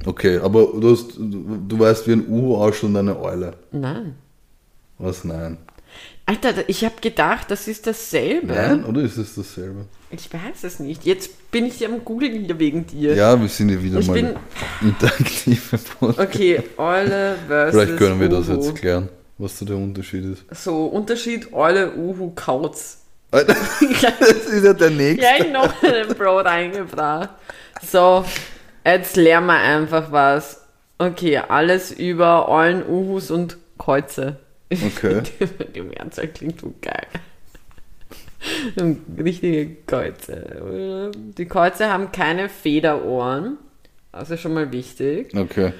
Okay, 0.06 0.38
aber 0.40 0.68
du, 0.80 0.92
hast, 0.92 1.16
du, 1.18 1.60
du 1.68 1.80
weißt, 1.80 2.08
wie 2.08 2.14
ein 2.14 2.28
Uhu 2.28 2.56
ausschaut 2.58 2.90
und 2.90 2.98
eine 2.98 3.20
Eule. 3.20 3.54
Nein. 3.72 4.16
Was? 4.98 5.24
Nein. 5.24 5.58
Alter, 6.26 6.54
ich 6.68 6.84
habe 6.86 6.96
gedacht, 7.02 7.52
das 7.52 7.68
ist 7.68 7.86
dasselbe. 7.88 8.48
Nein? 8.54 8.86
Oder 8.86 9.02
ist 9.02 9.18
es 9.18 9.36
dasselbe? 9.36 9.86
Ich 10.10 10.32
weiß 10.34 10.64
es 10.64 10.80
nicht. 10.80 11.06
Jetzt 11.06 11.52
bin 11.52 11.66
ich 11.66 11.86
am 11.86 12.04
Googeln 12.04 12.46
hier 12.46 12.60
wegen 12.60 12.86
dir. 12.86 13.16
Ja, 13.16 13.40
wir 13.40 13.48
sind 13.48 13.70
ja 13.70 13.82
wieder 13.82 14.00
Ich 14.00 14.08
mal 14.08 14.14
bin. 14.14 14.34
interaktive 14.82 15.78
Podcast. 16.00 16.20
Okay, 16.20 16.64
Eule 16.78 17.36
versus. 17.48 17.82
Vielleicht 17.82 17.98
können 17.98 18.20
wir 18.20 18.30
das 18.30 18.48
Uhu. 18.50 18.56
jetzt 18.56 18.76
klären, 18.76 19.10
was 19.38 19.60
da 19.60 19.66
der 19.66 19.78
Unterschied 19.78 20.26
ist. 20.26 20.44
So, 20.64 20.86
Unterschied 20.86 21.52
Eule, 21.54 21.96
Uhu, 21.96 22.32
Kauz. 22.36 23.00
Das 23.32 24.46
ist 24.48 24.66
ja 24.66 24.74
der 24.74 24.90
nächste. 24.90 25.24
Ja, 25.24 25.32
ich 25.40 25.52
noch 25.52 25.82
einen 25.84 26.14
Bro 26.16 26.42
reingebracht. 26.42 27.30
So, 27.82 28.26
jetzt 28.86 29.16
lernen 29.16 29.48
wir 29.48 29.58
einfach 29.58 30.12
was. 30.12 30.62
Okay, 30.98 31.38
alles 31.38 31.92
über 31.92 32.50
Eulen, 32.50 32.88
Uhus 32.88 33.32
und 33.32 33.58
Kreuze. 33.78 34.38
Okay. 34.72 35.24
Die 35.76 35.82
Mehrzahl 35.82 36.28
klingt 36.28 36.62
so 36.62 36.74
geil. 36.82 37.08
Richtige 39.18 39.78
Kreuze. 39.86 41.12
Die 41.38 41.46
Kreuze 41.46 41.90
haben 41.92 42.12
keine 42.12 42.50
Federohren. 42.50 43.58
Das 44.12 44.30
ist 44.30 44.42
schon 44.42 44.54
mal 44.54 44.72
wichtig. 44.72 45.34
Okay. 45.36 45.74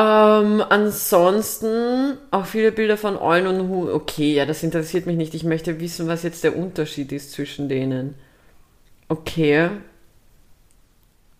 Ähm, 0.00 0.62
ansonsten 0.68 2.18
auch 2.30 2.46
viele 2.46 2.70
Bilder 2.70 2.96
von 2.96 3.16
Eulen 3.16 3.48
und 3.48 3.68
Hu. 3.68 3.90
Okay, 3.90 4.32
ja, 4.32 4.46
das 4.46 4.62
interessiert 4.62 5.06
mich 5.06 5.16
nicht. 5.16 5.34
Ich 5.34 5.42
möchte 5.42 5.80
wissen, 5.80 6.06
was 6.06 6.22
jetzt 6.22 6.44
der 6.44 6.56
Unterschied 6.56 7.10
ist 7.10 7.32
zwischen 7.32 7.68
denen. 7.68 8.14
Okay. 9.08 9.70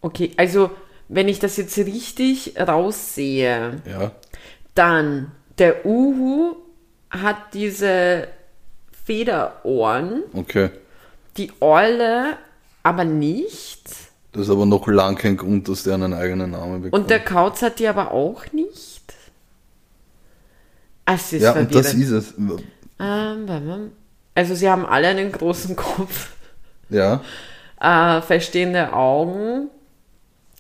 Okay, 0.01 0.33
also 0.37 0.71
wenn 1.09 1.29
ich 1.29 1.39
das 1.39 1.57
jetzt 1.57 1.79
richtig 1.79 2.55
raussehe, 2.59 3.81
Ja. 3.89 4.11
dann 4.75 5.31
der 5.59 5.87
Uhu 5.87 6.57
hat 7.11 7.37
diese 7.55 8.27
Federohren, 9.05 10.25
Okay. 10.35 10.71
die 11.37 11.53
Eule 11.61 12.37
aber 12.83 13.05
nicht. 13.05 13.85
Das 14.33 14.43
ist 14.43 14.51
aber 14.51 14.67
noch 14.67 14.87
lang 14.89 15.17
kein 15.17 15.37
Grund, 15.37 15.69
dass 15.69 15.85
der 15.85 15.95
einen 15.95 16.13
eigenen 16.13 16.51
Namen 16.51 16.83
bekommt. 16.83 17.03
Und 17.03 17.11
der 17.11 17.21
Kauz 17.21 17.63
hat 17.63 17.79
die 17.79 17.89
aber 17.89 18.13
auch 18.13 18.45
nicht. 18.53 19.03
Ah, 21.07 21.15
Es 21.15 21.33
ist 21.33 21.43
ja, 21.43 21.53
und 21.53 21.75
das 21.75 21.95
ist 21.95 22.11
es. 22.11 22.35
Ähm. 23.01 23.91
Also 24.35 24.55
sie 24.55 24.69
haben 24.69 24.85
alle 24.87 25.09
einen 25.09 25.33
großen 25.33 25.75
Kopf, 25.75 26.33
Ja. 26.91 27.23
äh, 27.81 28.21
verstehende 28.21 28.93
Augen, 28.93 29.71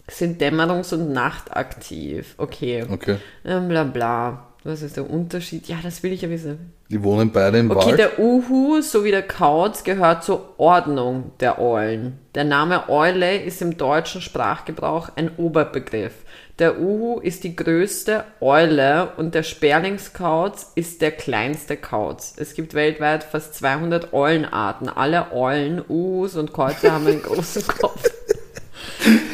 sind 0.08 0.40
dämmerungs- 0.42 0.94
und 0.94 1.12
nachtaktiv. 1.12 2.34
Okay. 2.38 2.84
Okay. 2.90 3.18
Ähm, 3.44 3.68
bla 3.68 3.84
bla. 3.84 4.47
Was 4.64 4.82
ist 4.82 4.96
der 4.96 5.08
Unterschied? 5.08 5.68
Ja, 5.68 5.76
das 5.82 6.02
will 6.02 6.12
ich 6.12 6.22
ja 6.22 6.30
wissen. 6.30 6.72
Die 6.90 7.02
wohnen 7.02 7.30
beide 7.30 7.58
im 7.58 7.70
Okay, 7.70 7.86
Wald. 7.90 7.98
der 7.98 8.18
Uhu 8.18 8.80
sowie 8.82 9.10
der 9.10 9.22
Kauz 9.22 9.84
gehört 9.84 10.24
zur 10.24 10.54
Ordnung 10.58 11.30
der 11.40 11.60
Eulen. 11.60 12.18
Der 12.34 12.44
Name 12.44 12.88
Eule 12.88 13.40
ist 13.40 13.62
im 13.62 13.76
deutschen 13.76 14.20
Sprachgebrauch 14.20 15.10
ein 15.16 15.30
Oberbegriff. 15.36 16.14
Der 16.58 16.80
Uhu 16.80 17.20
ist 17.20 17.44
die 17.44 17.54
größte 17.54 18.24
Eule 18.40 19.12
und 19.16 19.34
der 19.34 19.44
Sperlingskauz 19.44 20.72
ist 20.74 21.02
der 21.02 21.12
kleinste 21.12 21.76
Kauz. 21.76 22.34
Es 22.36 22.54
gibt 22.54 22.74
weltweit 22.74 23.22
fast 23.22 23.54
200 23.54 24.12
Eulenarten. 24.12 24.88
Alle 24.88 25.30
Eulen, 25.32 25.82
Uhus 25.88 26.34
und 26.34 26.52
Käuze 26.52 26.90
haben 26.90 27.06
einen 27.06 27.22
großen 27.22 27.64
Kopf. 27.80 28.02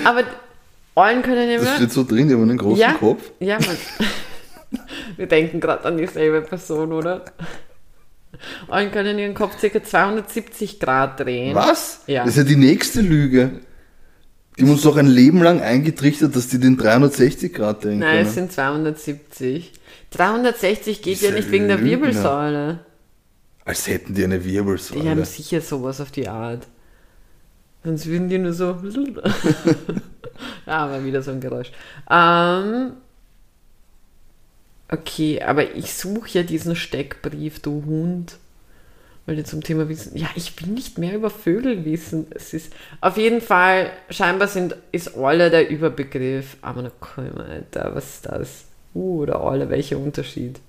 Aber 0.04 0.22
Eulen 0.96 1.22
können 1.22 1.50
das 1.50 1.62
immer... 1.62 1.76
steht 1.76 1.92
so 1.92 2.04
drin, 2.04 2.28
die 2.28 2.34
haben 2.34 2.42
einen 2.42 2.58
großen 2.58 2.78
ja, 2.78 2.92
Kopf. 2.92 3.22
Ja, 3.40 3.58
man. 3.58 3.76
Wir 5.16 5.26
denken 5.26 5.60
gerade 5.60 5.84
an 5.84 5.96
dieselbe 5.96 6.42
Person, 6.42 6.92
oder? 6.92 7.24
Eulen 8.68 8.90
können 8.90 9.18
ihren 9.18 9.34
Kopf 9.34 9.60
ca. 9.60 9.82
270 9.82 10.80
Grad 10.80 11.20
drehen. 11.20 11.54
Was? 11.54 12.02
Ja. 12.06 12.24
Das 12.24 12.36
ist 12.36 12.38
ja 12.38 12.44
die 12.44 12.56
nächste 12.56 13.00
Lüge. 13.00 13.60
Die 14.56 14.62
haben 14.62 14.70
uns 14.70 14.82
doch 14.82 14.96
ein 14.96 15.06
Leben 15.06 15.42
lang 15.42 15.60
eingetrichtert, 15.60 16.36
dass 16.36 16.48
die 16.48 16.58
den 16.58 16.76
360 16.76 17.52
Grad 17.52 17.84
drehen 17.84 17.98
Nein, 17.98 18.18
können. 18.18 18.28
es 18.28 18.34
sind 18.34 18.52
270. 18.52 19.72
360 20.10 21.02
geht 21.02 21.22
ja 21.22 21.32
nicht 21.32 21.50
wegen 21.50 21.66
der 21.66 21.78
Lügner. 21.78 21.90
Wirbelsäule. 21.90 22.80
Als 23.64 23.88
hätten 23.88 24.14
die 24.14 24.22
eine 24.22 24.44
Wirbelsäule. 24.44 25.02
Die 25.02 25.08
haben 25.08 25.24
sicher 25.24 25.60
sowas 25.60 26.00
auf 26.00 26.10
die 26.10 26.28
Art. 26.28 26.66
Sonst 27.82 28.06
würden 28.06 28.28
die 28.28 28.38
nur 28.38 28.52
so. 28.52 28.76
ja, 30.66 30.78
aber 30.78 31.04
wieder 31.04 31.22
so 31.22 31.32
ein 31.32 31.40
Geräusch. 31.40 31.72
Ähm, 32.08 32.92
okay, 34.94 35.42
aber 35.42 35.74
ich 35.74 35.92
suche 35.94 36.30
ja 36.38 36.42
diesen 36.42 36.74
Steckbrief, 36.76 37.60
du 37.60 37.82
Hund. 37.86 38.36
Weil 39.26 39.36
die 39.36 39.44
zum 39.44 39.62
Thema 39.62 39.88
wissen. 39.88 40.18
Ja, 40.18 40.28
ich 40.34 40.60
will 40.60 40.68
nicht 40.74 40.98
mehr 40.98 41.14
über 41.14 41.30
Vögel 41.30 41.86
wissen. 41.86 42.26
Es 42.34 42.52
ist 42.52 42.72
auf 43.00 43.16
jeden 43.16 43.40
Fall, 43.40 43.90
scheinbar 44.10 44.48
sind, 44.48 44.76
ist 44.92 45.16
Olle 45.16 45.48
der 45.50 45.70
Überbegriff. 45.70 46.58
Aber 46.60 46.82
na 46.82 46.90
komm, 47.00 47.30
Alter, 47.38 47.92
was 47.94 48.16
ist 48.16 48.26
das? 48.26 48.64
Uh, 48.94 49.22
oder 49.22 49.42
Olle, 49.42 49.70
welcher 49.70 49.96
Unterschied? 49.98 50.60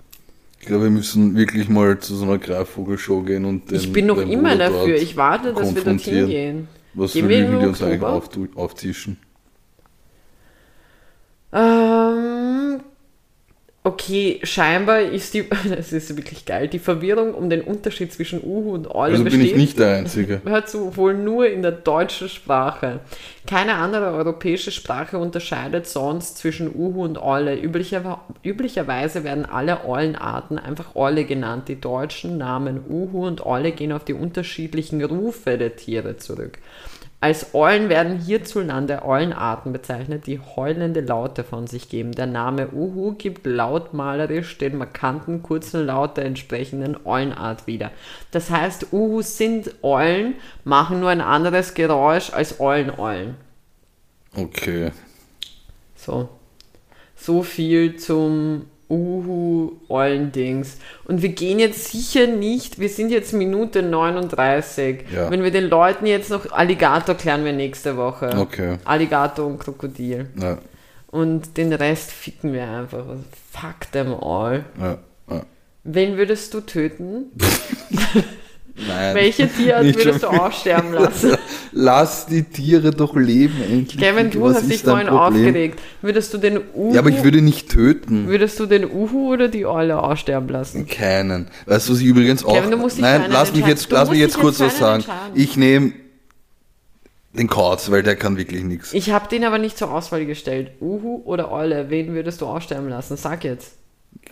Ich 0.61 0.67
glaube, 0.67 0.83
wir 0.85 0.89
müssen 0.89 1.35
wirklich 1.35 1.67
mal 1.67 1.99
zu 1.99 2.15
so 2.15 2.23
einer 2.23 2.37
Greifvogelshow 2.37 3.23
gehen 3.23 3.43
und 3.43 3.69
den 3.69 3.77
ich 3.77 3.91
bin 3.91 4.05
noch 4.05 4.17
immer 4.17 4.55
dafür. 4.55 4.95
Ich 4.95 5.17
warte, 5.17 5.53
dass 5.53 5.75
wir 5.75 5.83
dorthin 5.83 6.27
gehen. 6.27 6.67
Was 6.93 7.11
Gehen 7.11 7.23
für 7.23 7.29
wir 7.29 7.39
Lügen 7.41 7.59
die 7.59 7.65
uns 7.67 7.81
eigentlich 7.83 8.01
Oktober? 8.01 8.47
auftu- 8.47 8.55
auftischen. 8.55 9.17
Ähm, 11.51 12.34
okay, 13.85 14.39
scheinbar 14.41 15.01
ist 15.01 15.35
die, 15.35 15.47
das 15.69 15.93
ist 15.93 16.17
wirklich 16.17 16.45
geil, 16.45 16.67
die 16.67 16.79
Verwirrung 16.79 17.35
um 17.35 17.49
den 17.49 17.61
Unterschied 17.61 18.11
zwischen 18.11 18.43
Uhu 18.43 18.73
und 18.73 18.89
Eule 18.89 19.13
Also 19.13 19.23
bin 19.23 19.25
besteht. 19.25 19.51
ich 19.51 19.55
nicht 19.55 19.79
der 19.79 19.97
Einzige. 19.97 20.41
Hört 20.45 20.67
zu, 20.67 20.97
wohl 20.97 21.13
nur 21.13 21.47
in 21.47 21.61
der 21.61 21.71
deutschen 21.71 22.27
Sprache. 22.27 22.99
Keine 23.45 23.75
andere 23.75 24.07
europäische 24.07 24.71
Sprache 24.71 25.19
unterscheidet 25.19 25.87
sonst 25.87 26.39
zwischen 26.39 26.73
Uhu 26.75 27.03
und 27.03 27.19
Eule. 27.19 27.55
Üblicher, 27.55 28.21
üblicherweise 28.43 29.23
werden 29.23 29.45
alle 29.45 29.85
Eulenarten 29.85 30.57
einfach 30.57 30.95
Eule 30.95 31.23
genannt. 31.23 31.67
Die 31.67 31.79
deutschen 31.79 32.39
Namen 32.39 32.83
Uhu 32.89 33.27
und 33.27 33.45
Eule 33.45 33.71
gehen 33.71 33.91
auf 33.91 34.03
die 34.03 34.15
unterschiedlichen 34.15 35.03
Rufe 35.03 35.59
der 35.59 35.75
Tiere 35.75 36.17
zurück. 36.17 36.57
Als 37.25 37.55
Eulen 37.55 37.89
werden 37.89 38.19
hierzulande 38.19 39.03
Eulenarten 39.03 39.73
bezeichnet, 39.73 40.27
die 40.27 40.39
heulende 40.39 41.01
Laute 41.01 41.43
von 41.43 41.65
sich 41.65 41.89
geben. 41.89 42.11
Der 42.11 42.27
Name 42.27 42.69
Uhu 42.71 43.13
gibt 43.13 43.47
lautmalerisch 43.47 44.59
den 44.59 44.77
markanten 44.77 45.41
kurzen 45.41 45.87
Laut 45.87 46.17
der 46.17 46.25
entsprechenden 46.25 46.95
Eulenart 47.03 47.65
wieder. 47.65 47.89
Das 48.29 48.51
heißt, 48.51 48.93
Uhus 48.93 49.37
sind 49.37 49.73
Eulen, 49.81 50.35
machen 50.65 50.99
nur 50.99 51.09
ein 51.09 51.19
anderes 51.19 51.73
Geräusch 51.73 52.31
als 52.31 52.59
Eulen-Eulen. 52.59 53.33
Okay. 54.35 54.91
So. 55.95 56.29
So 57.15 57.41
viel 57.41 57.95
zum 57.95 58.67
Uhu-Eulen-Dings. 58.95 60.77
Und 61.05 61.21
wir 61.21 61.29
gehen 61.29 61.59
jetzt 61.59 61.91
sicher 61.91 62.27
nicht, 62.27 62.79
wir 62.79 62.89
sind 62.89 63.09
jetzt 63.09 63.33
Minute 63.33 63.81
39. 63.83 65.05
Ja. 65.13 65.29
Wenn 65.29 65.43
wir 65.43 65.51
den 65.51 65.69
Leuten 65.69 66.05
jetzt 66.05 66.29
noch 66.29 66.51
Alligator 66.51 67.15
klären 67.15 67.43
wir 67.45 67.53
nächste 67.53 67.97
Woche. 67.97 68.29
Okay. 68.37 68.77
Alligator 68.85 69.45
und 69.45 69.59
Krokodil. 69.59 70.27
Ja, 70.39 70.57
Und 71.07 71.57
den 71.57 71.73
Rest 71.73 72.11
ficken 72.11 72.53
wir 72.53 72.63
einfach. 72.67 73.05
Fuck 73.51 73.91
them 73.91 74.13
all. 74.13 74.65
ja. 74.79 74.97
Wen 75.87 76.17
würdest 76.17 76.51
du 76.55 76.61
töten? 76.61 77.25
Nein. 78.77 79.15
Welche 79.15 79.47
Tierart 79.47 79.85
würdest 79.85 80.23
du 80.23 80.27
aussterben 80.27 80.93
lassen? 80.93 81.37
Lass 81.71 82.25
die 82.25 82.43
Tiere 82.43 82.91
doch 82.91 83.15
leben, 83.15 83.61
endlich. 83.61 83.97
Kevin, 84.01 84.31
du 84.31 84.41
Was 84.41 84.57
hast 84.57 84.69
dich 84.71 84.81
vorhin 84.81 85.07
aufgeregt. 85.07 85.79
Würdest 86.01 86.33
du 86.33 86.37
den 86.37 86.59
Uhu, 86.73 86.93
Ja, 86.93 86.99
aber 86.99 87.09
ich 87.09 87.23
würde 87.23 87.41
nicht 87.41 87.69
töten. 87.69 88.27
würdest 88.27 88.59
du 88.59 88.65
den 88.65 88.83
Uhu 88.85 89.31
oder 89.33 89.47
die 89.47 89.65
Eule 89.65 90.01
aussterben 90.03 90.49
lassen? 90.49 90.87
Keinen. 90.87 91.47
Weißt 91.65 91.87
du, 91.87 91.93
was 91.93 91.99
ich 92.01 92.05
übrigens 92.05 92.43
auch. 92.43 92.53
Kevin, 92.53 92.71
du 92.71 92.77
musst 92.77 92.97
dich 92.97 93.03
Nein, 93.03 93.25
lass 93.29 93.53
mich 93.53 93.65
jetzt, 93.65 93.89
lass 93.91 94.09
mich 94.09 94.19
jetzt 94.19 94.37
kurz 94.37 94.59
was 94.59 94.77
sagen. 94.77 95.03
Ich 95.33 95.55
nehme 95.55 95.93
den 97.33 97.47
Kauz, 97.47 97.91
weil 97.91 98.03
der 98.03 98.15
kann 98.15 98.37
wirklich 98.37 98.63
nichts. 98.63 98.93
Ich 98.93 99.11
habe 99.11 99.29
den 99.29 99.43
aber 99.45 99.57
nicht 99.57 99.77
zur 99.77 99.91
Auswahl 99.91 100.25
gestellt. 100.25 100.71
Uhu 100.81 101.21
oder 101.25 101.51
Eule, 101.51 101.89
wen 101.89 102.13
würdest 102.13 102.41
du 102.41 102.45
aussterben 102.45 102.89
lassen? 102.89 103.15
Sag 103.17 103.43
jetzt. 103.45 103.73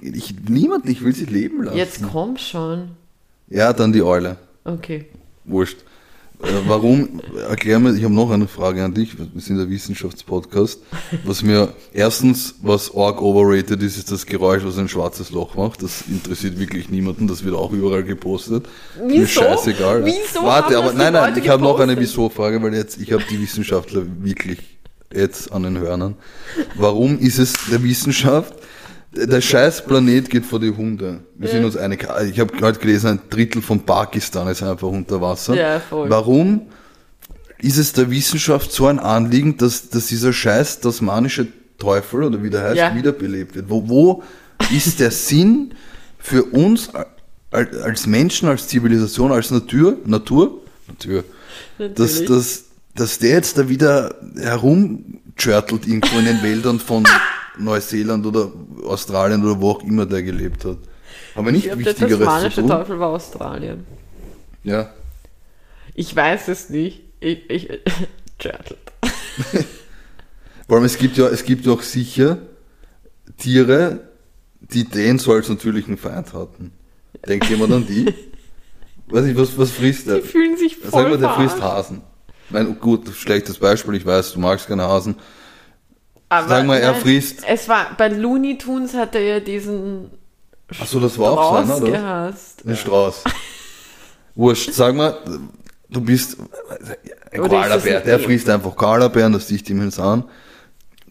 Ich, 0.01 0.35
niemand, 0.47 0.87
ich 0.89 1.03
will 1.03 1.13
sie 1.13 1.25
leben 1.25 1.63
lassen. 1.63 1.77
Jetzt 1.77 2.01
komm 2.11 2.37
schon. 2.37 2.91
Ja, 3.49 3.73
dann 3.73 3.93
die 3.93 4.01
Eule. 4.01 4.37
Okay. 4.63 5.05
Wurscht. 5.45 5.79
Äh, 6.43 6.47
warum, 6.67 7.21
erklär 7.49 7.79
mir, 7.79 7.95
ich 7.95 8.03
habe 8.03 8.13
noch 8.13 8.29
eine 8.29 8.47
Frage 8.47 8.83
an 8.83 8.93
dich, 8.93 9.17
wir 9.17 9.41
sind 9.41 9.57
der 9.57 9.69
Wissenschaftspodcast. 9.69 10.79
Was 11.23 11.41
mir, 11.41 11.73
erstens, 11.93 12.55
was 12.61 12.93
arg 12.93 13.21
overrated 13.21 13.81
ist, 13.81 13.97
ist 13.97 14.11
das 14.11 14.25
Geräusch, 14.25 14.63
was 14.65 14.77
ein 14.77 14.89
schwarzes 14.89 15.31
Loch 15.31 15.55
macht. 15.55 15.83
Das 15.83 16.03
interessiert 16.09 16.59
wirklich 16.59 16.89
niemanden, 16.89 17.27
das 17.27 17.45
wird 17.45 17.55
auch 17.55 17.71
überall 17.71 18.03
gepostet. 18.03 18.65
Wieso? 18.95 19.15
Mir 19.15 19.27
scheißegal. 19.27 20.05
Wieso 20.05 20.43
Warte, 20.43 20.77
aber 20.77 20.91
nein, 20.93 21.13
nein, 21.13 21.37
ich 21.37 21.47
habe 21.47 21.63
noch 21.63 21.79
eine? 21.79 21.97
Wieso-Frage, 21.97 22.61
weil 22.61 22.73
jetzt, 22.73 22.99
ich 22.99 23.13
habe 23.13 23.23
die 23.29 23.39
Wissenschaftler 23.41 24.03
wirklich 24.21 24.59
jetzt 25.13 25.51
an 25.51 25.63
den 25.63 25.77
Hörnern. 25.77 26.15
Warum 26.75 27.19
ist 27.19 27.37
es 27.39 27.53
der 27.71 27.83
Wissenschaft, 27.83 28.53
der 29.15 29.41
scheiß 29.41 29.85
Planet 29.85 30.29
geht 30.29 30.45
vor 30.45 30.59
die 30.59 30.71
Hunde. 30.71 31.19
Wir 31.35 31.49
sind 31.49 31.63
uns 31.65 31.77
einig. 31.77 32.07
Ich 32.29 32.39
habe 32.39 32.55
gerade 32.55 32.79
gelesen, 32.79 33.07
ein 33.07 33.19
Drittel 33.29 33.61
von 33.61 33.81
Pakistan 33.81 34.47
ist 34.47 34.63
einfach 34.63 34.87
unter 34.87 35.21
Wasser. 35.21 35.55
Ja, 35.55 35.79
voll. 35.79 36.09
Warum 36.09 36.63
ist 37.59 37.77
es 37.77 37.93
der 37.93 38.09
Wissenschaft 38.09 38.71
so 38.71 38.87
ein 38.87 38.99
Anliegen, 38.99 39.57
dass, 39.57 39.89
dass 39.89 40.07
dieser 40.07 40.33
scheiß 40.33 40.81
tasmanische 40.81 41.47
Teufel 41.77 42.23
oder 42.23 42.41
wie 42.43 42.49
der 42.49 42.63
heißt, 42.63 42.77
Ja. 42.77 42.95
wiederbelebt 42.95 43.55
wird? 43.55 43.69
Wo, 43.69 43.87
wo 43.87 44.23
ist 44.75 44.99
der 44.99 45.11
Sinn 45.11 45.73
für 46.19 46.43
uns 46.43 46.89
als, 47.51 48.07
Menschen, 48.07 48.49
als 48.49 48.67
Zivilisation, 48.67 49.31
als 49.31 49.51
Natur, 49.51 49.97
Natur, 50.05 50.61
Natur, 50.87 51.23
dass, 51.77 52.19
Natürlich. 52.19 52.27
dass, 52.29 52.63
dass 52.95 53.19
der 53.19 53.29
jetzt 53.31 53.57
da 53.57 53.69
wieder 53.69 54.15
herumtschörtelt 54.37 55.87
irgendwo 55.87 56.17
in 56.19 56.25
den 56.25 56.41
Wäldern 56.43 56.79
von 56.79 57.03
Neuseeland 57.57 58.25
oder 58.25 58.51
Australien 58.85 59.43
oder 59.43 59.59
wo 59.59 59.71
auch 59.71 59.83
immer 59.83 60.05
der 60.05 60.23
gelebt 60.23 60.65
hat. 60.65 60.77
Aber 61.35 61.49
Ich 61.49 61.55
nicht 61.55 61.63
glaube, 61.65 61.83
der 61.83 61.93
Wichtigeres 61.93 62.19
zu 62.19 62.25
tasmanische. 62.25 62.67
Teufel 62.67 62.99
war 62.99 63.09
Australien. 63.09 63.85
Ja. 64.63 64.93
Ich 65.93 66.15
weiß 66.15 66.47
es 66.47 66.69
nicht. 66.69 67.01
Ich, 67.19 67.49
ich, 67.49 67.67
Turtle. 68.37 68.77
Vor 70.67 70.77
allem, 70.77 70.85
es 70.85 70.97
gibt 70.97 71.17
ja, 71.17 71.27
es 71.27 71.43
gibt 71.43 71.65
ja 71.65 71.73
auch 71.73 71.81
sicher 71.81 72.37
Tiere, 73.37 74.01
die 74.61 74.85
den 74.85 75.19
so 75.19 75.33
als 75.33 75.49
natürlichen 75.49 75.97
Feind 75.97 76.33
hatten. 76.33 76.71
Denkt 77.27 77.49
jemand 77.49 77.73
an 77.73 77.85
die? 77.85 78.13
Weiß 79.07 79.25
ich, 79.25 79.37
was, 79.37 79.57
was 79.57 79.71
frisst 79.71 80.07
der? 80.07 80.19
Die 80.19 80.27
fühlen 80.27 80.57
sich 80.57 80.77
Sag 80.81 80.91
voll 80.91 81.09
mal, 81.09 81.17
der 81.17 81.29
frisst. 81.31 81.61
Hasen. 81.61 82.01
Nein, 82.49 82.77
gut, 82.79 83.07
schlechtes 83.13 83.57
Beispiel, 83.57 83.95
ich 83.95 84.05
weiß, 84.05 84.33
du 84.33 84.39
magst 84.39 84.67
keine 84.67 84.83
Hasen. 84.83 85.15
Aber 86.39 86.47
Sag 86.49 86.65
mal, 86.65 86.79
er 86.79 86.91
nein, 86.93 87.01
frisst- 87.01 87.43
Es 87.47 87.67
war, 87.69 87.87
bei 87.97 88.07
Looney 88.09 88.57
Tunes 88.57 88.93
hat 88.93 89.15
er 89.15 89.21
ja 89.21 89.39
diesen 89.39 90.09
Achso, 90.79 90.99
das 90.99 91.17
war 91.19 91.31
auch 91.33 91.63
Strauß 91.65 91.67
seiner, 91.67 91.81
oder? 91.89 91.91
gehasst. 91.91 92.65
Ein 92.65 92.75
Strauß. 92.75 93.23
Wurscht, 94.35 94.71
sag 94.73 94.95
mal, 94.95 95.17
du 95.89 96.01
bist 96.01 96.37
ein 97.31 97.39
Oder 97.39 97.49
Koalabär, 97.49 98.01
der 98.01 98.19
frisst 98.19 98.49
einfach 98.49 98.75
Koalabären, 98.75 99.33
das 99.33 99.47
dicht 99.47 99.69
ihm 99.69 99.81
ins 99.81 99.99
an. 99.99 100.23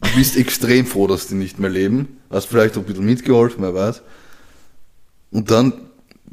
Du 0.01 0.09
bist 0.17 0.37
extrem 0.37 0.85
froh, 0.87 1.07
dass 1.07 1.29
die 1.29 1.35
nicht 1.35 1.61
mehr 1.61 1.71
leben. 1.71 2.19
Hast 2.31 2.47
vielleicht 2.47 2.75
auch 2.77 2.81
ein 2.81 2.85
bisschen 2.87 3.05
mitgeholfen, 3.05 3.63
wer 3.63 3.73
weiß. 3.75 4.03
Und 5.31 5.51
dann 5.51 5.73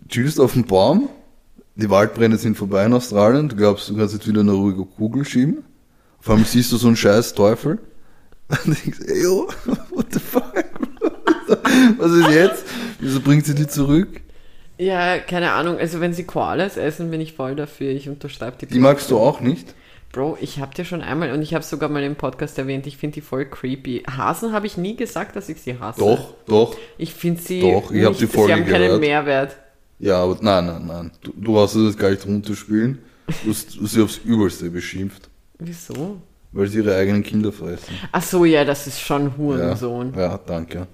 chillst 0.08 0.40
du 0.40 0.44
auf 0.44 0.54
dem 0.54 0.66
Baum, 0.66 1.10
die 1.76 1.90
Waldbrände 1.90 2.38
sind 2.38 2.58
vorbei 2.58 2.86
in 2.86 2.94
Australien, 2.94 3.48
du 3.48 3.56
glaubst, 3.56 3.88
du 3.90 3.96
kannst 3.96 4.16
jetzt 4.16 4.28
wieder 4.28 4.42
eine 4.42 4.52
ruhige 4.54 4.84
Kugel 4.86 5.24
schieben. 5.24 5.64
Vor 6.20 6.34
allem 6.36 6.46
siehst 6.46 6.72
du 6.72 6.78
so 6.78 6.88
einen 6.88 6.96
scheiß 6.98 7.34
Teufel. 7.36 7.78
Und 8.50 8.84
denkst, 8.86 9.00
ey, 9.08 9.24
yo, 9.24 9.48
what 9.92 10.08
the 10.12 10.20
fuck? 10.20 10.66
Was 11.98 12.12
ist 12.12 12.30
jetzt? 12.30 12.66
Wieso 13.00 13.22
bringt 13.22 13.46
sie 13.46 13.56
die 13.56 13.68
zurück? 13.68 14.22
Ja, 14.78 15.20
keine 15.20 15.52
Ahnung. 15.52 15.78
Also 15.78 16.00
wenn 16.00 16.14
sie 16.14 16.24
Koalas 16.24 16.78
essen, 16.78 17.12
bin 17.12 17.22
ich 17.22 17.34
voll 17.34 17.56
dafür. 17.56 17.92
Ich 17.92 18.08
unterschreibe 18.08 18.58
die. 18.58 18.68
Die 18.68 18.80
magst 18.80 19.12
du 19.12 19.18
auch 19.20 19.42
nicht? 19.42 19.76
Bro, 20.12 20.38
ich 20.42 20.60
habe 20.60 20.74
dir 20.74 20.86
schon 20.86 21.02
einmal 21.04 21.32
und 21.34 21.42
ich 21.44 21.54
habe 21.54 21.64
sogar 21.64 21.88
mal 21.90 22.02
im 22.04 22.16
Podcast 22.16 22.58
erwähnt, 22.58 22.88
ich 22.88 22.98
finde 22.98 23.16
die 23.16 23.22
voll 23.22 23.46
creepy. 23.46 24.04
Hasen 24.10 24.54
habe 24.54 24.66
ich 24.66 24.76
nie 24.76 24.96
gesagt, 24.96 25.36
dass 25.36 25.50
ich 25.50 25.62
sie 25.62 25.78
hasse. 25.78 26.00
Doch, 26.00 26.34
doch. 26.48 26.76
Ich 26.98 27.14
finde 27.14 27.40
sie 27.42 27.62
Doch, 27.62 27.92
ich 27.92 28.04
hab 28.04 28.12
nicht, 28.14 28.22
die 28.22 28.28
Folge 28.28 28.54
sie 28.54 28.60
haben 28.60 28.68
keinen 28.68 28.86
gehört. 28.86 29.02
Mehrwert. 29.02 29.56
Ja, 30.00 30.24
aber 30.24 30.38
nein, 30.42 30.66
nein, 30.66 30.88
nein. 30.88 31.12
Du, 31.22 31.34
du 31.36 31.60
hast 31.60 31.76
jetzt 31.76 32.00
gar 32.00 32.10
nicht 32.10 32.26
runterspielen. 32.26 33.00
Du 33.44 33.52
hast 33.52 33.72
sie 33.72 34.02
aufs 34.02 34.18
Übelste 34.24 34.72
beschimpft, 34.72 35.30
Wieso? 35.60 36.20
Weil 36.52 36.68
sie 36.68 36.80
ihre 36.80 36.96
eigenen 36.96 37.24
Kinder 37.24 37.52
fressen. 37.52 37.94
Ach 38.12 38.24
so, 38.24 38.46
ja, 38.46 38.66
das 38.66 38.88
ist 38.88 39.00
schon 39.02 39.26
Ja, 39.26 39.38
Hurensohn. 39.38 40.14
ja 40.18 40.40
danke. 40.46 40.88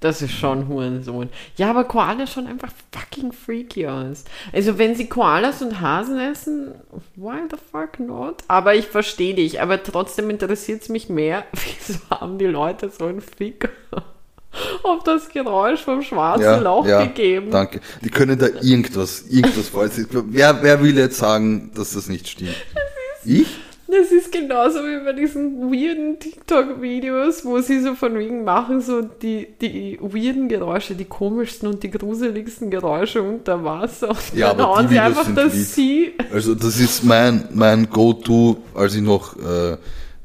Das 0.00 0.20
ist 0.20 0.32
schon 0.32 0.66
Hurensohn. 0.66 1.28
Ja, 1.56 1.70
aber 1.70 1.84
Koalas 1.84 2.32
schauen 2.32 2.48
einfach 2.48 2.70
fucking 2.92 3.30
freaky 3.32 3.86
aus. 3.86 4.24
Also 4.52 4.76
wenn 4.76 4.96
sie 4.96 5.08
Koalas 5.08 5.62
und 5.62 5.80
Hasen 5.80 6.18
essen, 6.18 6.74
why 7.14 7.36
the 7.48 7.56
fuck 7.70 8.00
not? 8.00 8.42
Aber 8.48 8.74
ich 8.74 8.88
verstehe 8.88 9.34
dich, 9.34 9.60
aber 9.62 9.80
trotzdem 9.80 10.28
interessiert 10.28 10.82
es 10.82 10.88
mich 10.88 11.08
mehr, 11.08 11.44
wieso 11.52 12.00
haben 12.10 12.38
die 12.38 12.46
Leute 12.46 12.90
so 12.90 13.04
einen 13.06 13.20
Fick 13.20 13.68
auf 14.82 15.04
das 15.04 15.28
Geräusch 15.28 15.82
vom 15.82 16.02
schwarzen 16.02 16.42
Ja, 16.44 16.58
Loch 16.58 16.84
ja, 16.84 17.04
gegeben? 17.04 17.52
danke. 17.52 17.80
Die 18.04 18.10
können 18.10 18.36
da 18.38 18.46
irgendwas, 18.60 19.22
irgendwas 19.28 19.68
falsch. 19.68 19.92
Wer, 20.10 20.62
wer 20.64 20.82
will 20.82 20.98
jetzt 20.98 21.18
sagen, 21.18 21.70
dass 21.76 21.92
das 21.94 22.08
nicht 22.08 22.28
stimmt? 22.28 22.56
Ich? 23.24 23.46
Das 23.92 24.10
ist 24.10 24.32
genauso 24.32 24.78
wie 24.78 25.04
bei 25.04 25.12
diesen 25.12 25.70
weirden 25.70 26.18
TikTok-Videos, 26.18 27.44
wo 27.44 27.60
sie 27.60 27.78
so 27.82 27.94
von 27.94 28.16
wegen 28.16 28.42
machen, 28.42 28.80
so 28.80 29.02
die, 29.02 29.48
die 29.60 29.98
weirden 30.00 30.48
Geräusche, 30.48 30.94
die 30.94 31.04
komischsten 31.04 31.68
und 31.68 31.82
die 31.82 31.90
gruseligsten 31.90 32.70
Geräusche 32.70 33.22
unter 33.22 33.62
Wasser. 33.62 34.08
Und 34.08 34.18
Ja, 34.34 34.54
dann 34.54 34.60
aber 34.60 34.76
hauen 34.76 34.88
die 34.88 34.94
sie 34.94 35.00
Videos 35.00 35.06
einfach 35.08 35.24
sind 35.26 35.36
das 35.36 35.52
lieb. 35.52 35.66
Sie. 35.66 36.12
Also 36.32 36.54
das 36.54 36.80
ist 36.80 37.04
mein, 37.04 37.48
mein 37.52 37.90
Go-To, 37.90 38.56
als 38.74 38.94
ich 38.94 39.02
noch 39.02 39.36
äh, 39.36 39.76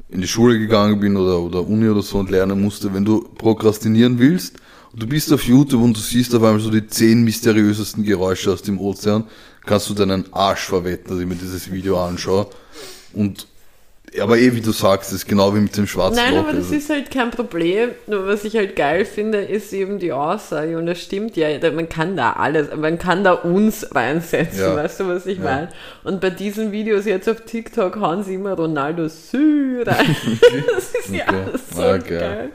in 0.08 0.22
die 0.22 0.28
Schule 0.28 0.58
gegangen 0.58 0.98
bin 0.98 1.14
oder, 1.18 1.38
oder 1.38 1.60
Uni 1.60 1.90
oder 1.90 2.00
so 2.00 2.16
und 2.16 2.30
lernen 2.30 2.62
musste, 2.62 2.94
wenn 2.94 3.04
du 3.04 3.20
prokrastinieren 3.36 4.18
willst 4.18 4.56
und 4.94 5.02
du 5.02 5.06
bist 5.06 5.30
auf 5.30 5.42
YouTube 5.42 5.82
und 5.82 5.94
du 5.94 6.00
siehst 6.00 6.34
auf 6.34 6.42
einmal 6.42 6.60
so 6.60 6.70
die 6.70 6.86
zehn 6.86 7.22
mysteriösesten 7.22 8.02
Geräusche 8.02 8.50
aus 8.50 8.62
dem 8.62 8.80
Ozean, 8.80 9.24
kannst 9.66 9.90
du 9.90 9.94
deinen 9.94 10.32
Arsch 10.32 10.64
verwetten, 10.64 11.10
dass 11.10 11.20
ich 11.20 11.26
mir 11.26 11.34
dieses 11.34 11.70
Video 11.70 12.02
anschaue. 12.02 12.46
Und 13.12 13.46
aber 14.20 14.38
eh, 14.38 14.54
wie 14.54 14.60
du 14.60 14.70
sagst, 14.72 15.12
ist 15.12 15.26
genau 15.26 15.54
wie 15.54 15.60
mit 15.60 15.76
dem 15.76 15.86
schwarzen 15.86 16.16
Nein, 16.16 16.34
Loch. 16.34 16.40
aber 16.44 16.52
das 16.52 16.64
also, 16.64 16.74
ist 16.74 16.90
halt 16.90 17.10
kein 17.10 17.30
Problem. 17.30 17.90
Nur 18.06 18.26
was 18.26 18.44
ich 18.44 18.56
halt 18.56 18.74
geil 18.76 19.04
finde, 19.04 19.38
ist 19.42 19.72
eben 19.72 19.98
die 19.98 20.12
Aussage. 20.12 20.78
Und 20.78 20.86
das 20.86 21.00
stimmt 21.02 21.36
ja, 21.36 21.48
man 21.72 21.88
kann 21.88 22.16
da 22.16 22.32
alles, 22.32 22.68
man 22.76 22.98
kann 22.98 23.24
da 23.24 23.32
uns 23.32 23.94
reinsetzen, 23.94 24.60
Ja. 24.60 24.76
weißt 24.76 25.00
du, 25.00 25.08
was 25.08 25.26
ich 25.26 25.38
Ja. 25.38 25.44
meine? 25.44 25.68
Und 26.04 26.20
bei 26.20 26.30
diesen 26.30 26.72
Videos 26.72 27.04
jetzt 27.04 27.28
auf 27.28 27.42
TikTok 27.42 27.96
hauen 28.00 28.22
sie 28.24 28.34
immer 28.34 28.54
Ronaldo 28.54 29.08
Sü 29.08 29.82
rein. 29.84 30.16
Das 30.74 30.94
ist 30.94 31.10
ja 31.14 31.24
Okay. 31.28 31.58
so 31.74 31.82
Ah, 31.82 31.96
geil. 31.98 32.18
geil. 32.18 32.50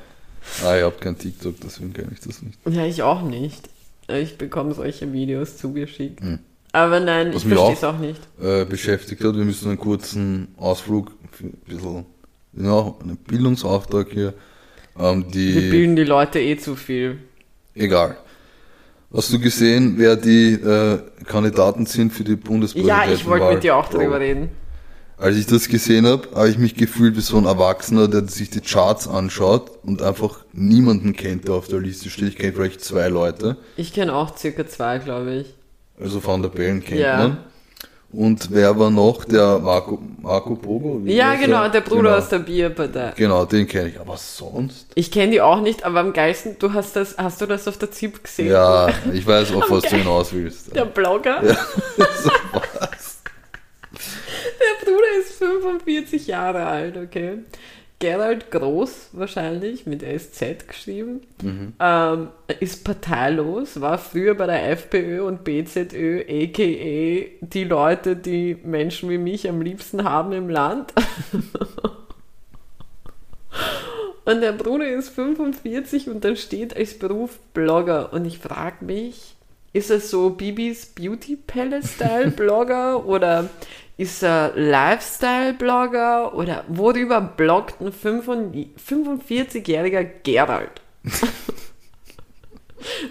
ah, 0.65 0.75
ich 0.77 0.83
habe 0.83 0.95
kein 0.99 1.17
TikTok, 1.17 1.55
deswegen 1.63 1.93
kenne 1.93 2.09
ich 2.13 2.19
das 2.19 2.41
nicht. 2.41 2.57
Ja, 2.69 2.85
ich 2.85 3.01
auch 3.03 3.21
nicht. 3.21 3.69
Ich 4.07 4.37
bekomme 4.37 4.73
solche 4.73 5.11
Videos 5.13 5.57
zugeschickt. 5.57 6.21
Hm. 6.21 6.39
Aber 6.75 6.99
nein, 6.99 7.33
Was 7.33 7.43
ich 7.43 7.49
verstehe 7.49 7.73
es 7.73 7.83
auch 7.83 7.97
nicht. 7.99 8.19
Äh, 8.41 8.65
beschäftigt 8.65 9.23
hat, 9.23 9.35
wir 9.35 9.45
müssen 9.45 9.69
einen 9.69 9.77
kurzen 9.77 10.47
Ausflug, 10.57 11.11
ein 11.41 11.53
bisschen, 11.65 12.05
ja, 12.53 12.93
einen 13.01 13.17
Bildungsauftrag 13.17 14.07
hier. 14.11 14.33
Ähm, 14.99 15.25
die, 15.31 15.55
Wir 15.55 15.69
bilden 15.71 15.95
die 15.95 16.03
Leute 16.03 16.39
eh 16.39 16.57
zu 16.57 16.75
viel. 16.75 17.17
Egal. 17.75 18.17
Hast 19.13 19.31
du 19.31 19.39
gesehen, 19.39 19.95
wer 19.97 20.15
die 20.15 20.53
äh, 20.53 20.99
Kandidaten 21.25 21.85
sind 21.85 22.11
für 22.13 22.23
die 22.23 22.31
Ja, 22.31 22.37
Bundespräsidentenwahl? 22.37 23.13
ich 23.13 23.25
wollte 23.27 23.53
mit 23.53 23.63
dir 23.63 23.75
auch 23.75 23.89
drüber 23.89 24.19
reden. 24.19 24.49
Als 25.17 25.37
ich 25.37 25.45
das 25.45 25.67
gesehen 25.67 26.07
habe, 26.07 26.27
habe 26.35 26.49
ich 26.49 26.57
mich 26.57 26.73
gefühlt 26.75 27.15
wie 27.15 27.21
so 27.21 27.37
ein 27.37 27.45
Erwachsener, 27.45 28.07
der 28.07 28.27
sich 28.27 28.49
die 28.49 28.59
Charts 28.61 29.07
anschaut 29.07 29.71
und 29.83 30.01
einfach 30.01 30.43
niemanden 30.51 31.13
kennt, 31.13 31.47
der 31.47 31.53
auf 31.53 31.67
der 31.67 31.79
Liste 31.79 32.09
steht. 32.09 32.29
Ich 32.29 32.35
kenne 32.37 32.53
vielleicht 32.53 32.81
zwei 32.81 33.07
Leute. 33.09 33.57
Ich 33.77 33.93
kenne 33.93 34.13
auch 34.13 34.35
circa 34.35 34.65
zwei, 34.67 34.97
glaube 34.97 35.33
ich. 35.35 35.55
Also 36.01 36.23
Van 36.25 36.41
der 36.41 36.49
Bellen 36.49 36.83
kennt 36.83 36.99
Ja. 36.99 37.17
man. 37.17 37.37
Und 38.13 38.51
wer 38.51 38.77
war 38.77 38.91
noch? 38.91 39.25
Der 39.25 39.57
Marco, 39.57 39.99
Marco 40.21 40.55
Pogo? 40.55 41.01
Ja, 41.05 41.33
genau, 41.33 41.67
der 41.67 41.81
Bruder 41.81 42.01
genau. 42.01 42.15
aus 42.17 42.29
der 42.29 42.39
Bierpartei. 42.39 43.13
Genau, 43.15 43.43
den 43.45 43.67
kenne 43.67 43.89
ich. 43.89 43.99
Aber 43.99 44.17
sonst? 44.17 44.85
Ich 44.93 45.09
kenne 45.09 45.31
die 45.31 45.41
auch 45.41 45.61
nicht, 45.61 45.83
aber 45.83 45.99
am 45.99 46.13
geilsten, 46.13 46.57
du 46.59 46.73
hast 46.73 46.95
das, 46.95 47.17
hast 47.17 47.41
du 47.41 47.47
das 47.47 47.67
auf 47.67 47.79
der 47.79 47.89
ZIP 47.89 48.23
gesehen? 48.23 48.51
Ja, 48.51 48.89
ich 49.11 49.25
weiß 49.25 49.51
auch, 49.55 49.67
was 49.67 49.83
du 49.83 49.95
hinaus 49.95 50.31
willst. 50.31 50.75
Der 50.75 50.85
Blogger. 50.85 51.41
Was? 51.97 53.21
Der 53.95 54.85
Bruder 54.85 55.19
ist 55.19 55.33
45 55.33 56.27
Jahre 56.27 56.65
alt, 56.65 56.97
okay. 56.97 57.39
Gerald 58.03 58.51
Groß 58.51 59.11
wahrscheinlich, 59.13 59.85
mit 59.85 60.01
SZ 60.01 60.67
geschrieben, 60.67 61.21
Mhm. 61.41 61.71
ähm, 61.79 62.27
ist 62.59 62.83
parteilos, 62.83 63.79
war 63.79 63.97
früher 63.97 64.35
bei 64.35 64.45
der 64.45 64.71
FPÖ 64.71 65.25
und 65.25 65.45
BZÖ, 65.45 66.23
a.k.a. 66.27 67.45
die 67.45 67.63
Leute, 67.63 68.17
die 68.17 68.57
Menschen 68.61 69.09
wie 69.09 69.17
mich 69.17 69.47
am 69.47 69.61
liebsten 69.61 70.03
haben 70.03 70.33
im 70.33 70.49
Land. 70.49 70.91
und 74.25 74.41
der 74.41 74.51
Bruder 74.51 74.89
ist 74.89 75.07
45 75.09 76.09
und 76.09 76.25
dann 76.25 76.35
steht 76.35 76.75
als 76.75 76.99
Beruf 76.99 77.39
Blogger. 77.53 78.11
Und 78.11 78.25
ich 78.25 78.39
frage 78.39 78.83
mich, 78.83 79.35
Ist 79.73 79.89
er 79.89 79.99
so 79.99 80.29
Bibis 80.29 80.85
Beauty 80.85 81.35
Palace 81.35 81.95
Style 81.95 82.31
Blogger 82.31 83.05
oder 83.07 83.49
ist 83.97 84.23
er 84.23 84.53
Lifestyle-Blogger 84.55 86.33
oder 86.35 86.63
worüber 86.67 87.19
bloggt 87.21 87.81
ein 87.81 87.91
45-jähriger 87.91 90.03
Gerald? 90.23 90.81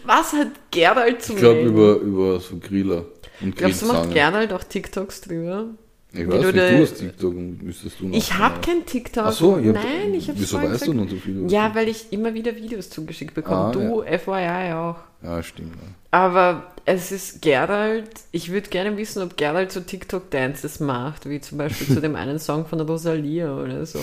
Was 0.05 0.33
hat 0.33 0.49
Gerald 0.71 1.23
zu 1.23 1.35
Ich 1.35 1.39
glaube 1.39 1.63
über, 1.63 1.97
über 1.97 2.41
so 2.41 2.59
Griller 2.59 3.05
und 3.41 3.57
Glaubst 3.57 3.83
du, 3.83 3.87
macht. 3.87 4.13
Gerald 4.13 4.53
auch 4.53 4.65
TikToks 4.65 5.23
drüber? 5.23 5.69
Ich 6.15 6.29
weiß 6.29 6.45
nicht, 6.45 6.57
du 6.57 6.83
hast 6.83 6.95
TikTok 6.99 7.35
und 7.35 7.63
müsstest 7.63 8.01
du 8.01 8.09
noch. 8.09 8.17
Ich 8.17 8.35
habe 8.35 8.61
kein 8.61 8.85
TikTok. 8.85 9.25
Ach 9.27 9.33
so, 9.33 9.57
ich 9.59 9.69
hab- 9.69 9.75
Nein, 9.77 10.13
ich 10.15 10.29
habe 10.29 10.39
Wieso 10.39 10.63
weißt 10.63 10.87
du 10.87 10.93
noch 10.93 11.09
so 11.09 11.17
viel? 11.17 11.51
Ja, 11.51 11.75
weil 11.75 11.89
ich 11.89 12.13
immer 12.13 12.35
wieder 12.35 12.55
Videos 12.55 12.91
zugeschickt 12.91 13.33
bekomme. 13.35 13.57
Ah, 13.69 13.73
du, 13.73 14.03
FYI 14.03 14.73
auch. 14.75 14.97
Ja, 15.23 15.43
stimmt. 15.43 15.75
Ja. 15.77 15.89
Aber 16.11 16.67
es 16.85 17.13
ist 17.13 17.41
Gerald, 17.41 18.11
ich 18.33 18.51
würde 18.53 18.69
gerne 18.69 18.95
wissen, 18.99 19.23
ob 19.23 19.37
Gerald 19.39 19.73
so 19.73 19.81
TikTok-Dances 19.81 20.81
macht, 20.81 21.29
wie 21.31 21.41
zum 21.41 21.57
Beispiel 21.59 21.87
zu 21.87 22.01
dem 22.03 22.15
einen 22.17 22.39
Song 22.39 22.67
von 22.67 22.81
Rosalia 22.81 23.55
oder 23.57 23.87
so. 23.87 23.99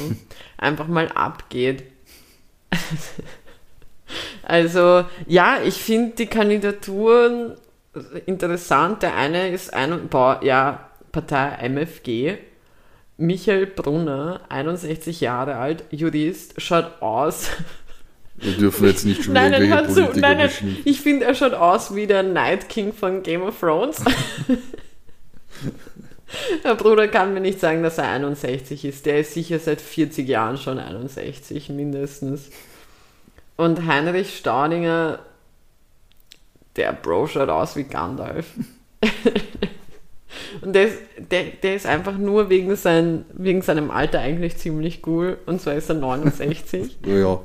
Einfach 0.58 0.88
mal 0.88 1.08
abgeht. 1.10 1.84
Also, 4.44 5.06
ja, 5.28 5.58
ich 5.64 5.76
finde 5.76 6.16
die 6.16 6.26
Kandidaturen 6.26 7.56
interessant. 8.26 9.04
Der 9.04 9.16
eine 9.16 9.50
ist 9.52 9.72
ein, 9.74 10.08
boah, 10.08 10.40
ja, 10.44 10.89
Partei 11.12 11.70
MFG. 11.70 12.38
Michael 13.18 13.66
Brunner, 13.66 14.42
61 14.48 15.20
Jahre 15.20 15.56
alt, 15.56 15.84
Jurist, 15.92 16.62
schaut 16.62 17.02
aus 17.02 17.50
Wir 18.38 18.54
dürfen 18.54 18.88
jetzt 18.88 19.06
nicht 19.06 19.26
schon 19.26 19.34
Nein, 19.34 19.52
nein, 19.52 19.64
irgendwelche 19.64 19.88
hör 19.88 19.94
zu. 19.94 20.06
Politiker 20.06 20.36
Nein, 20.36 20.50
nein. 20.62 20.78
Ich 20.86 21.02
finde, 21.02 21.26
er 21.26 21.36
schaut 21.36 21.54
aus 21.54 21.96
wie 21.96 22.08
der 22.08 22.24
Night 22.24 22.70
King 22.70 22.94
von 22.94 23.22
Game 23.22 23.42
of 23.42 23.60
Thrones. 23.60 23.98
der 26.64 26.76
Bruder 26.76 27.10
kann 27.10 27.34
mir 27.34 27.42
nicht 27.42 27.60
sagen, 27.60 27.84
dass 27.84 27.98
er 27.98 28.08
61 28.08 28.86
ist. 28.86 29.06
Der 29.06 29.20
ist 29.20 29.34
sicher 29.34 29.60
seit 29.60 29.82
40 29.82 30.26
Jahren 30.28 30.58
schon 30.58 30.80
61, 30.80 31.70
mindestens. 31.70 32.50
Und 33.58 33.86
Heinrich 33.86 34.38
Staudinger, 34.38 35.20
der 36.78 36.94
Bro 36.94 37.28
schaut 37.28 37.50
aus 37.50 37.76
wie 37.76 37.84
Gandalf. 37.84 38.46
Und 40.62 40.74
der 40.74 40.88
ist, 40.88 40.98
der, 41.18 41.44
der 41.62 41.76
ist 41.76 41.86
einfach 41.86 42.18
nur 42.18 42.50
wegen, 42.50 42.76
sein, 42.76 43.26
wegen 43.34 43.62
seinem 43.62 43.92
Alter 43.92 44.20
eigentlich 44.20 44.58
ziemlich 44.58 45.06
cool. 45.08 45.38
Und 45.46 45.62
zwar 45.62 45.76
ist 45.76 45.90
er 45.90 45.96
69. 45.96 46.98
Ja. 47.06 47.40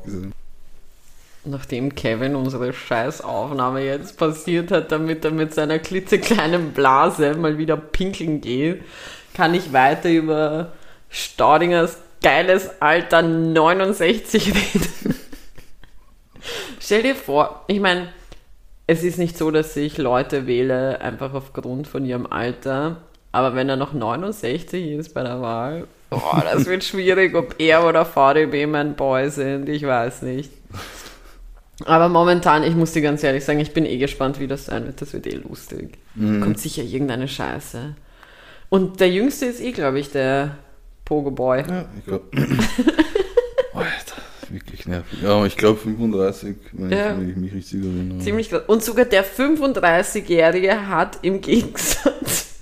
Nachdem 1.47 1.95
Kevin 1.95 2.37
unsere 2.37 2.73
Scheißaufnahme 2.73 3.85
jetzt 3.85 4.17
passiert 4.17 4.71
hat, 4.71 4.91
damit 4.91 5.27
er 5.27 5.31
mit 5.31 5.53
seiner 5.53 5.79
klitzekleinen 5.79 6.73
Blase 6.73 7.35
mal 7.35 7.59
wieder 7.59 7.77
pinkeln 7.77 8.41
geht, 8.41 8.81
kann 9.35 9.53
ich 9.53 9.75
weiter 9.75 10.09
über 10.11 10.73
Staudingers 11.11 11.99
geiles 12.23 12.71
Alter 12.81 13.21
69 13.21 14.55
reden. 14.55 15.15
Stell 16.81 17.03
dir 17.03 17.15
vor, 17.15 17.65
ich 17.67 17.81
meine, 17.81 18.09
es 18.87 19.03
ist 19.03 19.19
nicht 19.19 19.39
so, 19.39 19.51
dass 19.51 19.77
ich 19.77 19.99
Leute 19.99 20.47
wähle, 20.47 21.01
einfach 21.01 21.35
aufgrund 21.35 21.87
von 21.87 22.05
ihrem 22.05 22.27
Alter, 22.27 22.99
aber 23.33 23.55
wenn 23.55 23.69
er 23.69 23.77
noch 23.77 23.93
69 23.93 24.91
ist 24.93 25.15
bei 25.15 25.23
der 25.23 25.41
Wahl, 25.41 25.87
oh, 26.11 26.21
das 26.53 26.67
wird 26.67 26.85
schwierig, 26.85 27.35
ob 27.35 27.57
er 27.59 27.87
oder 27.87 28.05
VDB 28.05 28.67
mein 28.67 28.95
Boy 28.95 29.31
sind, 29.31 29.69
ich 29.69 29.85
weiß 29.85 30.23
nicht. 30.23 30.51
Aber 31.87 32.09
momentan, 32.09 32.63
ich 32.63 32.75
muss 32.75 32.93
dir 32.93 33.03
ganz 33.03 33.25
ehrlich 33.25 33.45
sagen, 33.45 33.59
ich 33.59 33.73
bin 33.73 33.85
eh 33.85 33.99
gespannt, 33.99 34.39
wie 34.39 34.47
das 34.47 34.67
sein 34.67 34.87
wird. 34.87 35.03
Das 35.03 35.13
wird 35.13 35.27
eh 35.27 35.35
lustig. 35.35 35.99
Kommt 36.15 36.61
sicher 36.61 36.83
irgendeine 36.83 37.27
Scheiße. 37.27 37.97
Und 38.69 39.01
der 39.01 39.11
Jüngste 39.11 39.47
ist 39.47 39.61
eh, 39.61 39.73
glaube 39.73 39.99
ich, 39.99 40.11
der 40.13 40.57
Pogo 41.05 41.33
Boy. 41.33 41.65
Ja, 41.69 41.85
ich 41.99 42.05
glaube. 42.05 42.25
Wirklich 44.55 44.87
nervig. 44.87 45.21
Ja, 45.21 45.45
ich 45.45 45.57
glaube 45.57 45.81
35, 45.81 46.55
wenn, 46.73 46.91
Ja. 46.91 47.11
ich, 47.11 47.19
wenn 47.19 47.31
ich 47.31 47.37
mich 47.37 47.53
richtig 47.55 47.81
erinnere. 47.83 48.19
Ziemlich 48.21 48.51
krass. 48.51 48.63
Und 48.69 48.85
sogar 48.85 49.05
der 49.05 49.25
35-Jährige 49.25 50.87
hat 50.89 51.19
im 51.23 51.41
Gegensatz 51.41 52.61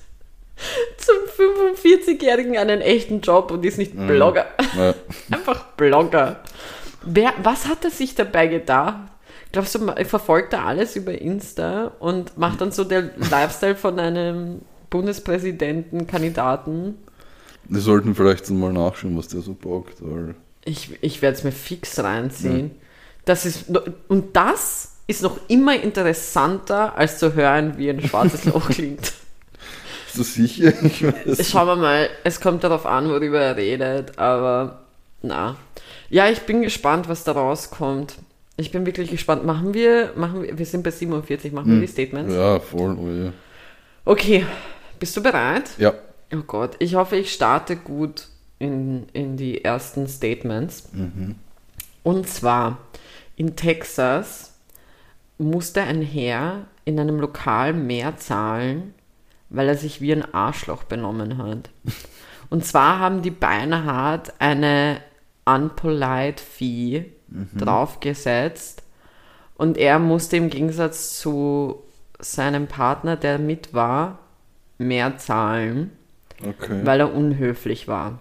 zum 0.96 1.16
45-Jährigen 1.36 2.56
einen 2.56 2.80
echten 2.80 3.20
Job 3.20 3.50
und 3.50 3.62
ist 3.66 3.76
nicht 3.76 3.94
Blogger. 3.94 4.46
Ja. 4.74 4.94
Einfach 5.36 5.64
Blogger. 5.76 6.40
Wer, 7.02 7.34
was 7.42 7.68
hat 7.68 7.84
er 7.84 7.90
sich 7.90 8.14
dabei 8.14 8.46
gedacht? 8.46 9.00
Glaubst 9.52 9.74
du, 9.74 9.80
verfolgt 10.06 10.54
er 10.54 10.64
alles 10.64 10.96
über 10.96 11.12
Insta 11.12 11.92
und 11.98 12.38
macht 12.38 12.62
dann 12.62 12.72
so 12.72 12.84
der 12.84 13.10
Lifestyle 13.30 13.76
von 13.76 13.98
einem 13.98 14.62
Bundespräsidentenkandidaten? 14.88 16.96
Wir 17.64 17.80
sollten 17.80 18.14
vielleicht 18.14 18.48
mal 18.50 18.72
nachschauen, 18.72 19.18
was 19.18 19.28
der 19.28 19.42
so 19.42 19.52
bockt. 19.52 19.96
Weil 20.00 20.34
Ich, 20.64 20.90
ich 21.02 21.22
werde 21.22 21.36
es 21.36 21.44
mir 21.44 21.52
fix 21.52 21.98
reinziehen. 21.98 22.72
Das 23.24 23.46
ist, 23.46 23.64
und 24.08 24.36
das 24.36 24.96
ist 25.06 25.22
noch 25.22 25.38
immer 25.48 25.80
interessanter, 25.80 26.96
als 26.96 27.18
zu 27.18 27.34
hören, 27.34 27.76
wie 27.78 27.90
ein 27.90 28.00
schwarzes 28.00 28.44
Loch 28.44 28.68
klingt. 28.70 29.12
ist 30.08 30.18
das 30.18 30.34
sicher? 30.34 30.72
Ich 30.84 31.02
weiß. 31.04 31.48
Schauen 31.50 31.66
wir 31.66 31.76
mal, 31.76 32.08
es 32.24 32.40
kommt 32.40 32.64
darauf 32.64 32.86
an, 32.86 33.08
worüber 33.08 33.40
er 33.40 33.56
redet, 33.56 34.18
aber 34.18 34.82
na. 35.22 35.56
Ja, 36.10 36.28
ich 36.28 36.40
bin 36.40 36.62
gespannt, 36.62 37.08
was 37.08 37.24
da 37.24 37.32
rauskommt. 37.32 38.14
Ich 38.56 38.70
bin 38.70 38.84
wirklich 38.86 39.10
gespannt. 39.10 39.44
Machen 39.44 39.72
wir, 39.74 40.12
machen 40.14 40.42
wir, 40.42 40.58
wir 40.58 40.66
sind 40.66 40.82
bei 40.82 40.90
47, 40.90 41.52
machen 41.52 41.72
wir 41.74 41.80
die 41.80 41.86
Statements? 41.92 42.34
Ja, 42.34 42.60
voll. 42.60 42.96
Oh, 42.98 43.08
ja. 43.08 43.32
Okay, 44.04 44.44
bist 45.00 45.16
du 45.16 45.22
bereit? 45.22 45.70
ja. 45.78 45.94
Oh 46.34 46.42
Gott, 46.46 46.76
ich 46.78 46.94
hoffe, 46.94 47.16
ich 47.16 47.30
starte 47.30 47.76
gut 47.76 48.28
in, 48.62 49.06
in 49.12 49.36
die 49.36 49.64
ersten 49.64 50.06
Statements. 50.06 50.88
Und 52.04 52.28
zwar, 52.28 52.78
in 53.36 53.56
Texas 53.56 54.54
musste 55.36 55.82
ein 55.82 56.00
Herr 56.00 56.66
in 56.84 56.98
einem 57.00 57.18
Lokal 57.18 57.72
mehr 57.72 58.16
zahlen, 58.16 58.94
weil 59.50 59.68
er 59.68 59.76
sich 59.76 60.00
wie 60.00 60.12
ein 60.12 60.32
Arschloch 60.32 60.84
benommen 60.84 61.38
hat. 61.38 61.70
Und 62.50 62.64
zwar 62.64 62.98
haben 62.98 63.22
die 63.22 63.30
Beinhard 63.30 64.34
eine 64.38 65.00
unpolite 65.44 66.42
Fee 66.42 67.06
draufgesetzt 67.56 68.82
und 69.54 69.78
er 69.78 69.98
musste 69.98 70.36
im 70.36 70.50
Gegensatz 70.50 71.18
zu 71.18 71.82
seinem 72.18 72.66
Partner, 72.66 73.16
der 73.16 73.38
mit 73.38 73.72
war, 73.72 74.18
mehr 74.76 75.16
zahlen 75.16 75.92
Okay. 76.46 76.80
weil 76.84 77.00
er 77.00 77.14
unhöflich 77.14 77.88
war. 77.88 78.18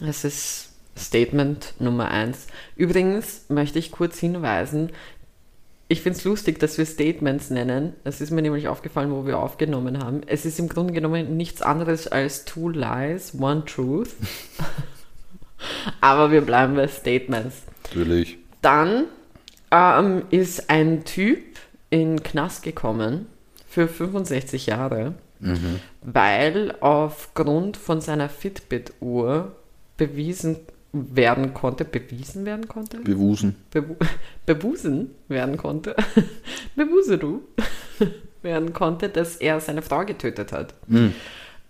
Das 0.00 0.24
ist 0.24 0.70
Statement 0.96 1.74
Nummer 1.78 2.10
eins. 2.10 2.46
Übrigens 2.76 3.44
möchte 3.48 3.78
ich 3.78 3.92
kurz 3.92 4.18
hinweisen, 4.18 4.90
ich 5.90 6.02
finde 6.02 6.18
es 6.18 6.24
lustig, 6.24 6.58
dass 6.58 6.76
wir 6.76 6.84
Statements 6.84 7.48
nennen. 7.48 7.94
Das 8.04 8.20
ist 8.20 8.30
mir 8.30 8.42
nämlich 8.42 8.68
aufgefallen, 8.68 9.10
wo 9.10 9.24
wir 9.24 9.38
aufgenommen 9.38 10.04
haben. 10.04 10.20
Es 10.26 10.44
ist 10.44 10.58
im 10.58 10.68
Grunde 10.68 10.92
genommen 10.92 11.38
nichts 11.38 11.62
anderes 11.62 12.06
als 12.06 12.44
Two 12.44 12.68
Lies, 12.68 13.34
One 13.38 13.64
Truth. 13.64 14.10
Aber 16.02 16.30
wir 16.30 16.42
bleiben 16.42 16.74
bei 16.74 16.86
Statements. 16.88 17.62
Natürlich. 17.84 18.36
Dann 18.60 19.04
ähm, 19.70 20.22
ist 20.28 20.68
ein 20.68 21.04
Typ 21.04 21.42
in 21.88 22.22
Knast 22.22 22.62
gekommen 22.62 23.26
für 23.66 23.88
65 23.88 24.66
Jahre, 24.66 25.14
weil 26.02 26.74
aufgrund 26.80 27.78
von 27.78 28.00
seiner 28.00 28.28
Fitbit-Uhr 28.28 29.56
bewiesen 29.98 30.56
werden 30.92 31.52
konnte, 31.52 31.84
bewiesen 31.84 32.46
werden 32.46 32.66
konnte? 32.66 33.00
Bewusen. 33.00 33.56
Bewu 33.70 33.96
bebusen 34.46 35.10
werden 35.28 35.58
konnte, 35.58 35.94
Bewuseru 36.76 37.40
werden 38.42 38.72
konnte, 38.72 39.10
dass 39.10 39.36
er 39.36 39.60
seine 39.60 39.82
Frau 39.82 40.04
getötet 40.06 40.52
hat. 40.52 40.74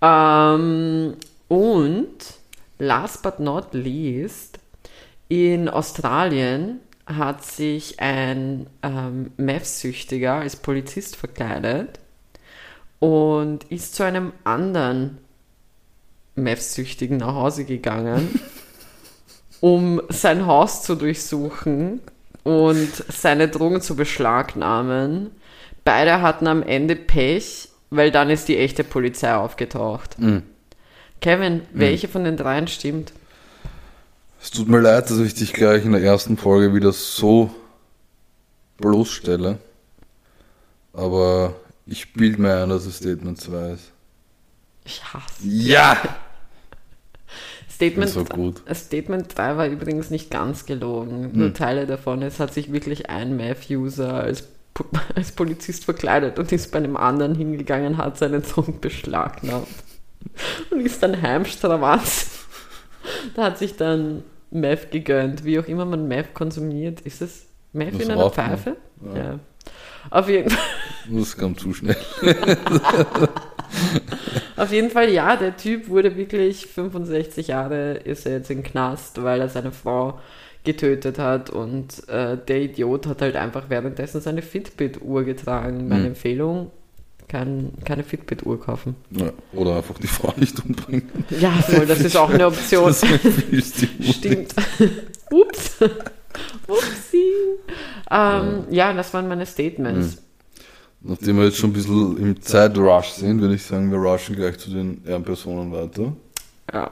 Ähm, 0.01 1.15
und 1.49 2.17
last 2.79 3.23
but 3.23 3.41
not 3.41 3.73
least, 3.73 4.61
in 5.29 5.69
Australien 5.69 6.79
hat 7.07 7.45
sich 7.45 7.99
ein 8.01 8.67
ähm, 8.83 9.33
Meth-Süchtiger 9.39 10.35
als 10.35 10.57
Polizist 10.57 11.17
verkleidet 11.17 11.99
und 12.99 13.65
ist 13.65 13.95
zu 13.95 14.03
einem 14.03 14.33
anderen 14.45 15.19
Meth-Süchtigen 16.39 17.19
nach 17.19 17.35
Hause 17.35 17.65
gegangen, 17.65 18.41
um 19.61 20.01
sein 20.09 20.47
Haus 20.47 20.83
zu 20.83 20.95
durchsuchen 20.95 22.01
und 22.45 22.91
seine 23.09 23.49
Drogen 23.49 23.81
zu 23.81 23.97
beschlagnahmen. 23.97 25.31
Beide 25.85 26.23
hatten 26.23 26.47
am 26.47 26.63
Ende 26.63 26.97
Pech, 26.97 27.69
weil 27.91 28.11
dann 28.11 28.31
ist 28.31 28.49
die 28.49 28.59
echte 28.59 28.85
Polizei 28.85 29.35
aufgetaucht. 29.35 30.17
Kevin, 31.21 31.63
welche 31.73 32.09
von 32.09 32.25
den 32.25 32.37
dreien 32.37 32.69
stimmt? 32.69 33.13
Es 34.41 34.51
tut 34.51 34.69
mir 34.69 34.81
leid, 34.81 35.11
dass 35.11 35.19
ich 35.19 35.35
dich 35.35 35.53
gleich 35.53 35.85
in 35.85 35.93
der 35.93 36.03
ersten 36.03 36.37
Folge 36.37 36.75
wieder 36.75 36.93
so 36.93 37.51
bloßstelle. 38.79 39.59
Aber 40.93 41.55
Ich 41.91 42.13
bilde 42.13 42.43
mir 42.43 42.63
ein, 42.63 42.69
dass 42.69 42.85
es 42.85 42.99
Statement 42.99 43.41
2 43.41 43.71
ist. 43.71 43.93
Ich 44.85 45.03
hasse. 45.03 45.25
Ja! 45.43 45.97
Statement, 47.79 48.11
so 48.11 48.25
gut. 48.25 48.63
Statement 48.75 49.39
3 49.39 49.57
war 49.57 49.67
übrigens 49.69 50.11
nicht 50.11 50.33
ganz 50.33 50.67
gelogen. 50.67 51.31
Nur 51.33 51.47
Hm. 51.49 51.55
Teile 51.55 51.87
davon. 51.87 52.23
Es 52.23 52.41
hat 52.41 52.53
sich 52.53 52.73
wirklich 52.73 53.09
ein 53.09 53.37
Meth-User 53.37 54.15
als, 54.15 54.49
als 55.15 55.31
Polizist 55.31 55.85
verkleidet 55.85 56.41
und 56.41 56.51
ist 56.51 56.73
bei 56.73 56.79
einem 56.79 56.97
anderen 56.97 57.37
hingegangen, 57.37 57.97
hat 57.97 58.19
seinen 58.19 58.43
Sohn 58.43 58.81
beschlagnahmt. 58.81 59.69
Und 60.71 60.81
ist 60.81 61.03
dann 61.03 61.21
heimstravanz. 61.23 62.31
Da 63.35 63.45
hat 63.45 63.59
sich 63.59 63.77
dann 63.77 64.23
Meth 64.51 64.91
gegönnt, 64.91 65.45
wie 65.45 65.59
auch 65.59 65.67
immer 65.67 65.85
man 65.87 66.09
Meth 66.09 66.35
konsumiert. 66.35 67.01
Ist 67.03 67.23
es 67.23 67.47
Meth 67.73 67.95
Das 67.95 68.03
in 68.03 68.11
einer. 68.11 68.29
Pfeife? 68.31 68.77
Ja. 69.15 69.17
Ja. 69.17 69.39
Auf 70.11 70.29
jeden 70.29 70.51
Fall. 70.51 70.65
Das 71.09 71.37
kam 71.37 71.57
zu 71.57 71.73
schnell. 71.73 71.97
Auf 74.57 74.73
jeden 74.73 74.91
Fall, 74.91 75.11
ja, 75.11 75.37
der 75.37 75.57
Typ 75.57 75.89
wurde 75.89 76.17
wirklich 76.17 76.67
65 76.67 77.49
Jahre, 77.49 77.95
ist 77.95 78.27
er 78.27 78.33
jetzt 78.39 78.51
im 78.51 78.63
Knast, 78.63 79.23
weil 79.23 79.41
er 79.41 79.49
seine 79.49 79.73
Frau 79.73 80.19
getötet 80.65 81.19
hat 81.19 81.51
und 81.51 82.09
äh, 82.09 82.37
der 82.37 82.61
Idiot 82.63 83.07
hat 83.07 83.23
halt 83.23 83.37
einfach 83.37 83.65
währenddessen 83.71 84.21
seine 84.21 84.43
Fitbit-Uhr 84.43 85.25
getragen. 85.25 85.89
Meine 85.89 86.01
Mhm. 86.03 86.07
Empfehlung, 86.09 86.71
kein, 87.29 87.73
keine 87.85 88.03
Fitbit-Uhr 88.03 88.61
kaufen. 88.61 88.97
Ja, 89.11 89.31
oder 89.53 89.77
einfach 89.77 89.99
die 89.99 90.07
Frau 90.09 90.35
nicht 90.37 90.59
umbringen. 90.65 91.09
Ja, 91.41 91.51
voll, 91.53 91.87
das 91.87 92.01
ist 92.01 92.17
auch 92.17 92.31
eine 92.31 92.47
Option. 92.47 92.93
Stimmt. 92.93 94.55
Ups. 95.31 95.77
Upsi. 96.67 97.25
Ähm, 98.11 98.65
ja, 98.71 98.93
das 98.93 99.13
waren 99.15 99.29
meine 99.29 99.47
Statements. 99.47 100.19
Nachdem 101.01 101.37
wir 101.39 101.45
jetzt 101.45 101.59
schon 101.59 101.71
ein 101.71 101.75
bisschen 101.75 102.17
im 102.19 102.43
Zeitrush 102.43 103.11
sind, 103.11 103.41
würde 103.41 103.55
ich 103.55 103.63
sagen, 103.63 103.91
wir 103.91 103.99
rushen 103.99 104.35
gleich 104.35 104.59
zu 104.59 104.71
den 104.71 105.05
Ehrenpersonen 105.07 105.73
weiter. 105.73 106.13
Ja. 106.73 106.91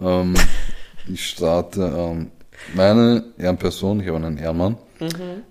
Ähm, 0.00 0.34
ich 1.08 1.26
starte. 1.26 1.82
Ähm, 1.82 2.30
meine 2.74 3.24
Ehrenperson, 3.38 4.00
ich 4.00 4.08
habe 4.08 4.16
einen 4.18 4.36
Ehrenmann, 4.36 4.76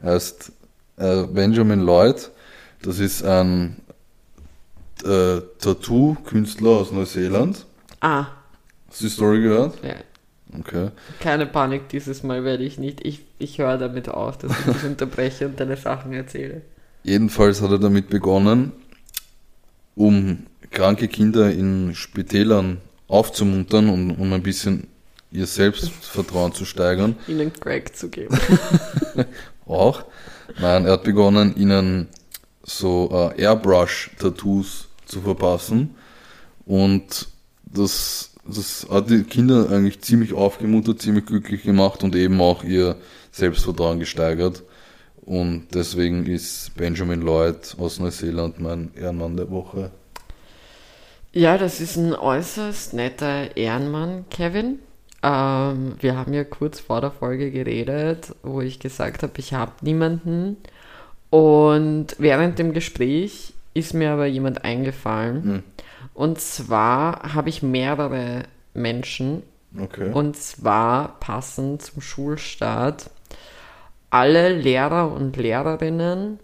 heißt 0.04 0.52
äh, 0.98 1.24
Benjamin 1.24 1.82
Lloyd. 1.82 2.30
Das 2.84 3.00
ist 3.00 3.24
ein 3.24 3.78
äh, 5.04 5.40
Tattoo-Künstler 5.60 6.70
aus 6.70 6.92
Neuseeland. 6.92 7.66
Ah, 8.02 8.28
Hast 8.90 9.02
du 9.02 9.06
die 9.06 9.12
Story 9.12 9.42
gehört? 9.42 9.84
ja. 9.84 9.96
Okay. 10.58 10.92
Keine 11.20 11.46
Panik, 11.46 11.90
dieses 11.90 12.24
Mal 12.24 12.46
werde 12.46 12.64
ich 12.64 12.78
nicht. 12.80 13.06
Ich, 13.06 13.26
ich 13.38 13.58
höre 13.58 13.78
damit 13.78 14.08
auf, 14.08 14.38
dass 14.38 14.52
ich 14.58 14.66
dich 14.74 14.84
unterbreche 14.86 15.46
und 15.46 15.60
deine 15.60 15.76
Sachen 15.76 16.14
erzähle. 16.14 16.62
Jedenfalls 17.08 17.62
hat 17.62 17.72
er 17.72 17.80
damit 17.80 18.10
begonnen, 18.10 18.74
um 19.96 20.40
kranke 20.72 21.08
Kinder 21.08 21.50
in 21.50 21.96
Spitälern 21.96 22.82
aufzumuntern 23.08 23.90
und 23.90 24.12
um 24.12 24.34
ein 24.34 24.44
bisschen 24.44 24.88
ihr 25.32 25.48
Selbstvertrauen 25.48 26.54
zu 26.54 26.66
steigern. 26.66 27.16
Ihnen 27.30 27.54
Crack 27.54 27.96
zu 27.96 28.10
geben. 28.10 28.38
Auch. 29.66 30.04
Nein, 30.60 30.84
er 30.84 30.94
hat 30.94 31.06
begonnen, 31.06 31.56
ihnen 31.56 32.08
so 32.64 33.10
äh, 33.12 33.42
Airbrush-Tattoos 33.42 34.90
zu 35.06 35.22
verpassen. 35.22 35.96
Und 36.66 37.30
das, 37.64 38.32
das 38.46 38.86
hat 38.90 39.10
die 39.10 39.24
Kinder 39.24 39.70
eigentlich 39.70 40.02
ziemlich 40.02 40.34
aufgemuntert, 40.34 41.02
ziemlich 41.02 41.26
glücklich 41.26 41.64
gemacht 41.64 42.04
und 42.04 42.16
eben 42.18 42.42
auch 42.42 42.66
ihr 42.66 42.98
Selbstvertrauen 43.32 44.00
gesteigert. 44.00 44.64
Und 45.28 45.68
deswegen 45.74 46.26
ist 46.26 46.72
Benjamin 46.78 47.22
Lloyd 47.22 47.76
aus 47.78 48.00
Neuseeland 48.00 48.62
mein 48.62 48.92
Ehrenmann 48.96 49.36
der 49.36 49.52
Woche. 49.52 49.92
Ja, 51.34 51.58
das 51.58 51.82
ist 51.82 51.98
ein 51.98 52.14
äußerst 52.16 52.94
netter 52.94 53.58
Ehrenmann, 53.58 54.24
Kevin. 54.30 54.80
Ähm, 55.22 55.96
wir 56.00 56.16
haben 56.16 56.34
ja 56.34 56.46
kurz 56.46 56.80
vor 56.80 57.02
der 57.02 57.12
Folge 57.12 57.52
geredet, 57.52 58.34
wo 58.42 58.62
ich 58.62 58.80
gesagt 58.80 59.22
habe, 59.22 59.34
ich 59.36 59.54
habe 59.54 59.74
niemanden. 59.82 60.56
Und 61.30 62.16
während 62.20 62.58
dem 62.58 62.72
Gespräch 62.72 63.54
ist 63.74 63.94
mir 63.94 64.12
aber 64.12 64.28
jemand 64.28 64.64
eingefallen. 64.64 65.44
Hm. 65.44 65.64
Und 66.14 66.40
zwar 66.40 67.34
habe 67.34 67.50
ich 67.50 67.62
mehrere 67.62 68.44
Menschen, 68.74 69.44
Okay. 69.78 70.12
Und 70.12 70.36
zwar 70.38 71.20
passend 71.20 71.82
zum 71.82 72.02
Schulstart 72.02 73.10
alle 74.10 74.54
Lehrer 74.54 75.12
und 75.12 75.36
Lehrerinnen, 75.38 76.40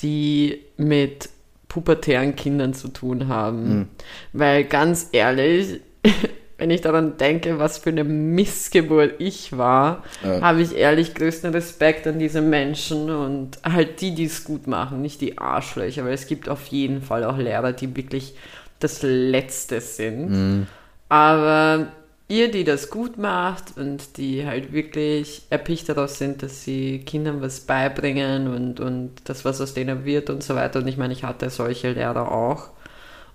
die 0.00 0.60
mit 0.76 1.28
pubertären 1.68 2.34
Kindern 2.36 2.74
zu 2.74 2.88
tun 2.88 3.28
haben. 3.28 3.88
Weil 4.32 4.64
ganz 4.64 5.08
ehrlich, 5.12 5.80
wenn 6.58 6.70
ich 6.70 6.80
daran 6.80 7.16
denke, 7.16 7.58
was 7.58 7.78
für 7.78 7.90
eine 7.90 8.02
Missgeburt 8.04 9.14
ich 9.18 9.56
war, 9.56 10.02
Ja. 10.24 10.40
habe 10.40 10.62
ich 10.62 10.74
ehrlich 10.76 11.14
größten 11.14 11.52
Respekt 11.52 12.06
an 12.06 12.18
diese 12.18 12.40
Menschen 12.42 13.08
und 13.10 13.58
halt 13.62 14.00
die, 14.00 14.14
die 14.14 14.24
es 14.24 14.44
gut 14.44 14.66
machen, 14.66 15.00
nicht 15.00 15.20
die 15.20 15.38
Arschlöcher, 15.38 16.04
weil 16.04 16.14
es 16.14 16.26
gibt 16.26 16.48
auf 16.48 16.66
jeden 16.66 17.02
Fall 17.02 17.24
auch 17.24 17.38
Lehrer, 17.38 17.72
die 17.72 17.94
wirklich 17.96 18.34
das 18.80 19.02
Letzte 19.02 19.80
sind. 19.80 20.66
Aber 21.08 21.86
ihr, 22.30 22.50
die 22.50 22.64
das 22.64 22.90
gut 22.90 23.18
macht 23.18 23.76
und 23.76 24.16
die 24.16 24.46
halt 24.46 24.72
wirklich 24.72 25.42
erpicht 25.50 25.88
darauf 25.88 26.10
sind, 26.10 26.42
dass 26.42 26.62
sie 26.64 27.00
Kindern 27.00 27.42
was 27.42 27.60
beibringen 27.60 28.48
und, 28.48 28.80
und 28.80 29.10
das, 29.24 29.44
was 29.44 29.60
aus 29.60 29.74
denen 29.74 30.04
wird 30.04 30.30
und 30.30 30.42
so 30.42 30.54
weiter. 30.54 30.78
Und 30.80 30.86
ich 30.88 30.96
meine, 30.96 31.12
ich 31.12 31.24
hatte 31.24 31.50
solche 31.50 31.92
Lehrer 31.92 32.30
auch. 32.32 32.70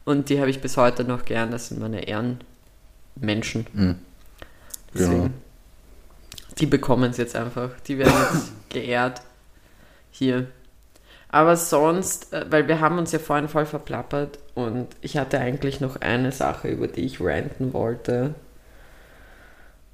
Und 0.05 0.29
die 0.29 0.39
habe 0.39 0.49
ich 0.49 0.61
bis 0.61 0.77
heute 0.77 1.03
noch 1.03 1.25
gern. 1.25 1.51
Das 1.51 1.67
sind 1.69 1.79
meine 1.81 2.07
Ehrenmenschen. 2.07 3.67
Mhm. 3.73 3.95
Deswegen, 4.93 5.21
Genau. 5.23 5.33
Die 6.59 6.65
bekommen 6.67 7.11
es 7.11 7.17
jetzt 7.17 7.35
einfach. 7.35 7.71
Die 7.87 7.97
werden 7.97 8.13
jetzt 8.33 8.53
geehrt. 8.69 9.21
Hier. 10.11 10.47
Aber 11.29 11.57
sonst, 11.57 12.31
äh, 12.33 12.45
weil 12.49 12.67
wir 12.69 12.79
haben 12.79 12.97
uns 12.97 13.11
ja 13.11 13.19
vorhin 13.19 13.49
voll 13.49 13.65
verplappert 13.65 14.39
und 14.53 14.87
ich 15.01 15.17
hatte 15.17 15.39
eigentlich 15.39 15.81
noch 15.81 15.97
eine 15.97 16.31
Sache, 16.31 16.69
über 16.69 16.87
die 16.87 17.01
ich 17.01 17.19
ranten 17.19 17.73
wollte. 17.73 18.35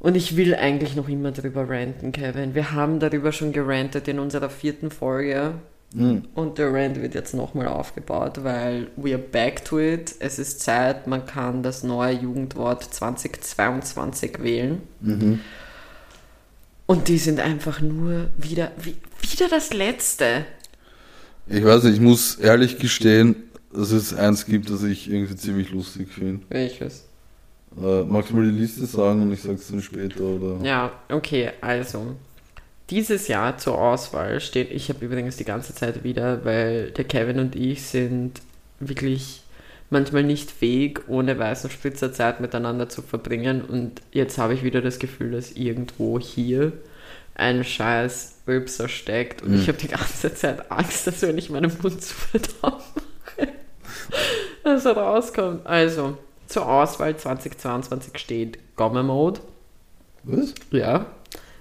Und 0.02 0.18
ich 0.18 0.36
will 0.36 0.56
eigentlich 0.56 0.95
noch 0.95 1.08
immer 1.08 1.32
darüber 1.32 1.70
ranten, 1.70 2.12
Kevin. 2.12 2.56
Wir 2.56 2.72
haben 2.72 2.99
darüber 2.99 3.32
schon 3.32 3.52
gerantet 3.52 4.08
in 4.08 4.18
unserer 4.18 4.49
vierten 4.49 4.89
Folge. 4.89 5.54
Mhm. 5.93 6.24
Und 6.34 6.58
der 6.58 6.74
Rant 6.74 6.99
wird 6.99 7.14
jetzt 7.14 7.36
nochmal 7.36 7.68
aufgebaut, 7.68 8.43
weil 8.43 8.88
we 8.95 9.14
are 9.14 9.22
back 9.22 9.64
to 9.64 9.80
it. 9.80 10.16
Es 10.18 10.39
ist 10.39 10.62
Zeit, 10.62 11.06
man 11.06 11.28
kann 11.28 11.62
das 11.62 11.84
neue 11.84 12.14
Jugendwort 12.14 12.84
2022 12.84 14.41
wählen. 14.41 14.82
Mhm. 15.02 15.41
Und 16.88 17.08
die 17.08 17.20
sind 17.20 17.39
einfach 17.39 17.80
nur 17.80 18.30
wieder, 18.38 18.72
wie, 18.82 18.95
wieder 19.22 19.49
das 19.49 19.72
letzte. 19.72 20.45
Ich 21.45 21.64
weiß 21.64 21.84
nicht, 21.84 21.93
ich 21.95 22.02
muss 22.02 22.38
ehrlich 22.38 22.80
gestehen, 22.80 23.36
dass 23.72 23.91
es 23.91 24.16
eins 24.16 24.47
gibt, 24.47 24.72
das 24.72 24.82
ich 24.82 25.12
irgendwie 25.12 25.36
ziemlich 25.36 25.70
lustig 25.70 26.08
finde. 26.12 26.43
Welches? 26.49 27.06
Äh, 27.80 28.03
magst 28.03 28.32
du 28.32 28.36
mal 28.36 28.43
die 28.45 28.59
Liste 28.59 28.86
sagen 28.86 29.22
und 29.22 29.32
ich 29.32 29.41
sag's 29.41 29.67
dann 29.69 29.82
später, 29.82 30.22
oder? 30.22 30.65
Ja, 30.65 30.91
okay, 31.09 31.51
also. 31.61 32.15
Dieses 32.89 33.30
Jahr 33.30 33.57
zur 33.57 33.78
Auswahl 33.80 34.41
steht, 34.41 34.69
ich 34.72 34.89
habe 34.89 35.05
übrigens 35.05 35.38
die 35.38 35.45
ganze 35.45 35.74
Zeit 35.74 36.03
wieder, 36.03 36.43
weil 36.43 36.91
der 36.91 37.05
Kevin 37.05 37.39
und 37.39 37.55
ich 37.55 37.84
sind 37.84 38.41
wirklich 38.82 39.43
manchmal 39.89 40.24
nicht 40.24 40.51
fähig, 40.51 41.01
ohne 41.07 41.39
weißen 41.39 41.69
Spritzer 41.69 42.11
Zeit 42.11 42.41
miteinander 42.41 42.89
zu 42.89 43.01
verbringen. 43.01 43.61
Und 43.61 44.01
jetzt 44.11 44.38
habe 44.38 44.53
ich 44.53 44.63
wieder 44.63 44.82
das 44.82 44.99
Gefühl, 44.99 45.32
dass 45.32 45.51
irgendwo 45.53 46.19
hier 46.19 46.74
ein 47.36 47.63
scheiß 47.63 48.39
Rülpser 48.45 48.89
steckt. 48.89 49.41
Und 49.41 49.51
Mhm. 49.53 49.61
ich 49.61 49.67
habe 49.69 49.78
die 49.78 49.88
ganze 49.88 50.34
Zeit 50.34 50.69
Angst, 50.69 51.07
dass 51.07 51.22
wenn 51.22 51.38
ich 51.38 51.49
meinen 51.49 51.72
Mund 51.82 52.01
zu 52.01 52.13
verdammt 52.13 52.84
mache, 52.95 53.47
dass 54.65 54.84
er 54.86 54.97
rauskommt. 54.97 55.65
Also, 55.65 56.17
zur 56.52 56.68
Auswahl 56.68 57.16
2022 57.16 58.18
steht 58.18 58.60
Gomme 58.76 59.04
Mode. 59.04 59.41
Was? 60.24 60.54
Ja, 60.70 61.06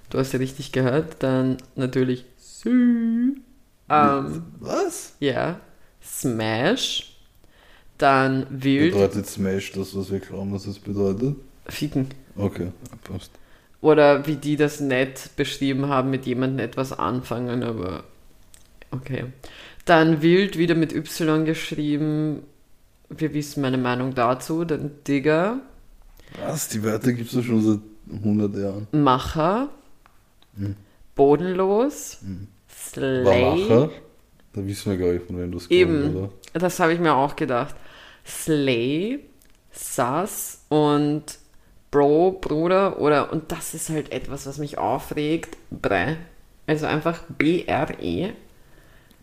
du 0.09 0.19
hast 0.19 0.33
ja 0.33 0.39
richtig 0.39 0.71
gehört. 0.71 1.23
Dann 1.23 1.57
natürlich 1.75 2.25
Sü. 2.37 3.35
Ähm, 3.89 4.43
Was? 4.59 5.15
ja, 5.19 5.59
Smash. 6.03 7.17
Dann 7.97 8.47
Wild. 8.49 8.93
Bedeutet 8.93 9.27
Smash 9.27 9.71
das, 9.73 9.95
was 9.95 10.11
wir 10.11 10.19
glauben, 10.19 10.53
was 10.53 10.65
es 10.65 10.79
bedeutet? 10.79 11.35
Ficken. 11.67 12.07
Okay, 12.35 12.71
passt. 13.03 13.31
Oder 13.81 14.27
wie 14.27 14.35
die 14.35 14.57
das 14.57 14.79
nett 14.79 15.31
beschrieben 15.35 15.87
haben, 15.87 16.09
mit 16.09 16.25
jemandem 16.25 16.63
etwas 16.65 16.93
anfangen, 16.93 17.63
aber 17.63 18.03
okay. 18.91 19.25
Dann 19.85 20.21
Wild 20.21 20.57
wieder 20.57 20.75
mit 20.75 20.93
Y 20.93 21.45
geschrieben. 21.45 22.43
Wir 23.17 23.33
wissen 23.33 23.61
meine 23.61 23.77
Meinung 23.77 24.13
dazu. 24.15 24.63
Dann 24.65 24.91
Digger, 25.07 25.59
Was? 26.45 26.69
Die 26.69 26.83
Wörter 26.83 27.13
gibt's 27.13 27.33
doch 27.33 27.43
schon 27.43 27.61
seit 27.61 27.79
100 28.23 28.55
Jahren. 28.55 28.87
Macher, 28.91 29.69
Hm. 30.57 30.75
Bodenlos, 31.15 32.19
Slay, 32.69 33.25
Wamacher? 33.25 33.89
Da 34.53 34.65
wissen 34.67 34.91
wir 34.91 34.97
gar 34.97 35.13
nicht, 35.13 35.25
von 35.27 35.37
wem 35.37 35.51
das 35.51 35.69
Eben, 35.71 36.01
kommt, 36.13 36.15
oder? 36.15 36.29
das 36.53 36.79
habe 36.79 36.93
ich 36.93 36.99
mir 36.99 37.13
auch 37.15 37.35
gedacht. 37.37 37.75
Slay, 38.25 39.19
Sass 39.71 40.65
und 40.69 41.23
Bro, 41.89 42.39
Bruder 42.41 42.99
oder, 42.99 43.31
und 43.31 43.51
das 43.51 43.73
ist 43.73 43.89
halt 43.89 44.11
etwas, 44.11 44.45
was 44.45 44.57
mich 44.57 44.77
aufregt, 44.77 45.57
Bre. 45.69 46.17
Also 46.67 46.85
einfach 46.85 47.23
B-R-E. 47.37 48.31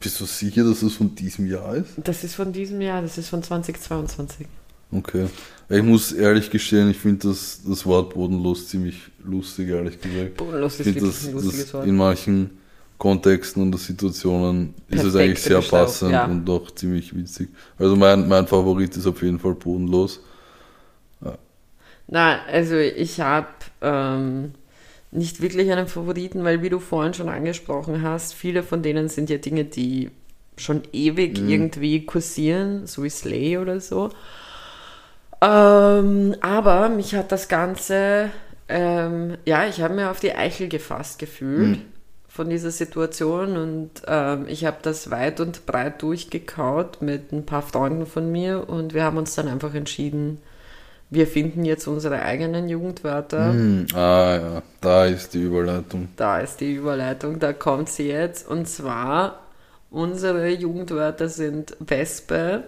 Bist 0.01 0.21
du 0.21 0.25
sicher, 0.27 0.65
dass 0.65 0.81
das 0.81 0.95
von 0.95 1.15
diesem 1.15 1.47
Jahr 1.47 1.77
ist? 1.77 1.95
Das 1.97 2.23
ist 2.25 2.35
von 2.35 2.53
diesem 2.53 2.81
Jahr, 2.81 3.03
das 3.03 3.19
ist 3.19 3.29
von 3.29 3.43
2022. 3.43 4.47
Okay. 4.93 5.27
Ich 5.69 5.83
muss 5.83 6.13
ehrlich 6.13 6.51
gestehen, 6.51 6.91
ich 6.91 6.97
finde 6.97 7.29
das, 7.29 7.61
das 7.67 7.85
Wort 7.85 8.15
bodenlos 8.15 8.69
ziemlich 8.69 9.03
lustig, 9.25 9.69
ehrlich 9.69 10.01
gesagt. 10.01 10.37
Bodenlos 10.37 10.81
ist 10.81 10.87
wirklich 10.87 11.05
das, 11.05 11.27
ein 11.27 11.35
das 11.35 11.45
lustiges 11.45 11.75
Wort. 11.75 11.87
in 11.87 11.97
manchen 11.97 12.51
Kontexten 12.97 13.63
und 13.63 13.79
Situationen 13.79 14.75
ist 14.89 15.05
es 15.05 15.15
eigentlich 15.15 15.43
sehr 15.43 15.61
passend 15.61 16.13
ja. 16.13 16.25
und 16.25 16.49
auch 16.49 16.71
ziemlich 16.71 17.15
witzig. 17.15 17.49
Also 17.79 17.97
mein, 17.97 18.27
mein 18.27 18.47
Favorit 18.47 18.97
ist 18.97 19.07
auf 19.07 19.23
jeden 19.23 19.39
Fall 19.39 19.55
bodenlos. 19.55 20.21
Na, 22.09 22.41
also 22.47 22.77
ich 22.77 23.21
habe 23.21 23.49
ähm, 23.83 24.55
nicht 25.11 25.41
wirklich 25.41 25.71
einen 25.73 25.87
Favoriten, 25.89 26.45
weil 26.45 26.63
wie 26.63 26.69
du 26.71 26.81
vorhin 26.81 27.15
schon 27.15 27.29
angesprochen 27.29 28.03
hast, 28.03 28.35
viele 28.35 28.63
von 28.63 28.83
denen 28.83 29.09
sind 29.09 29.31
ja 29.31 29.39
Dinge, 29.39 29.65
die 29.65 30.11
schon 30.57 30.83
ewig 30.93 31.41
Mhm. 31.41 31.49
irgendwie 31.49 32.05
kursieren, 32.07 32.87
so 32.87 33.05
wie 33.05 33.11
Slay 33.11 33.59
oder 33.59 33.81
so. 33.81 34.11
Ähm, 35.41 36.35
aber 36.41 36.89
mich 36.89 37.15
hat 37.15 37.31
das 37.33 37.49
Ganze, 37.49 38.31
ähm, 38.69 39.39
ja, 39.45 39.67
ich 39.67 39.81
habe 39.81 39.95
mir 39.95 40.11
auf 40.11 40.21
die 40.21 40.35
Eichel 40.35 40.69
gefasst 40.69 41.19
gefühlt 41.19 41.79
von 42.29 42.51
dieser 42.51 42.71
Situation 42.71 43.57
und 43.57 43.91
ähm, 44.07 44.47
ich 44.49 44.65
habe 44.65 44.79
das 44.83 45.11
weit 45.11 45.41
und 45.41 45.65
breit 45.67 46.03
durchgekaut 46.03 47.03
mit 47.03 47.33
ein 47.33 47.47
paar 47.47 47.63
Freunden 47.63 48.07
von 48.07 48.31
mir 48.31 48.69
und 48.69 48.95
wir 48.95 49.05
haben 49.05 49.17
uns 49.17 49.35
dann 49.35 49.49
einfach 49.49 49.75
entschieden, 49.75 50.39
wir 51.11 51.27
finden 51.27 51.65
jetzt 51.65 51.87
unsere 51.87 52.23
eigenen 52.23 52.69
Jugendwörter. 52.69 53.53
Hm, 53.53 53.87
ah 53.95 54.37
ja, 54.37 54.63
da 54.81 55.07
ist 55.07 55.33
die 55.35 55.43
Überleitung. 55.43 56.09
Da 56.17 56.41
ist 56.41 56.61
die 56.61 56.75
Überleitung, 56.75 57.39
da 57.39 57.53
kommt 57.53 57.89
sie 57.89 58.09
jetzt. 58.09 58.47
Und 58.47 58.69
zwar, 58.69 59.41
unsere 59.91 60.49
Jugendwörter 60.49 61.29
sind 61.29 61.77
Wespe 61.81 62.65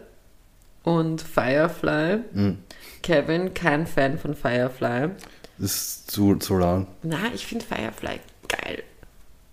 und 0.83 1.21
Firefly. 1.21 2.21
Hm. 2.33 2.59
Kevin, 3.03 3.53
kein 3.53 3.87
Fan 3.87 4.19
von 4.19 4.35
Firefly. 4.35 5.11
Ist 5.59 6.11
zu, 6.11 6.37
zu 6.37 6.57
lang. 6.57 6.87
Na, 7.03 7.19
ich 7.35 7.47
finde 7.47 7.67
Firefly 7.67 8.21
geil. 8.49 8.83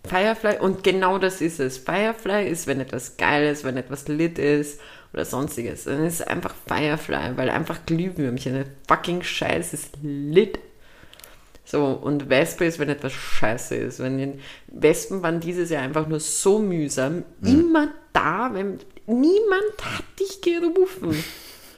Firefly, 0.06 0.60
und 0.60 0.86
genau 0.86 1.18
das 1.18 1.42
ist 1.42 1.60
es. 1.60 1.78
Firefly 1.78 2.48
ist, 2.48 2.68
wenn 2.68 2.80
etwas 2.80 3.18
geil 3.18 3.52
ist, 3.52 3.66
wenn 3.66 3.76
etwas 3.76 4.08
lit 4.08 4.40
ist 4.40 4.80
oder 5.18 5.26
sonstiges. 5.26 5.86
Dann 5.86 6.05
ist 6.05 6.22
es 6.22 6.28
einfach 6.28 6.53
Firefly, 6.68 7.36
weil 7.36 7.49
einfach 7.49 7.86
Glühwürmchen, 7.86 8.53
der 8.53 8.65
fucking 8.88 9.24
Scheiß 9.24 9.74
ist 9.74 9.97
lit. 10.03 10.59
So, 11.65 11.86
und 11.86 12.30
Wespe 12.30 12.65
ist, 12.65 12.80
wenn 12.80 12.89
etwas 12.89 13.11
scheiße 13.11 13.76
ist. 13.76 13.99
Wenn 13.99 14.20
den 14.20 14.39
Wespen 14.68 15.24
waren 15.24 15.39
dieses 15.39 15.70
Jahr 15.70 15.82
einfach 15.82 16.07
nur 16.07 16.20
so 16.20 16.59
mühsam. 16.59 17.24
Immer 17.41 17.89
da, 18.13 18.51
wenn 18.53 18.80
niemand 19.07 19.74
hat 19.84 20.05
dich 20.20 20.41
gerufen. 20.41 21.24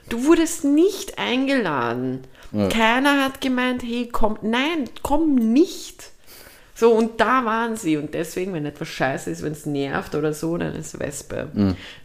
Du 0.09 0.25
wurdest 0.25 0.65
nicht 0.65 1.17
eingeladen. 1.17 2.21
Ja. 2.51 2.67
Keiner 2.67 3.23
hat 3.23 3.41
gemeint, 3.41 3.83
hey, 3.83 4.09
komm, 4.11 4.37
nein, 4.41 4.85
komm 5.01 5.35
nicht. 5.35 6.11
So, 6.79 6.93
und 6.93 7.19
da 7.19 7.43
waren 7.43 7.75
sie. 7.75 7.97
Und 7.97 8.13
deswegen, 8.13 8.53
wenn 8.53 8.65
etwas 8.65 8.87
scheiße 8.87 9.29
ist, 9.29 9.43
wenn 9.43 9.51
es 9.51 9.65
nervt 9.65 10.15
oder 10.15 10.31
so, 10.31 10.55
dann 10.55 10.75
ist 10.75 10.97
Wespe. 10.97 11.49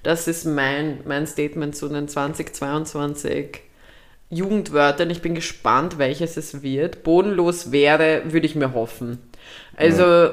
Das 0.02 0.26
ist 0.26 0.46
mein, 0.46 0.98
mein 1.04 1.28
Statement 1.28 1.76
zu 1.76 1.88
den 1.88 2.08
2022 2.08 3.60
Jugendwörtern. 4.30 5.10
Ich 5.10 5.22
bin 5.22 5.36
gespannt, 5.36 5.98
welches 5.98 6.36
es 6.36 6.64
wird. 6.64 7.04
Bodenlos 7.04 7.70
wäre, 7.70 8.22
würde 8.32 8.46
ich 8.46 8.56
mir 8.56 8.74
hoffen. 8.74 9.20
Also, 9.76 10.30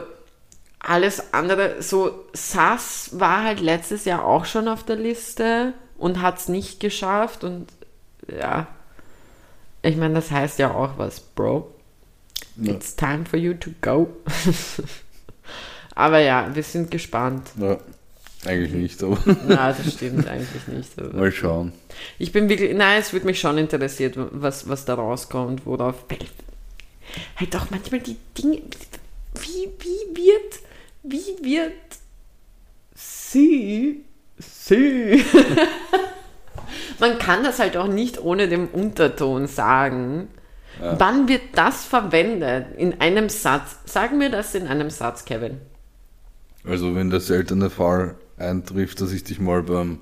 alles 0.80 1.36
andere, 1.36 1.84
so 1.84 2.26
Sass 2.34 3.12
war 3.20 3.44
halt 3.44 3.60
letztes 3.60 4.06
Jahr 4.06 4.26
auch 4.26 4.46
schon 4.46 4.68
auf 4.68 4.84
der 4.84 4.96
Liste 4.96 5.74
und 6.00 6.20
hat 6.20 6.40
es 6.40 6.48
nicht 6.48 6.80
geschafft. 6.80 7.44
Und 7.44 7.68
ja, 8.28 8.66
ich 9.84 9.98
meine, 9.98 10.16
das 10.16 10.32
heißt 10.32 10.58
ja 10.58 10.74
auch 10.74 10.98
was, 10.98 11.20
Bro. 11.20 11.76
Ja. 12.58 12.74
It's 12.74 12.96
time 12.96 13.26
for 13.26 13.40
you 13.40 13.54
to 13.54 13.72
go. 13.82 14.10
aber 15.96 16.20
ja, 16.20 16.54
wir 16.54 16.64
sind 16.64 16.92
gespannt. 16.92 17.50
Ja, 17.60 17.78
eigentlich 18.46 18.74
nicht, 18.74 19.04
aber 19.04 19.20
Na, 19.48 19.72
das 19.72 19.94
stimmt 19.94 20.28
eigentlich 20.28 20.68
nicht. 20.68 21.14
Mal 21.14 21.32
schauen. 21.32 21.74
ich 22.20 22.32
bin 22.32 22.50
wirklich, 22.50 22.76
nein, 22.76 23.00
es 23.00 23.14
würde 23.14 23.26
mich 23.26 23.40
schon 23.40 23.58
interessiert, 23.58 24.16
was, 24.18 24.68
was 24.68 24.86
da 24.86 24.96
rauskommt, 24.96 25.66
worauf. 25.66 26.06
Halt 27.38 27.56
auch 27.56 27.70
manchmal 27.70 28.02
die 28.02 28.18
Dinge. 28.38 28.62
Wie, 29.36 29.70
wie 29.80 30.16
wird, 30.16 30.60
wie 31.04 31.44
wird 31.44 31.74
sie, 32.94 34.04
sie. 34.38 35.24
Man 37.00 37.18
kann 37.18 37.44
das 37.44 37.60
halt 37.60 37.78
auch 37.78 37.88
nicht 37.88 38.22
ohne 38.22 38.48
den 38.48 38.68
Unterton 38.68 39.48
sagen. 39.48 40.28
Wann 40.82 41.28
wird 41.28 41.42
das 41.56 41.86
verwendet? 41.86 42.68
In 42.78 43.00
einem 43.02 43.30
Satz. 43.30 43.78
Sag 43.86 44.14
mir 44.14 44.30
das 44.30 44.56
in 44.56 44.68
einem 44.68 44.90
Satz, 44.90 45.26
Kevin. 45.26 45.60
Also 46.64 46.96
wenn 46.96 47.10
der 47.10 47.20
seltene 47.20 47.70
Fall 47.70 48.16
eintrifft, 48.38 49.02
dass 49.02 49.12
ich 49.12 49.24
dich 49.24 49.40
mal 49.40 49.64
beim 49.64 50.00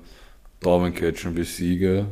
Daumencatchen 0.60 1.34
besiege, 1.34 2.06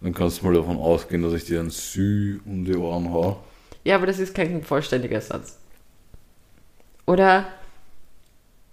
dann 0.00 0.14
kannst 0.14 0.40
du 0.42 0.46
mal 0.46 0.54
davon 0.54 0.78
ausgehen, 0.78 1.22
dass 1.22 1.32
ich 1.32 1.44
dir 1.44 1.60
ein 1.60 1.70
Sü 1.70 2.40
um 2.44 2.64
die 2.64 2.76
Ohren 2.76 3.10
hau. 3.10 3.42
Ja, 3.84 3.96
aber 3.96 4.06
das 4.06 4.18
ist 4.18 4.34
kein 4.34 4.62
vollständiger 4.62 5.20
Satz. 5.20 5.58
Oder, 7.06 7.46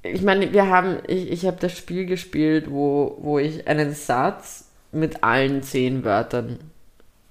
ich 0.03 0.21
meine, 0.21 0.53
wir 0.53 0.67
haben, 0.67 0.97
ich, 1.07 1.31
ich 1.31 1.45
habe 1.45 1.57
das 1.59 1.77
Spiel 1.77 2.05
gespielt, 2.05 2.69
wo, 2.69 3.17
wo 3.21 3.39
ich 3.39 3.67
einen 3.67 3.93
Satz 3.93 4.69
mit 4.91 5.23
allen 5.23 5.63
zehn 5.63 6.03
Wörtern 6.03 6.59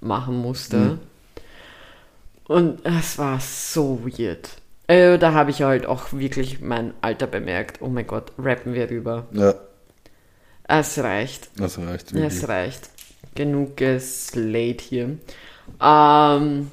machen 0.00 0.36
musste. 0.36 0.76
Mhm. 0.76 0.98
Und 2.50 2.84
es 2.84 3.16
war 3.16 3.38
so 3.38 4.00
weird. 4.04 4.48
Äh, 4.88 5.18
da 5.18 5.34
habe 5.34 5.52
ich 5.52 5.62
halt 5.62 5.86
auch 5.86 6.12
wirklich 6.12 6.60
mein 6.60 6.94
Alter 7.00 7.28
bemerkt. 7.28 7.80
Oh 7.80 7.86
mein 7.86 8.08
Gott, 8.08 8.32
rappen 8.38 8.74
wir 8.74 8.90
rüber. 8.90 9.28
Ja, 9.30 9.54
Es 10.66 10.98
reicht. 10.98 11.48
das 11.56 11.78
reicht 11.78 12.12
wirklich. 12.12 12.32
Es 12.42 12.48
reicht. 12.48 12.90
Genug 13.36 13.76
geslayed 13.76 14.80
hier. 14.80 15.16
Ähm, 15.80 16.70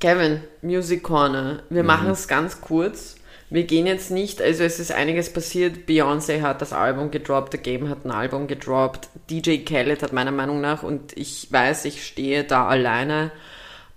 Kevin, 0.00 0.40
Music 0.62 1.02
Corner. 1.02 1.62
Wir 1.68 1.84
machen 1.84 2.08
es 2.08 2.26
ganz 2.26 2.62
kurz. 2.62 3.16
Wir 3.50 3.64
gehen 3.64 3.86
jetzt 3.86 4.10
nicht, 4.10 4.40
also 4.40 4.64
es 4.64 4.80
ist 4.80 4.92
einiges 4.92 5.30
passiert. 5.30 5.86
Beyoncé 5.86 6.40
hat 6.40 6.62
das 6.62 6.72
Album 6.72 7.10
gedroppt, 7.10 7.52
The 7.52 7.58
Game 7.58 7.90
hat 7.90 8.06
ein 8.06 8.10
Album 8.10 8.46
gedroppt, 8.46 9.08
DJ 9.28 9.64
Khaled 9.64 10.02
hat 10.02 10.14
meiner 10.14 10.32
Meinung 10.32 10.62
nach, 10.62 10.82
und 10.82 11.14
ich 11.16 11.48
weiß, 11.50 11.84
ich 11.86 12.06
stehe 12.06 12.44
da 12.44 12.66
alleine, 12.68 13.30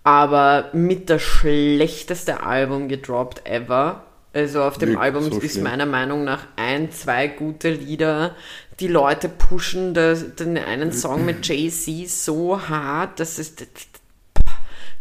aber 0.04 0.70
mit 0.74 1.10
das 1.10 1.22
schlechteste 1.22 2.42
Album 2.44 2.88
gedroppt 2.88 3.48
ever. 3.48 4.04
Also 4.34 4.64
auf 4.64 4.78
dem 4.78 4.90
Wirklich 4.90 5.04
Album 5.04 5.32
so 5.32 5.40
ist 5.40 5.54
schlimm? 5.54 5.64
meiner 5.66 5.86
Meinung 5.86 6.24
nach 6.24 6.48
ein, 6.56 6.92
zwei 6.92 7.28
gute 7.28 7.70
Lieder. 7.70 8.36
Die 8.80 8.88
Leute 8.88 9.28
pushen 9.28 9.94
das, 9.94 10.36
den 10.36 10.58
einen 10.58 10.94
Song 10.94 11.26
mit 11.26 11.46
Jay-Z 11.48 12.10
so 12.10 12.68
hart, 12.70 13.20
dass 13.20 13.38
es. 13.38 13.56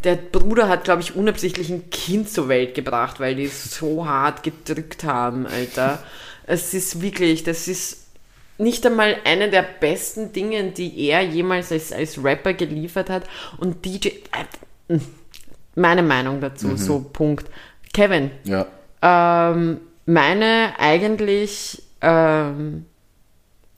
Der 0.03 0.17
Bruder 0.17 0.69
hat, 0.69 0.85
glaube 0.85 1.03
ich, 1.03 1.15
unabsichtlich 1.15 1.69
ein 1.71 1.91
Kind 1.91 2.29
zur 2.31 2.49
Welt 2.49 2.75
gebracht, 2.75 3.21
weil 3.21 3.37
die 3.37 3.49
so 3.49 4.07
hart 4.07 4.43
gedrückt 4.43 5.05
haben, 5.05 5.47
Alter. 5.47 6.03
Es 6.47 6.75
ist 6.75 7.03
wirklich, 7.03 7.45
das 7.45 7.69
ist 7.69 8.07
nicht 8.59 8.85
einmal 8.85 9.17
eine 9.25 9.51
der 9.51 9.63
besten 9.63 10.33
Dinge, 10.33 10.71
die 10.71 11.07
er 11.07 11.23
jemals 11.23 11.71
als, 11.71 11.93
als 11.93 12.23
Rapper 12.23 12.55
geliefert 12.55 13.11
hat. 13.11 13.25
Und 13.59 13.85
DJ. 13.85 14.09
Meine 15.75 16.03
Meinung 16.03 16.41
dazu, 16.41 16.77
so 16.77 17.01
Punkt. 17.01 17.47
Kevin, 17.93 18.31
Ja, 18.45 18.67
ähm, 19.03 19.81
meine 20.07 20.73
eigentlich 20.79 21.83
ähm, 22.01 22.87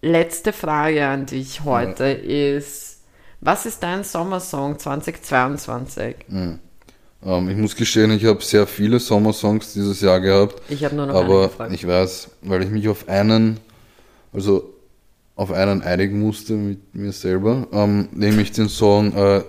letzte 0.00 0.52
Frage 0.52 1.06
an 1.06 1.26
dich 1.26 1.64
heute 1.64 2.04
ist, 2.04 3.00
was 3.40 3.66
ist 3.66 3.82
dein 3.82 4.04
Sommersong 4.04 4.78
2022? 4.78 6.16
ähm, 6.30 7.48
ich 7.48 7.56
muss 7.56 7.76
gestehen, 7.76 8.10
ich 8.12 8.24
habe 8.24 8.42
sehr 8.42 8.66
viele 8.66 8.98
Sommersongs 9.00 9.72
dieses 9.72 10.00
Jahr 10.00 10.20
gehabt. 10.20 10.60
Ich 10.68 10.84
habe 10.84 10.94
nur 10.94 11.06
noch 11.06 11.14
einen 11.14 11.24
Aber 11.24 11.48
gefragt. 11.48 11.72
ich 11.72 11.86
weiß, 11.86 12.30
weil 12.42 12.62
ich 12.62 12.70
mich 12.70 12.88
auf 12.88 13.08
einen, 13.08 13.58
also 14.32 14.72
auf 15.36 15.50
einen 15.52 15.82
einigen 15.82 16.20
musste 16.20 16.52
mit 16.54 16.94
mir 16.94 17.12
selber, 17.12 17.66
ähm, 17.72 18.08
nehme 18.12 18.42
ich 18.42 18.52
den 18.52 18.68
Song, 18.68 19.14
äh, 19.16 19.42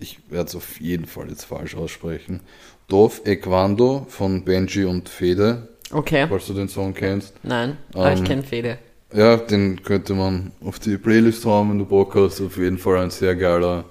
ich 0.00 0.18
werde 0.30 0.48
es 0.48 0.54
auf 0.56 0.80
jeden 0.80 1.06
Fall 1.06 1.28
jetzt 1.28 1.44
falsch 1.44 1.74
aussprechen, 1.76 2.40
Dov 2.88 3.22
Equando 3.24 4.06
von 4.08 4.44
Benji 4.44 4.84
und 4.84 5.08
Fede, 5.08 5.68
Okay, 5.92 6.26
falls 6.28 6.46
du 6.46 6.54
den 6.54 6.68
Song 6.68 6.94
kennst. 6.94 7.34
nein, 7.44 7.76
aber 7.94 8.12
ich 8.12 8.20
Ähm, 8.20 8.24
kenne 8.26 8.42
Fede. 8.42 8.78
Ja, 9.12 9.36
den 9.36 9.82
könnte 9.82 10.14
man 10.14 10.52
auf 10.64 10.78
die 10.78 10.96
Playlist 10.96 11.44
haben, 11.44 11.70
wenn 11.70 11.78
du 11.80 11.84
Bock 11.84 12.14
hast. 12.14 12.40
Auf 12.40 12.56
jeden 12.56 12.78
Fall 12.78 12.98
ein 12.98 13.10
sehr 13.10 13.34
geiler 13.34 13.84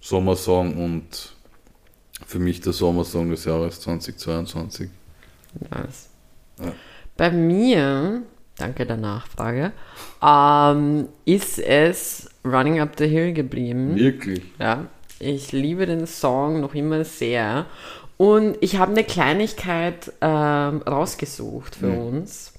Sommersong 0.00 0.82
und 0.82 1.34
für 2.26 2.38
mich 2.38 2.60
der 2.62 2.72
Sommersong 2.72 3.28
des 3.30 3.44
Jahres 3.44 3.80
2022. 3.82 4.88
Nice. 5.70 6.08
Ja. 6.58 6.72
Bei 7.18 7.30
mir, 7.30 8.22
danke 8.56 8.86
der 8.86 8.96
Nachfrage, 8.96 9.72
ähm, 10.22 11.08
ist 11.26 11.58
es 11.58 12.30
Running 12.42 12.80
Up 12.80 12.92
the 12.98 13.06
Hill 13.06 13.34
geblieben. 13.34 13.94
Wirklich? 13.94 14.42
Ja. 14.58 14.86
Ich 15.18 15.52
liebe 15.52 15.86
den 15.86 16.06
Song 16.06 16.60
noch 16.60 16.74
immer 16.74 17.04
sehr. 17.04 17.66
Und 18.16 18.56
ich 18.60 18.78
habe 18.78 18.92
eine 18.92 19.04
Kleinigkeit 19.04 20.12
ähm, 20.20 20.82
rausgesucht 20.82 21.76
für 21.76 21.88
mhm. 21.88 22.18
uns, 22.18 22.52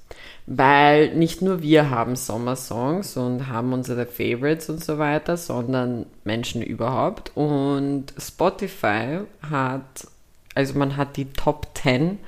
weil 0.46 1.16
nicht 1.16 1.42
nur 1.42 1.62
wir 1.62 1.90
haben 1.90 2.16
Sommersongs 2.16 3.18
und 3.18 3.48
haben 3.48 3.74
unsere 3.74 4.06
Favorites 4.06 4.70
und 4.70 4.84
so 4.84 5.00
weiter, 5.00 5.36
sondern 5.36 6.06
Menschen 6.24 6.62
überhaupt. 6.62 7.32
Und 7.36 8.06
Spotify 8.20 9.22
hat, 9.42 10.08
also 10.54 10.78
man 10.78 10.96
hat 10.96 11.18
die 11.18 11.32
Top 11.34 11.70
10 11.74 12.20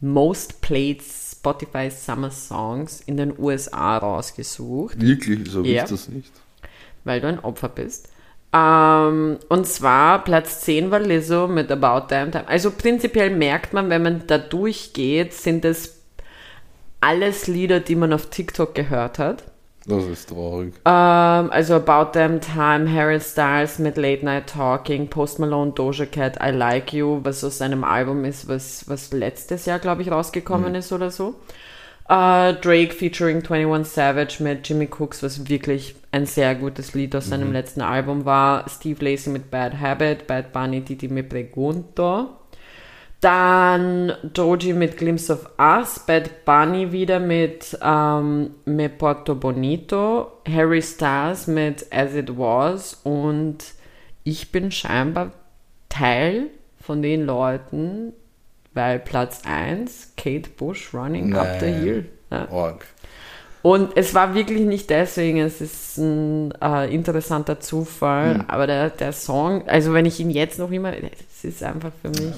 Most 0.00 0.60
Played 0.60 1.02
Spotify 1.02 1.90
Summer 1.90 2.30
Songs 2.30 3.02
in 3.06 3.16
den 3.16 3.38
USA 3.38 3.98
rausgesucht. 3.98 5.00
Wirklich? 5.00 5.50
So 5.50 5.62
ja, 5.62 5.84
ich 5.84 5.90
das 5.90 6.08
nicht. 6.08 6.32
Weil 7.04 7.20
du 7.20 7.28
ein 7.28 7.40
Opfer 7.40 7.70
bist. 7.70 8.08
Ähm, 8.52 9.38
und 9.48 9.66
zwar 9.66 10.24
Platz 10.24 10.60
10 10.62 10.90
war 10.90 11.00
Lizzo 11.00 11.46
mit 11.46 11.70
About 11.70 12.06
Damn 12.08 12.32
Time. 12.32 12.48
Also 12.48 12.72
prinzipiell 12.72 13.30
merkt 13.30 13.72
man, 13.72 13.90
wenn 13.90 14.02
man 14.02 14.26
da 14.26 14.38
durchgeht, 14.38 15.32
sind 15.34 15.64
es 15.64 16.00
alles 17.00 17.46
Lieder, 17.46 17.80
die 17.80 17.96
man 17.96 18.12
auf 18.12 18.26
TikTok 18.26 18.74
gehört 18.74 19.18
hat. 19.18 19.44
Das 19.86 20.04
ist 20.04 20.28
traurig. 20.28 20.74
Ähm, 20.84 21.50
also 21.50 21.74
About 21.74 22.10
Damn 22.12 22.40
Time, 22.40 22.92
Harry 22.92 23.20
Styles 23.20 23.78
mit 23.78 23.96
Late 23.96 24.24
Night 24.24 24.48
Talking, 24.48 25.08
Post 25.08 25.38
Malone, 25.38 25.72
Doja 25.72 26.06
Cat, 26.06 26.36
I 26.42 26.50
Like 26.50 26.92
You, 26.92 27.20
was 27.22 27.42
aus 27.44 27.58
seinem 27.58 27.84
Album 27.84 28.24
ist, 28.24 28.48
was, 28.48 28.88
was 28.88 29.12
letztes 29.12 29.64
Jahr, 29.66 29.78
glaube 29.78 30.02
ich, 30.02 30.10
rausgekommen 30.10 30.70
mhm. 30.70 30.74
ist 30.76 30.92
oder 30.92 31.10
so. 31.10 31.36
Uh, 32.10 32.50
Drake 32.60 32.92
featuring 32.92 33.40
21 33.40 33.84
Savage 33.86 34.40
mit 34.40 34.68
Jimmy 34.68 34.88
Cooks, 34.88 35.22
was 35.22 35.48
wirklich 35.48 35.94
ein 36.10 36.26
sehr 36.26 36.56
gutes 36.56 36.92
Lied 36.94 37.14
aus 37.14 37.28
seinem 37.28 37.48
mhm. 37.48 37.52
letzten 37.52 37.82
Album 37.82 38.24
war. 38.24 38.68
Steve 38.68 39.04
Lacey 39.04 39.30
mit 39.30 39.48
Bad 39.48 39.78
Habit, 39.80 40.26
Bad 40.26 40.52
Bunny, 40.52 40.80
Didi 40.80 41.06
Me 41.06 41.22
Pregunto. 41.22 42.30
Dann 43.20 44.12
Doji 44.24 44.72
mit 44.72 44.96
Glimpse 44.96 45.32
of 45.32 45.50
Us, 45.56 46.00
Bad 46.00 46.44
Bunny 46.44 46.90
wieder 46.90 47.20
mit 47.20 47.78
ähm, 47.80 48.56
Me 48.64 48.88
Porto 48.88 49.36
Bonito, 49.36 50.32
Harry 50.48 50.82
Styles 50.82 51.46
mit 51.46 51.86
As 51.92 52.16
It 52.16 52.36
Was 52.36 52.94
und 53.04 53.58
ich 54.24 54.50
bin 54.50 54.72
scheinbar 54.72 55.30
Teil 55.88 56.48
von 56.80 57.02
den 57.02 57.24
Leuten, 57.24 58.14
weil 58.74 58.98
Platz 58.98 59.42
1, 59.44 60.12
Kate 60.16 60.50
Bush 60.56 60.94
Running 60.94 61.30
Nein. 61.30 61.38
Up 61.38 61.60
the 61.60 61.66
Hill. 61.66 62.06
Ja. 62.30 62.76
Und 63.62 63.96
es 63.96 64.14
war 64.14 64.34
wirklich 64.34 64.62
nicht 64.62 64.88
deswegen, 64.88 65.38
es 65.38 65.60
ist 65.60 65.98
ein 65.98 66.54
äh, 66.62 66.92
interessanter 66.92 67.60
Zufall, 67.60 68.36
hm. 68.36 68.44
aber 68.48 68.66
der, 68.66 68.90
der 68.90 69.12
Song, 69.12 69.68
also 69.68 69.92
wenn 69.92 70.06
ich 70.06 70.18
ihn 70.18 70.30
jetzt 70.30 70.58
noch 70.58 70.70
immer, 70.70 70.92
es 70.94 71.44
ist 71.44 71.62
einfach 71.62 71.92
für 72.00 72.08
mich. 72.08 72.30
Ja. 72.30 72.34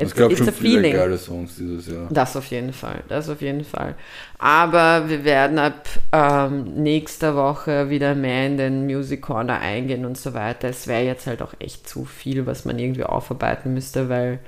Es 0.00 0.14
gab 0.14 0.30
schon 0.30 0.46
viele 0.52 0.52
feeling. 0.52 0.94
geile 0.94 1.18
Songs 1.18 1.56
dieses 1.56 1.88
Jahr. 1.88 2.06
Das 2.08 2.36
auf 2.36 2.46
jeden 2.46 2.72
Fall, 2.72 3.02
das 3.08 3.28
auf 3.28 3.42
jeden 3.42 3.64
Fall. 3.64 3.96
Aber 4.38 5.08
wir 5.08 5.24
werden 5.24 5.58
ab 5.58 5.88
ähm, 6.12 6.82
nächster 6.82 7.34
Woche 7.34 7.90
wieder 7.90 8.14
mehr 8.14 8.46
in 8.46 8.58
den 8.58 8.86
Music 8.86 9.22
Corner 9.22 9.58
eingehen 9.58 10.04
und 10.04 10.16
so 10.16 10.34
weiter. 10.34 10.68
Es 10.68 10.86
wäre 10.86 11.02
jetzt 11.02 11.26
halt 11.26 11.42
auch 11.42 11.52
echt 11.58 11.88
zu 11.88 12.04
viel, 12.04 12.46
was 12.46 12.64
man 12.64 12.78
irgendwie 12.78 13.02
aufarbeiten 13.02 13.74
müsste, 13.74 14.08
weil 14.08 14.38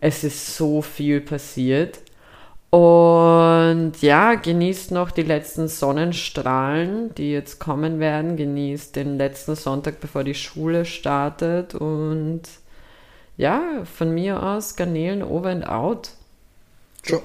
es 0.00 0.24
ist 0.24 0.56
so 0.56 0.82
viel 0.82 1.20
passiert. 1.20 2.00
Und 2.70 3.92
ja, 4.02 4.34
genießt 4.34 4.90
noch 4.90 5.10
die 5.10 5.22
letzten 5.22 5.68
Sonnenstrahlen, 5.68 7.14
die 7.14 7.32
jetzt 7.32 7.58
kommen 7.58 7.98
werden. 7.98 8.36
Genießt 8.36 8.94
den 8.94 9.16
letzten 9.16 9.54
Sonntag, 9.54 10.00
bevor 10.00 10.22
die 10.22 10.34
Schule 10.34 10.84
startet. 10.84 11.74
Und 11.74 12.42
ja, 13.36 13.84
von 13.84 14.12
mir 14.12 14.42
aus 14.42 14.76
Garnelen 14.76 15.22
over 15.22 15.48
and 15.48 15.66
out. 15.66 16.10
Ciao. 17.02 17.22